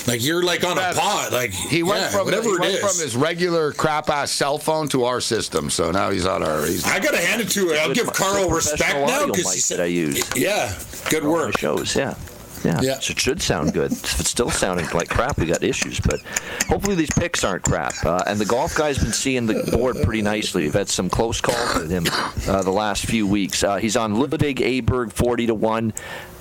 like 0.08 0.24
you're 0.24 0.44
like 0.44 0.64
on 0.64 0.78
a 0.78 0.94
pod, 0.94 1.34
like 1.34 1.52
He 1.52 1.84
went 1.84 2.00
yeah, 2.04 2.10
from 2.10 2.26
whatever 2.26 2.44
he 2.48 2.56
it 2.56 2.60
went 2.62 2.74
is. 2.76 2.80
from 2.80 3.04
his 3.04 3.18
regular 3.18 3.74
crap 3.74 4.10
ass 4.10 4.32
cell 4.32 4.58
phone 4.58 4.88
to 4.90 5.04
our 5.04 5.20
system. 5.20 5.70
So 5.70 5.92
now 5.92 6.10
he's 6.10 6.26
on 6.26 6.37
our. 6.44 6.66
He's 6.66 6.86
I 6.86 7.00
gotta 7.00 7.18
hand 7.18 7.42
it 7.42 7.50
to 7.50 7.72
it. 7.72 7.80
I'll 7.80 7.94
give 7.94 8.12
Carl 8.14 8.50
respect 8.50 8.94
now 8.94 9.26
because 9.28 9.54
he 9.54 9.60
said, 9.60 9.80
I 9.80 9.86
use. 9.86 10.30
"Yeah, 10.36 10.74
good 11.10 11.24
on 11.24 11.30
my 11.30 11.34
work." 11.34 11.58
shows. 11.58 11.96
Yeah. 11.96 12.16
Yeah. 12.64 12.80
Yeah. 12.82 13.00
So 13.00 13.12
it 13.12 13.20
should 13.20 13.42
sound 13.42 13.74
good. 13.74 13.92
If 13.92 14.20
it's 14.20 14.30
still 14.30 14.50
sounding 14.50 14.88
like 14.94 15.10
crap, 15.10 15.38
we 15.38 15.46
got 15.46 15.64
issues. 15.64 16.00
But 16.00 16.22
hopefully 16.68 16.96
these 16.96 17.12
picks 17.12 17.44
aren't 17.44 17.64
crap. 17.64 17.94
Uh, 18.04 18.24
and 18.26 18.40
the 18.40 18.46
golf 18.46 18.76
guy's 18.76 18.98
been 18.98 19.14
seeing 19.14 19.46
the 19.46 19.70
board 19.72 19.98
pretty 20.04 20.22
nicely. 20.22 20.64
We've 20.64 20.74
had 20.74 20.90
some 20.90 21.10
close 21.10 21.40
calls 21.40 21.76
with 21.76 21.92
him 21.92 22.06
uh, 22.48 22.64
the 22.64 22.72
last 22.72 23.06
few 23.06 23.28
weeks. 23.28 23.64
Uh, 23.64 23.78
he's 23.78 23.96
on 23.96 24.16
Ludwig 24.16 24.58
Aberg 24.58 25.14
40 25.14 25.48
to 25.48 25.54
1. 25.54 25.94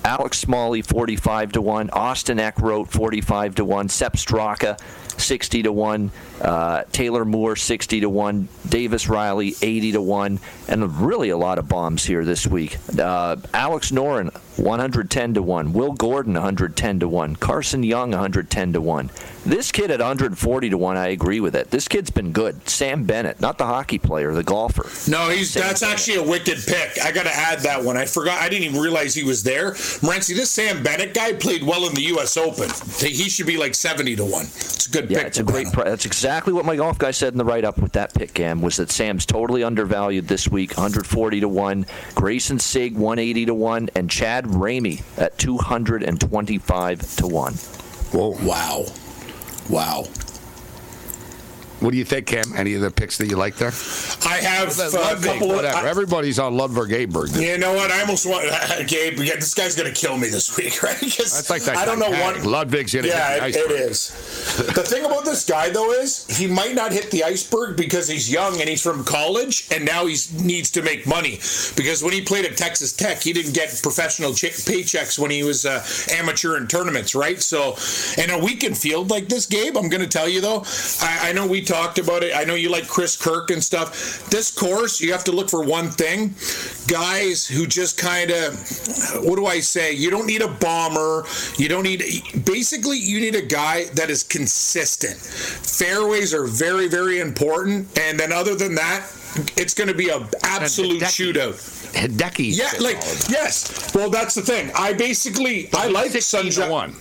Alex 0.05 0.39
Smalley 0.39 0.81
45 0.81 1.51
to 1.53 1.61
1, 1.61 1.89
Austin 1.89 2.37
Eckroat 2.37 2.87
45 2.87 3.55
to 3.55 3.65
1, 3.65 3.89
Sepp 3.89 4.13
Straka 4.13 4.79
60 5.17 5.63
to 5.63 5.71
1, 5.71 6.11
uh, 6.41 6.83
Taylor 6.91 7.25
Moore 7.25 7.55
60 7.55 8.01
to 8.01 8.09
1, 8.09 8.47
Davis 8.67 9.07
Riley 9.07 9.55
80 9.61 9.93
to 9.93 10.01
1, 10.01 10.39
and 10.67 10.99
really 11.01 11.29
a 11.29 11.37
lot 11.37 11.57
of 11.57 11.67
bombs 11.67 12.05
here 12.05 12.23
this 12.23 12.47
week. 12.47 12.77
Uh, 12.97 13.37
Alex 13.53 13.91
Noren 13.91 14.33
110 14.57 15.33
to 15.35 15.41
1, 15.41 15.73
Will 15.73 15.93
Gordon 15.93 16.33
110 16.33 16.99
to 16.99 17.07
1, 17.07 17.35
Carson 17.37 17.83
Young 17.83 18.11
110 18.11 18.73
to 18.73 18.81
1. 18.81 19.09
This 19.47 19.71
kid 19.71 19.91
at 19.91 19.99
140 19.99 20.69
to 20.71 20.77
1, 20.77 20.97
I 20.97 21.07
agree 21.07 21.39
with 21.39 21.55
it. 21.55 21.71
This 21.71 21.87
kid's 21.87 22.09
been 22.09 22.33
good. 22.33 22.67
Sam 22.69 23.05
Bennett, 23.05 23.39
not 23.39 23.57
the 23.57 23.65
hockey 23.65 23.97
player, 23.97 24.33
the 24.33 24.43
golfer. 24.43 24.83
No, 25.09 25.29
he's 25.29 25.53
that's 25.53 25.81
actually 25.83 26.17
a 26.17 26.23
wicked 26.23 26.57
pick. 26.67 26.99
I 27.01 27.13
got 27.13 27.23
to 27.23 27.33
add 27.33 27.59
that 27.59 27.81
one. 27.81 27.95
I 27.95 28.05
forgot. 28.05 28.41
I 28.41 28.49
didn't 28.49 28.65
even 28.65 28.81
realize 28.81 29.13
he 29.15 29.23
was 29.23 29.43
there. 29.43 29.71
Morency, 30.03 30.35
this 30.35 30.51
Sam 30.51 30.83
Bennett 30.83 31.13
guy 31.13 31.31
played 31.31 31.63
well 31.63 31.87
in 31.87 31.93
the 31.95 32.01
U.S. 32.07 32.35
Open. 32.35 32.69
He 32.99 33.29
should 33.29 33.47
be 33.47 33.55
like 33.57 33.73
seventy 33.73 34.17
to 34.17 34.25
one. 34.25 34.43
It's 34.47 34.87
a 34.87 34.91
good 34.91 35.09
Yeah, 35.09 35.19
pick. 35.19 35.27
it's 35.27 35.39
a 35.39 35.43
great. 35.43 35.71
Pri- 35.71 35.85
that's 35.85 36.05
exactly 36.05 36.51
what 36.51 36.65
my 36.65 36.75
golf 36.75 36.97
guy 36.97 37.11
said 37.11 37.31
in 37.33 37.37
the 37.37 37.45
write-up 37.45 37.77
with 37.77 37.93
that 37.93 38.13
pick. 38.13 38.33
Cam 38.33 38.61
was 38.61 38.75
that 38.75 38.91
Sam's 38.91 39.25
totally 39.25 39.63
undervalued 39.63 40.27
this 40.27 40.49
week, 40.49 40.71
140 40.71 41.39
to 41.39 41.47
one. 41.47 41.85
Grayson 42.15 42.59
Sigg 42.59 42.95
180 42.97 43.45
to 43.45 43.53
one, 43.53 43.89
and 43.95 44.09
Chad 44.09 44.43
Ramey 44.43 45.03
at 45.17 45.37
225 45.37 47.15
to 47.17 47.27
one. 47.27 47.53
Whoa! 47.53 48.35
Wow, 48.45 48.85
wow. 49.69 50.07
What 51.79 51.91
do 51.91 51.97
you 51.97 52.05
think, 52.05 52.25
Cam? 52.27 52.53
Any 52.55 52.73
of 52.73 52.81
the 52.81 52.89
picks 52.89 53.17
that 53.19 53.27
you 53.27 53.35
like 53.37 53.55
there? 53.55 53.71
I 54.25 54.37
have 54.41 54.79
uh, 54.79 54.89
a 54.89 55.21
couple 55.23 55.51
of. 55.51 55.57
whatever. 55.57 55.77
I- 55.77 55.89
Everybody's 55.89 56.39
on 56.39 56.55
Ludwig 56.57 56.89
Aberg. 56.89 57.39
you 57.39 57.57
know 57.57 57.73
what? 57.73 57.91
I 57.91 58.01
almost 58.01 58.25
want 58.25 58.45
Gabe. 58.87 59.19
Yeah, 59.19 59.35
this 59.35 59.53
guy's 59.53 59.75
gonna 59.75 59.91
kill 59.91 60.17
me 60.17 60.27
this 60.29 60.57
week, 60.57 60.81
right? 60.83 60.97
That's 60.99 61.49
like 61.49 61.63
that 61.63 61.77
I 61.77 61.85
don't 61.85 61.99
know 61.99 62.09
what. 62.09 62.43
Ludwig's 62.45 62.93
gonna 62.93 63.07
Yeah, 63.07 63.45
hit 63.45 63.55
it 63.57 63.71
is. 63.71 64.09
the 64.73 64.83
thing 64.83 65.05
about 65.05 65.23
this 65.25 65.45
guy 65.45 65.69
though 65.69 65.91
is 65.91 66.25
he 66.35 66.47
might 66.47 66.73
not 66.75 66.91
hit 66.91 67.11
the 67.11 67.23
iceberg 67.23 67.77
because 67.77 68.07
he's 68.07 68.31
young 68.31 68.59
and 68.59 68.67
he's 68.69 68.81
from 68.81 69.03
college 69.03 69.67
and 69.71 69.85
now 69.85 70.05
he 70.05 70.15
needs 70.43 70.71
to 70.71 70.81
make 70.81 71.05
money 71.07 71.35
because 71.75 72.03
when 72.03 72.13
he 72.13 72.21
played 72.21 72.45
at 72.45 72.57
Texas 72.57 72.91
Tech 72.93 73.21
he 73.21 73.33
didn't 73.33 73.53
get 73.53 73.69
professional 73.83 74.33
ch- 74.33 74.45
paychecks 74.65 75.17
when 75.19 75.31
he 75.31 75.43
was 75.43 75.65
uh, 75.65 75.85
amateur 76.11 76.57
in 76.57 76.67
tournaments, 76.67 77.13
right? 77.15 77.41
So 77.41 77.75
in 78.21 78.29
a 78.29 78.39
weekend 78.43 78.77
field 78.77 79.09
like 79.09 79.27
this, 79.29 79.45
Gabe, 79.45 79.77
I'm 79.77 79.89
going 79.89 80.01
to 80.03 80.07
tell 80.09 80.27
you 80.27 80.41
though, 80.41 80.63
I, 81.01 81.29
I 81.29 81.31
know 81.33 81.45
we 81.47 81.61
talked 81.67 81.99
about 81.99 82.23
it. 82.23 82.35
I 82.35 82.43
know 82.45 82.55
you 82.55 82.69
like 82.69 82.87
Chris 82.87 83.15
Kirk 83.15 83.51
and 83.51 83.63
stuff. 83.63 84.29
This 84.29 84.49
course 84.49 85.01
you 85.01 85.11
have 85.11 85.23
to 85.25 85.31
look 85.31 85.49
for 85.49 85.63
one 85.63 85.89
thing: 85.89 86.33
guys 86.87 87.45
who 87.45 87.67
just 87.67 87.97
kind 87.97 88.31
of, 88.31 88.53
what 89.23 89.35
do 89.35 89.45
I 89.45 89.59
say? 89.59 89.93
You 89.93 90.09
don't 90.09 90.25
need 90.25 90.41
a 90.41 90.47
bomber. 90.47 91.25
You 91.57 91.67
don't 91.67 91.83
need. 91.83 92.03
Basically, 92.45 92.97
you 92.97 93.19
need 93.19 93.35
a 93.35 93.45
guy 93.45 93.85
that 93.95 94.09
is 94.09 94.23
consistent. 94.23 95.17
Fairways 95.17 96.33
are 96.33 96.45
very, 96.45 96.87
very 96.87 97.19
important. 97.19 97.97
And 97.99 98.19
then 98.19 98.31
other 98.31 98.55
than 98.55 98.75
that, 98.75 99.05
it's 99.57 99.73
going 99.73 99.89
to 99.89 99.93
be 99.93 100.09
a 100.09 100.27
absolute 100.43 101.01
shootout. 101.01 101.55
Hideki. 101.93 102.55
Yeah, 102.55 102.71
like 102.79 102.97
yes. 103.29 103.93
Well, 103.93 104.09
that's 104.09 104.35
the 104.35 104.41
thing. 104.41 104.71
I 104.75 104.93
basically 104.93 105.69
I 105.73 105.87
like 105.87 106.11
Sunshine. 106.11 106.69
one. 106.71 106.95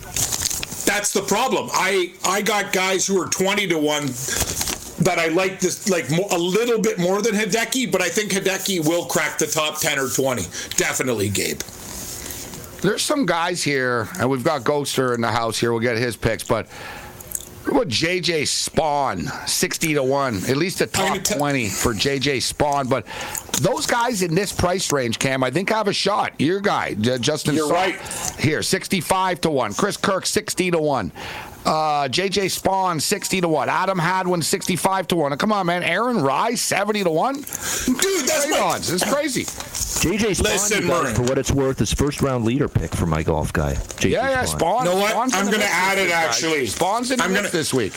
That's 0.87 1.13
the 1.13 1.23
problem. 1.23 1.69
I 1.73 2.13
I 2.25 2.41
got 2.41 2.73
guys 2.73 3.07
who 3.07 3.21
are 3.21 3.29
twenty 3.29 3.67
to 3.67 3.79
one 3.79 4.07
that 5.05 5.19
I 5.19 5.29
like 5.29 5.61
this 5.61 5.89
like 5.91 6.09
a 6.09 6.39
little 6.39 6.81
bit 6.81 6.99
more 6.99 7.21
than 7.21 7.35
Hideki, 7.35 7.93
but 7.93 8.01
I 8.01 8.09
think 8.09 8.33
Hideki 8.33 8.87
will 8.89 9.05
crack 9.05 9.37
the 9.39 9.47
top 9.47 9.79
ten 9.79 9.99
or 9.99 10.09
twenty. 10.09 10.45
Definitely, 10.77 11.29
Gabe. 11.29 11.61
There's 12.81 13.03
some 13.03 13.27
guys 13.27 13.63
here, 13.63 14.09
and 14.21 14.31
we've 14.31 14.45
got 14.45 14.63
Ghoster 14.63 15.15
in 15.15 15.21
the 15.21 15.31
house 15.31 15.59
here. 15.59 15.73
We'll 15.73 15.81
get 15.81 15.97
his 15.97 16.17
picks, 16.17 16.45
but 16.45 16.69
what 17.67 17.83
about 17.83 17.89
JJ 17.89 18.43
Spaun, 18.43 19.29
60 19.49 19.95
to 19.95 20.03
1? 20.03 20.37
At 20.49 20.57
least 20.57 20.81
a 20.81 20.87
top 20.87 21.23
20 21.23 21.69
for 21.69 21.93
JJ 21.95 22.39
Spaun. 22.39 22.89
But 22.89 23.07
those 23.61 23.87
guys 23.87 24.23
in 24.23 24.35
this 24.35 24.53
price 24.53 24.93
range, 24.93 25.19
Cam, 25.19 25.43
I 25.43 25.51
think 25.51 25.71
have 25.71 25.89
a 25.89 25.93
shot. 25.93 26.33
Your 26.39 26.61
guy, 26.61 26.95
Justin 26.95 27.55
You're 27.55 27.69
Saw- 27.69 27.75
right. 27.75 28.01
Here, 28.39 28.63
65 28.63 29.41
to 29.43 29.51
1. 29.51 29.75
Chris 29.75 29.97
Kirk, 29.97 30.27
60 30.27 30.71
to 30.71 30.79
1. 30.79 31.13
Uh, 31.67 32.07
JJ 32.09 32.47
Spaun, 32.47 33.03
60 33.03 33.41
to 33.41 33.49
1. 33.49 33.69
Adam 33.69 33.99
Hadwin, 33.99 34.41
65 34.41 35.09
to 35.09 35.17
1. 35.17 35.37
Come 35.37 35.51
on, 35.53 35.67
man. 35.67 35.83
Aaron 35.83 36.23
Rai, 36.23 36.55
70 36.55 37.03
to 37.05 37.11
1. 37.11 37.35
Dude, 37.35 37.45
that's 37.45 38.47
Great 38.47 38.51
my- 38.53 38.61
odds. 38.61 38.93
It's 38.93 39.05
crazy. 39.05 39.45
JJ 39.45 40.31
Spaun, 40.37 40.43
Listen, 40.45 40.83
you 40.85 40.89
guys, 40.89 41.17
for 41.17 41.23
what 41.23 41.39
it's 41.39 41.51
worth, 41.51 41.81
is 41.81 41.93
first 41.93 42.23
round 42.23 42.45
leader 42.45 42.69
pick 42.69 42.95
for 42.95 43.07
my 43.07 43.23
golf 43.25 43.53
guy. 43.53 43.75
JJ 43.75 44.11
Yeah, 44.13 44.31
yeah, 44.31 44.45
Spaun. 44.45 44.81
You 44.85 44.91
know 44.91 44.97
what? 44.97 45.11
Spaun's 45.11 45.35
I'm 45.35 45.47
going 45.47 45.59
to 45.61 45.67
add 45.67 45.99
it 45.99 46.03
week, 46.03 46.11
guys. 46.11 46.29
actually. 46.29 46.67
Spaun's 46.69 47.11
in 47.11 47.19
the 47.19 47.25
gonna- 47.25 47.49
this 47.51 47.75
week. 47.75 47.95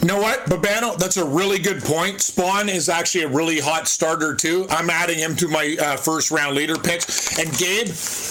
You 0.00 0.06
know 0.06 0.20
what, 0.20 0.44
Babano? 0.46 0.96
That's 0.96 1.16
a 1.16 1.24
really 1.24 1.58
good 1.58 1.82
point. 1.82 2.18
Spaun 2.18 2.68
is 2.68 2.88
actually 2.88 3.24
a 3.24 3.28
really 3.28 3.58
hot 3.58 3.88
starter 3.88 4.32
too. 4.32 4.64
I'm 4.70 4.90
adding 4.90 5.18
him 5.18 5.34
to 5.36 5.48
my 5.48 5.76
uh, 5.80 5.96
first 5.96 6.30
round 6.30 6.54
leader 6.54 6.76
picks. 6.76 7.36
And 7.36 7.52
Gabe, 7.58 7.88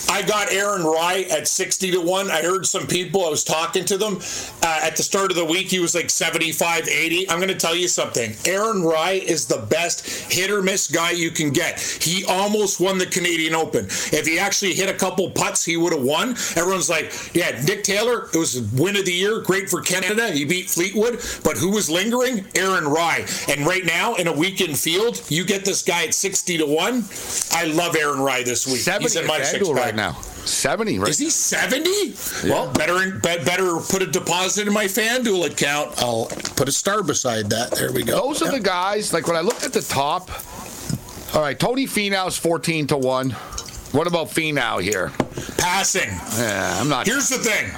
I 0.09 0.25
got 0.25 0.49
Aaron 0.49 0.85
Rai 0.85 1.29
at 1.29 1.45
60 1.45 1.91
to 1.91 1.99
one. 1.99 2.31
I 2.31 2.41
heard 2.41 2.65
some 2.65 2.87
people. 2.87 3.25
I 3.25 3.29
was 3.29 3.43
talking 3.43 3.83
to 3.83 3.97
them 3.97 4.19
uh, 4.63 4.79
at 4.81 4.95
the 4.95 5.03
start 5.03 5.29
of 5.29 5.35
the 5.35 5.43
week. 5.43 5.67
He 5.67 5.79
was 5.79 5.93
like 5.93 6.09
75, 6.09 6.87
80. 6.87 7.29
I'm 7.29 7.37
going 7.37 7.49
to 7.49 7.55
tell 7.55 7.75
you 7.75 7.89
something. 7.89 8.33
Aaron 8.45 8.83
Rai 8.83 9.17
is 9.17 9.45
the 9.45 9.57
best 9.69 10.07
hit 10.31 10.49
or 10.49 10.61
miss 10.61 10.89
guy 10.89 11.11
you 11.11 11.31
can 11.31 11.51
get. 11.51 11.81
He 11.81 12.23
almost 12.25 12.79
won 12.79 12.97
the 12.97 13.05
Canadian 13.05 13.53
Open. 13.53 13.87
If 13.87 14.25
he 14.25 14.39
actually 14.39 14.73
hit 14.73 14.87
a 14.87 14.97
couple 14.97 15.29
putts, 15.31 15.65
he 15.65 15.75
would 15.75 15.91
have 15.91 16.03
won. 16.03 16.29
Everyone's 16.55 16.89
like, 16.89 17.11
yeah, 17.35 17.61
Nick 17.67 17.83
Taylor. 17.83 18.29
It 18.33 18.37
was 18.37 18.61
win 18.71 18.95
of 18.95 19.03
the 19.03 19.11
year. 19.11 19.41
Great 19.41 19.69
for 19.69 19.81
Canada. 19.81 20.31
He 20.31 20.45
beat 20.45 20.69
Fleetwood. 20.69 21.21
But 21.43 21.56
who 21.57 21.71
was 21.71 21.89
lingering? 21.89 22.45
Aaron 22.55 22.87
Rai. 22.87 23.25
And 23.49 23.65
right 23.65 23.85
now, 23.85 24.15
in 24.15 24.27
a 24.27 24.33
weekend 24.33 24.77
field, 24.77 25.21
you 25.29 25.43
get 25.45 25.65
this 25.65 25.81
guy 25.81 26.05
at 26.05 26.13
60 26.13 26.59
to 26.59 26.65
1. 26.65 27.03
I 27.53 27.65
love 27.65 27.95
Aaron 27.95 28.19
Rai 28.19 28.43
this 28.43 28.65
week. 28.67 28.77
70 28.77 29.03
He's 29.03 29.15
in 29.15 29.27
my 29.27 29.41
six 29.41 29.69
right 29.69 29.95
now. 29.95 30.13
70 30.13 30.99
right 30.99 31.09
Is 31.09 31.19
he 31.19 31.29
70? 31.29 32.49
Well, 32.49 32.71
better 32.71 33.11
be- 33.11 33.43
better 33.43 33.77
put 33.77 34.01
a 34.01 34.07
deposit 34.07 34.67
in 34.67 34.73
my 34.73 34.85
FanDuel 34.85 35.51
account. 35.51 36.01
I'll 36.01 36.25
put 36.55 36.69
a 36.69 36.71
star 36.71 37.03
beside 37.03 37.49
that. 37.49 37.71
There 37.71 37.91
we 37.91 38.03
go. 38.03 38.15
Those 38.27 38.41
are 38.41 38.51
the 38.51 38.59
guys, 38.59 39.11
like 39.11 39.27
when 39.27 39.35
I 39.35 39.41
looked 39.41 39.63
at 39.63 39.73
the 39.73 39.81
top, 39.81 40.29
all 41.35 41.41
right, 41.41 41.59
Tony 41.59 41.85
Finau's 41.85 42.37
14 42.37 42.87
to 42.87 42.97
1. 42.97 43.31
What 43.91 44.07
about 44.07 44.27
Finau 44.27 44.81
here? 44.81 45.11
Passing. 45.57 46.09
Yeah, 46.37 46.77
I'm 46.79 46.89
not. 46.89 47.05
Here's 47.07 47.29
the 47.29 47.37
thing. 47.37 47.71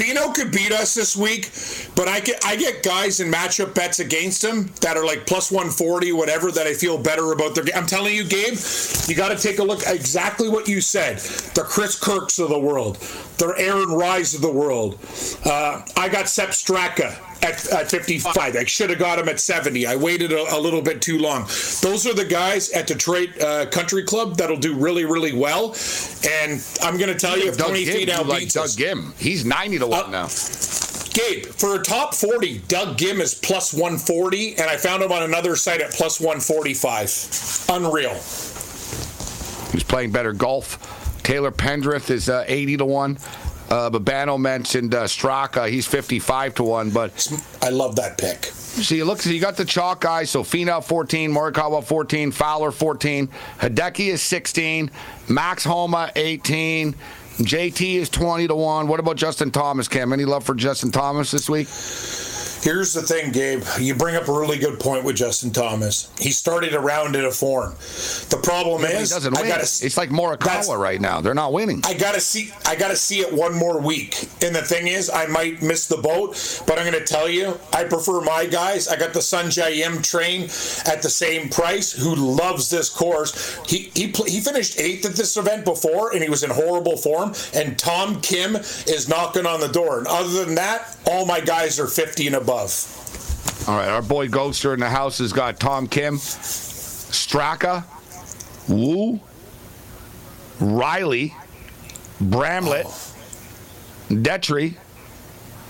Finau 0.00 0.32
could 0.34 0.50
beat 0.50 0.72
us 0.72 0.94
this 0.94 1.14
week, 1.14 1.50
but 1.94 2.08
I 2.08 2.20
get 2.20 2.42
I 2.42 2.56
get 2.56 2.82
guys 2.82 3.20
in 3.20 3.30
matchup 3.30 3.74
bets 3.74 3.98
against 3.98 4.42
him 4.42 4.72
that 4.80 4.96
are 4.96 5.04
like 5.04 5.26
plus 5.26 5.50
140, 5.50 6.12
whatever, 6.12 6.50
that 6.50 6.66
I 6.66 6.72
feel 6.72 6.96
better 6.96 7.32
about 7.32 7.54
their 7.54 7.64
game. 7.64 7.74
I'm 7.76 7.86
telling 7.86 8.14
you, 8.14 8.24
Gabe, 8.24 8.56
you 9.08 9.14
got 9.14 9.28
to 9.28 9.36
take 9.36 9.58
a 9.58 9.62
look 9.62 9.82
exactly 9.86 10.48
what 10.48 10.68
you 10.68 10.80
said. 10.80 11.18
The 11.18 11.64
Chris 11.68 12.00
Kirks 12.00 12.38
of 12.38 12.48
the 12.48 12.58
world, 12.58 12.96
the 13.36 13.52
Aaron 13.58 13.90
Rais 13.90 14.34
of 14.34 14.40
the 14.40 14.50
world. 14.50 14.98
Uh, 15.44 15.82
I 15.98 16.08
got 16.08 16.30
Sep 16.30 16.48
Straka 16.50 17.29
at, 17.42 17.66
at 17.72 17.90
55. 17.90 18.36
I 18.36 18.64
should 18.64 18.90
have 18.90 18.98
got 18.98 19.18
him 19.18 19.28
at 19.28 19.40
70. 19.40 19.86
I 19.86 19.96
waited 19.96 20.32
a, 20.32 20.54
a 20.54 20.58
little 20.58 20.82
bit 20.82 21.02
too 21.02 21.18
long. 21.18 21.42
Those 21.80 22.06
are 22.06 22.14
the 22.14 22.26
guys 22.28 22.70
at 22.70 22.86
Detroit 22.86 23.40
uh, 23.40 23.66
Country 23.66 24.04
Club 24.04 24.36
that'll 24.36 24.56
do 24.56 24.74
really, 24.74 25.04
really 25.04 25.32
well. 25.32 25.74
And 26.28 26.64
I'm 26.82 26.96
going 26.98 27.12
to 27.12 27.18
tell 27.18 27.38
you, 27.38 27.48
if 27.48 27.56
Doug 27.56 27.68
Tony 27.68 27.84
Ghim, 27.84 28.06
Finau 28.06 28.18
you 28.18 28.24
like 28.24 28.40
beats 28.40 28.54
Doug 28.54 28.64
us, 28.64 28.76
Ghim. 28.76 29.18
He's 29.18 29.44
90 29.44 29.78
to 29.80 29.86
1 29.86 30.10
now. 30.10 30.28
Gabe, 31.12 31.44
for 31.46 31.74
a 31.74 31.82
top 31.82 32.14
40, 32.14 32.58
Doug 32.68 32.96
Ghim 32.96 33.20
is 33.20 33.34
plus 33.34 33.74
140, 33.74 34.56
and 34.58 34.70
I 34.70 34.76
found 34.76 35.02
him 35.02 35.10
on 35.10 35.24
another 35.24 35.56
site 35.56 35.80
at 35.80 35.90
plus 35.92 36.20
145. 36.20 37.66
Unreal. 37.68 38.14
He's 39.72 39.84
playing 39.84 40.12
better 40.12 40.32
golf 40.32 40.78
Taylor 41.22 41.52
Pendrith 41.52 42.10
is 42.10 42.28
uh, 42.28 42.44
80 42.48 42.78
to 42.78 42.84
1. 42.84 43.18
Uh, 43.70 43.88
Babano 43.88 44.38
mentioned 44.38 44.94
uh, 44.94 45.04
Straka. 45.04 45.68
He's 45.70 45.86
55 45.86 46.56
to 46.56 46.64
1. 46.64 46.90
But 46.90 47.32
I 47.62 47.68
love 47.70 47.94
that 47.96 48.18
pick. 48.18 48.46
See, 48.46 49.02
look, 49.02 49.20
so 49.20 49.30
you 49.30 49.40
got 49.40 49.56
the 49.56 49.64
chalk 49.64 50.00
guys. 50.00 50.30
So 50.30 50.42
Finau 50.42 50.82
14, 50.82 51.30
Morikawa 51.30 51.82
14, 51.82 52.32
Fowler 52.32 52.72
14, 52.72 53.28
Hideki 53.58 54.08
is 54.08 54.22
16, 54.22 54.90
Max 55.28 55.64
Homa 55.64 56.10
18, 56.16 56.94
JT 57.38 57.94
is 57.94 58.08
20 58.08 58.48
to 58.48 58.54
1. 58.54 58.86
What 58.88 59.00
about 59.00 59.16
Justin 59.16 59.50
Thomas, 59.50 59.88
Cam? 59.88 60.12
Any 60.12 60.24
love 60.24 60.44
for 60.44 60.54
Justin 60.54 60.90
Thomas 60.90 61.30
this 61.30 61.48
week? 61.48 61.68
Here's 62.62 62.92
the 62.92 63.00
thing, 63.00 63.32
Gabe. 63.32 63.62
You 63.78 63.94
bring 63.94 64.16
up 64.16 64.28
a 64.28 64.32
really 64.32 64.58
good 64.58 64.78
point 64.78 65.02
with 65.04 65.16
Justin 65.16 65.50
Thomas. 65.50 66.10
He 66.18 66.30
started 66.30 66.74
a 66.74 66.80
round 66.80 67.16
in 67.16 67.24
a 67.24 67.30
form. 67.30 67.72
The 68.28 68.38
problem 68.42 68.82
Yeah, 68.82 69.00
is, 69.00 69.12
I 69.12 69.30
gotta. 69.30 69.62
It's 69.62 69.96
like 69.96 70.10
Morikawa 70.10 70.78
right 70.78 71.00
now. 71.00 71.22
They're 71.22 71.32
not 71.32 71.54
winning. 71.54 71.80
I 71.86 71.94
gotta 71.94 72.20
see. 72.20 72.52
I 72.66 72.76
gotta 72.76 72.96
see 72.96 73.20
it 73.20 73.32
one 73.32 73.54
more 73.54 73.80
week. 73.80 74.28
And 74.42 74.54
the 74.54 74.60
thing 74.60 74.88
is, 74.88 75.08
I 75.08 75.26
might 75.26 75.62
miss 75.62 75.86
the 75.86 75.96
boat, 75.96 76.62
but 76.66 76.78
I'm 76.78 76.84
gonna 76.84 77.04
tell 77.04 77.30
you, 77.30 77.58
I 77.72 77.84
prefer 77.84 78.20
my 78.20 78.44
guys. 78.44 78.88
I 78.88 78.96
got 78.96 79.14
the 79.14 79.20
Sungjae 79.20 79.78
Im 79.78 80.02
train 80.02 80.42
at 80.84 81.00
the 81.00 81.10
same 81.10 81.48
price. 81.48 81.92
Who 81.92 82.14
loves 82.14 82.68
this 82.68 82.90
course? 82.90 83.58
He 83.66 83.90
he 83.94 84.12
he 84.26 84.40
finished 84.40 84.78
eighth 84.78 85.06
at 85.06 85.12
this 85.12 85.38
event 85.38 85.64
before, 85.64 86.12
and 86.12 86.22
he 86.22 86.28
was 86.28 86.42
in 86.42 86.50
horrible 86.50 86.98
form. 86.98 87.32
And 87.54 87.78
Tom 87.78 88.20
Kim 88.20 88.56
is 88.56 89.08
knocking 89.08 89.46
on 89.46 89.60
the 89.60 89.68
door. 89.68 89.98
And 89.98 90.06
other 90.06 90.44
than 90.44 90.56
that, 90.56 90.98
all 91.06 91.24
my 91.24 91.40
guys 91.40 91.80
are 91.80 91.86
50 91.86 92.26
and 92.26 92.36
above. 92.36 92.49
All 93.68 93.76
right, 93.76 93.88
our 93.88 94.02
boy 94.02 94.26
Ghoster 94.26 94.74
in 94.74 94.80
the 94.80 94.88
house 94.88 95.18
has 95.18 95.32
got 95.32 95.60
Tom 95.60 95.86
Kim, 95.86 96.16
Straka, 96.16 97.84
Wu, 98.68 99.20
Riley, 100.58 101.32
Bramlett, 102.20 102.86
Detry, 104.08 104.76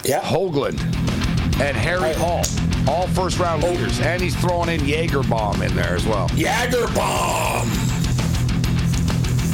yeah. 0.04 0.22
Hoagland, 0.22 0.80
and 1.60 1.76
Harry 1.76 2.14
Hall. 2.14 2.44
All 2.88 3.06
first 3.08 3.38
round 3.38 3.62
oh. 3.62 3.70
leaders. 3.70 4.00
And 4.00 4.22
he's 4.22 4.34
throwing 4.34 4.70
in 4.70 4.86
Jaeger 4.86 5.22
Bomb 5.24 5.60
in 5.60 5.76
there 5.76 5.94
as 5.94 6.06
well. 6.06 6.30
Jaeger 6.34 6.86
Bomb! 6.94 7.68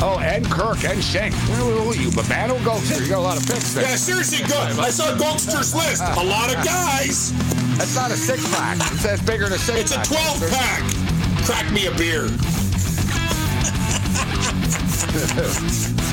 Oh, 0.03 0.19
and 0.21 0.45
Kirk 0.51 0.85
and 0.85 1.03
Shank. 1.03 1.35
Who 1.35 1.91
are 1.91 1.95
you? 1.95 2.11
Babano 2.11 2.59
Ghoster. 2.59 3.01
You 3.01 3.09
got 3.09 3.19
a 3.19 3.21
lot 3.21 3.37
of 3.41 3.47
picks 3.47 3.73
there. 3.73 3.85
Yeah, 3.85 3.97
seriously, 3.97 4.47
good. 4.47 4.79
I 4.79 4.91
saw 4.91 5.17
Ghoster's 5.17 5.75
list. 5.75 6.03
A 6.03 6.25
lot 6.25 6.55
of 6.55 6.63
guys. 6.65 7.33
That's 7.79 7.95
not 7.95 8.11
a 8.11 8.17
six 8.17 8.47
pack. 8.55 8.77
It 8.77 8.99
says 8.99 9.23
bigger 9.23 9.45
than 9.45 9.55
a 9.55 9.59
six 9.59 9.93
It's 9.93 9.97
a 9.97 10.03
12 10.05 10.51
pack. 10.51 10.83
Crack 11.45 11.73
me 11.73 11.87
a 11.87 11.93
beer. 11.97 12.29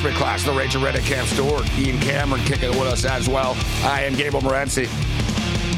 Class, 0.00 0.44
the 0.44 0.52
Rachel 0.52 0.82
Reddick, 0.82 1.04
Cam 1.04 1.26
Stewart, 1.26 1.66
Ian 1.78 1.98
Cameron 2.00 2.42
kicking 2.44 2.70
with 2.70 2.88
us 2.88 3.04
as 3.04 3.28
well. 3.28 3.56
I 3.82 4.02
am 4.02 4.14
Gable 4.14 4.40
Morency. 4.40 4.86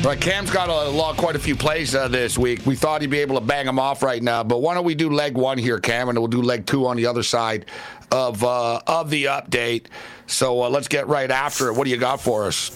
Right, 0.05 0.21
Cam's 0.21 0.51
got 0.51 0.69
a 0.69 0.89
lot, 0.89 1.17
quite 1.17 1.37
a 1.37 1.39
few 1.39 1.55
plays 1.57 1.95
uh, 1.95 2.09
this 2.09 2.39
week. 2.39 2.65
We 2.65 2.75
thought 2.75 3.01
he'd 3.03 3.11
be 3.11 3.19
able 3.21 3.39
to 3.39 3.45
bang 3.45 3.67
them 3.67 3.79
off 3.79 4.03
right 4.03 4.23
now, 4.23 4.43
but 4.43 4.63
why 4.63 4.75
don't 4.75 4.85
we 4.85 4.95
do 4.95 5.11
leg 5.11 5.37
one 5.37 5.59
here, 5.59 5.79
Cam, 5.79 6.09
and 6.09 6.19
we'll 6.19 6.29
do 6.29 6.41
leg 6.41 6.65
two 6.67 6.87
on 6.87 6.97
the 6.97 7.07
other 7.07 7.23
side 7.23 7.67
of 8.11 8.43
uh, 8.43 8.81
of 8.87 9.11
the 9.11 9.25
update. 9.25 9.87
So 10.27 10.63
uh, 10.63 10.71
let's 10.71 10.89
get 10.89 11.07
right 11.07 11.31
after 11.31 11.69
it. 11.69 11.75
What 11.75 11.85
do 11.85 11.91
you 11.91 11.99
got 11.99 12.21
for 12.21 12.47
us? 12.47 12.71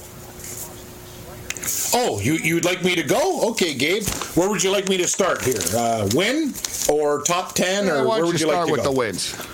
Oh, 1.94 2.20
you, 2.20 2.34
you'd 2.34 2.64
like 2.64 2.84
me 2.84 2.94
to 2.94 3.02
go? 3.02 3.50
Okay, 3.50 3.72
Gabe. 3.74 4.04
Where 4.34 4.50
would 4.50 4.62
you 4.62 4.70
like 4.70 4.88
me 4.88 4.98
to 4.98 5.08
start 5.08 5.42
here? 5.42 5.60
Uh, 5.74 6.08
win 6.14 6.52
or 6.90 7.22
top 7.22 7.54
10? 7.54 7.86
Yeah, 7.86 8.00
or 8.00 8.08
where 8.08 8.26
would 8.26 8.38
you 8.38 8.46
you 8.46 8.52
like 8.52 8.54
start 8.54 8.66
to 8.66 8.72
with 8.72 8.82
go? 8.82 8.90
the 8.92 8.98
wins? 8.98 9.53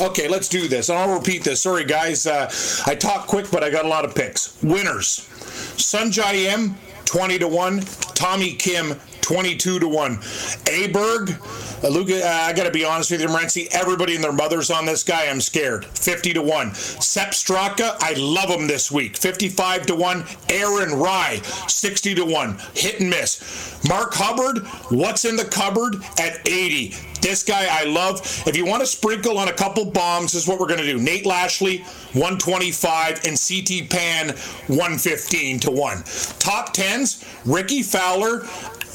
Okay, 0.00 0.28
let's 0.28 0.48
do 0.48 0.66
this. 0.66 0.88
And 0.88 0.98
I'll 0.98 1.14
repeat 1.14 1.44
this. 1.44 1.60
Sorry, 1.60 1.84
guys. 1.84 2.26
Uh, 2.26 2.50
I 2.86 2.94
talk 2.94 3.26
quick, 3.26 3.50
but 3.50 3.62
I 3.62 3.70
got 3.70 3.84
a 3.84 3.88
lot 3.88 4.04
of 4.04 4.14
picks. 4.14 4.60
Winners 4.62 5.28
Sungjae 5.76 6.52
Im, 6.52 6.76
20 7.04 7.38
to 7.40 7.48
1. 7.48 7.80
Tommy 8.14 8.52
Kim, 8.54 8.94
22 9.22 9.78
to 9.78 9.88
1. 9.88 10.16
Aberg, 10.16 11.84
uh, 11.84 11.88
Luca, 11.88 12.22
uh, 12.22 12.28
I 12.28 12.52
got 12.52 12.64
to 12.64 12.70
be 12.70 12.84
honest 12.84 13.10
with 13.10 13.22
you, 13.22 13.28
Morency. 13.28 13.68
Everybody 13.72 14.14
and 14.14 14.22
their 14.22 14.32
mother's 14.32 14.70
on 14.70 14.84
this 14.84 15.02
guy. 15.02 15.26
I'm 15.26 15.40
scared. 15.40 15.84
50 15.84 16.34
to 16.34 16.42
1. 16.42 16.74
Sep 16.74 17.30
Straka, 17.30 17.96
I 18.00 18.14
love 18.18 18.50
him 18.50 18.66
this 18.66 18.90
week. 18.90 19.16
55 19.16 19.86
to 19.86 19.94
1. 19.94 20.24
Aaron 20.50 20.98
Rai, 20.98 21.40
60 21.68 22.14
to 22.16 22.24
1. 22.24 22.58
Hit 22.74 23.00
and 23.00 23.10
miss. 23.10 23.78
Mark 23.88 24.12
Hubbard, 24.14 24.66
what's 24.90 25.24
in 25.24 25.36
the 25.36 25.44
cupboard 25.44 25.96
at 26.18 26.46
80. 26.46 26.94
This 27.20 27.42
guy 27.42 27.66
I 27.70 27.84
love. 27.84 28.20
If 28.46 28.56
you 28.56 28.64
want 28.64 28.80
to 28.80 28.86
sprinkle 28.86 29.38
on 29.38 29.48
a 29.48 29.52
couple 29.52 29.84
bombs, 29.84 30.32
this 30.32 30.42
is 30.42 30.48
what 30.48 30.58
we're 30.58 30.66
going 30.66 30.80
to 30.80 30.86
do. 30.86 30.98
Nate 30.98 31.26
Lashley, 31.26 31.78
125, 32.12 33.24
and 33.24 33.38
CT 33.38 33.90
Pan, 33.90 34.28
115 34.68 35.60
to 35.60 35.70
1. 35.70 35.96
Top 36.38 36.74
10s, 36.74 37.24
Rickie 37.44 37.82
Fowler. 37.82 38.46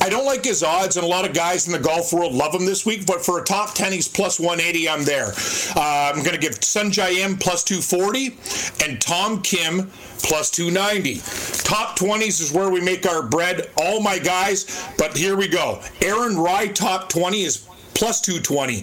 I 0.01 0.09
don't 0.09 0.25
like 0.25 0.43
his 0.43 0.61
odds, 0.61 0.97
and 0.97 1.05
a 1.05 1.07
lot 1.07 1.25
of 1.25 1.33
guys 1.33 1.65
in 1.65 1.73
the 1.73 1.79
golf 1.79 2.13
world 2.13 2.33
love 2.33 2.53
him 2.53 2.65
this 2.65 2.85
week, 2.85 3.05
but 3.05 3.25
for 3.25 3.39
a 3.39 3.43
top 3.43 3.73
10, 3.73 3.91
he's 3.91 4.07
plus 4.07 4.39
180. 4.39 4.89
I'm 4.89 5.03
there. 5.03 5.29
Uh, 5.75 6.11
I'm 6.13 6.21
going 6.21 6.35
to 6.35 6.37
give 6.37 6.59
Sungjae 6.59 7.19
Im 7.19 7.37
plus 7.37 7.63
240 7.63 8.37
and 8.85 9.01
Tom 9.01 9.41
Kim 9.41 9.89
plus 10.21 10.51
290. 10.51 11.15
Top 11.63 11.97
20s 11.97 12.41
is 12.41 12.51
where 12.51 12.69
we 12.69 12.81
make 12.81 13.07
our 13.07 13.23
bread. 13.23 13.71
All 13.77 14.01
my 14.01 14.19
guys, 14.19 14.85
but 14.97 15.15
here 15.15 15.35
we 15.35 15.47
go. 15.47 15.81
Aaron 16.01 16.37
Rai, 16.37 16.69
top 16.69 17.09
20 17.09 17.41
is 17.41 17.67
plus 17.95 18.21
220. 18.21 18.81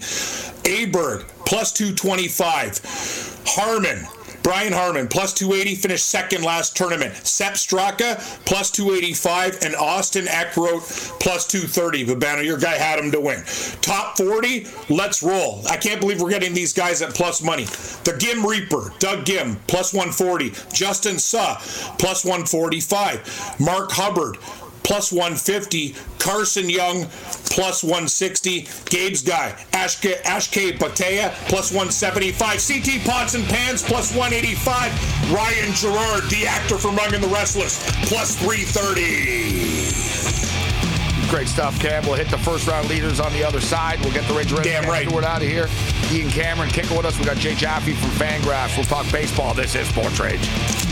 Aberg, 0.68 1.28
plus 1.44 1.72
225. 1.72 3.42
Harman, 3.46 4.06
Brian 4.42 4.72
Harman, 4.72 5.06
plus 5.06 5.32
280, 5.34 5.76
finished 5.76 6.06
second 6.06 6.42
last 6.42 6.76
tournament. 6.76 7.14
Sep 7.26 7.52
Straka, 7.52 8.18
plus 8.44 8.70
285, 8.72 9.62
and 9.62 9.76
Austin 9.76 10.24
Eckroat, 10.24 10.82
plus 11.20 11.46
230. 11.46 12.06
Babano, 12.06 12.44
your 12.44 12.58
guy 12.58 12.74
had 12.74 12.98
him 12.98 13.12
to 13.12 13.20
win. 13.20 13.42
Top 13.80 14.16
40, 14.16 14.66
let's 14.88 15.22
roll. 15.22 15.62
I 15.68 15.76
can't 15.76 16.00
believe 16.00 16.20
we're 16.20 16.30
getting 16.30 16.54
these 16.54 16.72
guys 16.72 17.02
at 17.02 17.14
plus 17.14 17.42
money. 17.42 17.64
The 18.04 18.16
Ghim 18.18 18.44
Reaper, 18.44 18.92
Doug 18.98 19.24
Ghim, 19.24 19.56
plus 19.68 19.92
140. 19.94 20.50
Justin 20.72 21.18
Suh, 21.18 21.56
plus 21.98 22.24
145. 22.24 23.60
Mark 23.60 23.92
Hubbard, 23.92 24.38
plus 24.82 25.12
150. 25.12 25.94
Carson 26.18 26.68
Young, 26.70 27.06
plus 27.50 27.82
160. 27.82 28.62
Gabe's 28.86 29.22
guy, 29.22 29.56
Akshay, 29.72 30.20
Akshay 30.24 30.72
Bhatia, 30.72 31.32
plus 31.48 31.72
175. 31.72 32.60
CT 32.60 33.04
Pots 33.04 33.34
and 33.34 33.44
Pans, 33.44 33.82
plus 33.82 34.14
185. 34.14 34.92
Ryan 35.32 35.72
Gerard, 35.74 36.24
the 36.30 36.46
actor 36.46 36.78
from 36.78 36.96
Young 36.96 37.14
and 37.14 37.22
the 37.22 37.28
Restless, 37.28 37.84
plus 38.08 38.36
330. 38.38 40.12
Great 41.32 41.48
stuff, 41.48 41.80
Cam. 41.80 42.04
We'll 42.04 42.14
hit 42.14 42.28
the 42.28 42.36
first 42.36 42.66
round 42.66 42.90
leaders 42.90 43.18
on 43.18 43.32
the 43.32 43.42
other 43.42 43.60
side. 43.60 43.98
We'll 44.00 44.12
get 44.12 44.28
the 44.28 44.34
Rage 44.34 44.52
Red 44.52 44.64
Damn 44.64 44.84
right. 44.84 45.10
We're 45.10 45.24
out 45.24 45.40
of 45.40 45.48
here. 45.48 45.66
Ian 46.10 46.30
Cameron 46.30 46.68
kicking 46.68 46.94
with 46.94 47.06
us. 47.06 47.18
We 47.18 47.24
got 47.24 47.38
Jay 47.38 47.54
Jaffe 47.54 47.94
from 47.94 48.10
Fangraphs. 48.10 48.76
We'll 48.76 48.84
talk 48.84 49.10
baseball. 49.10 49.54
This 49.54 49.74
is 49.74 49.88
Sports 49.88 50.20
Rage. 50.20 50.91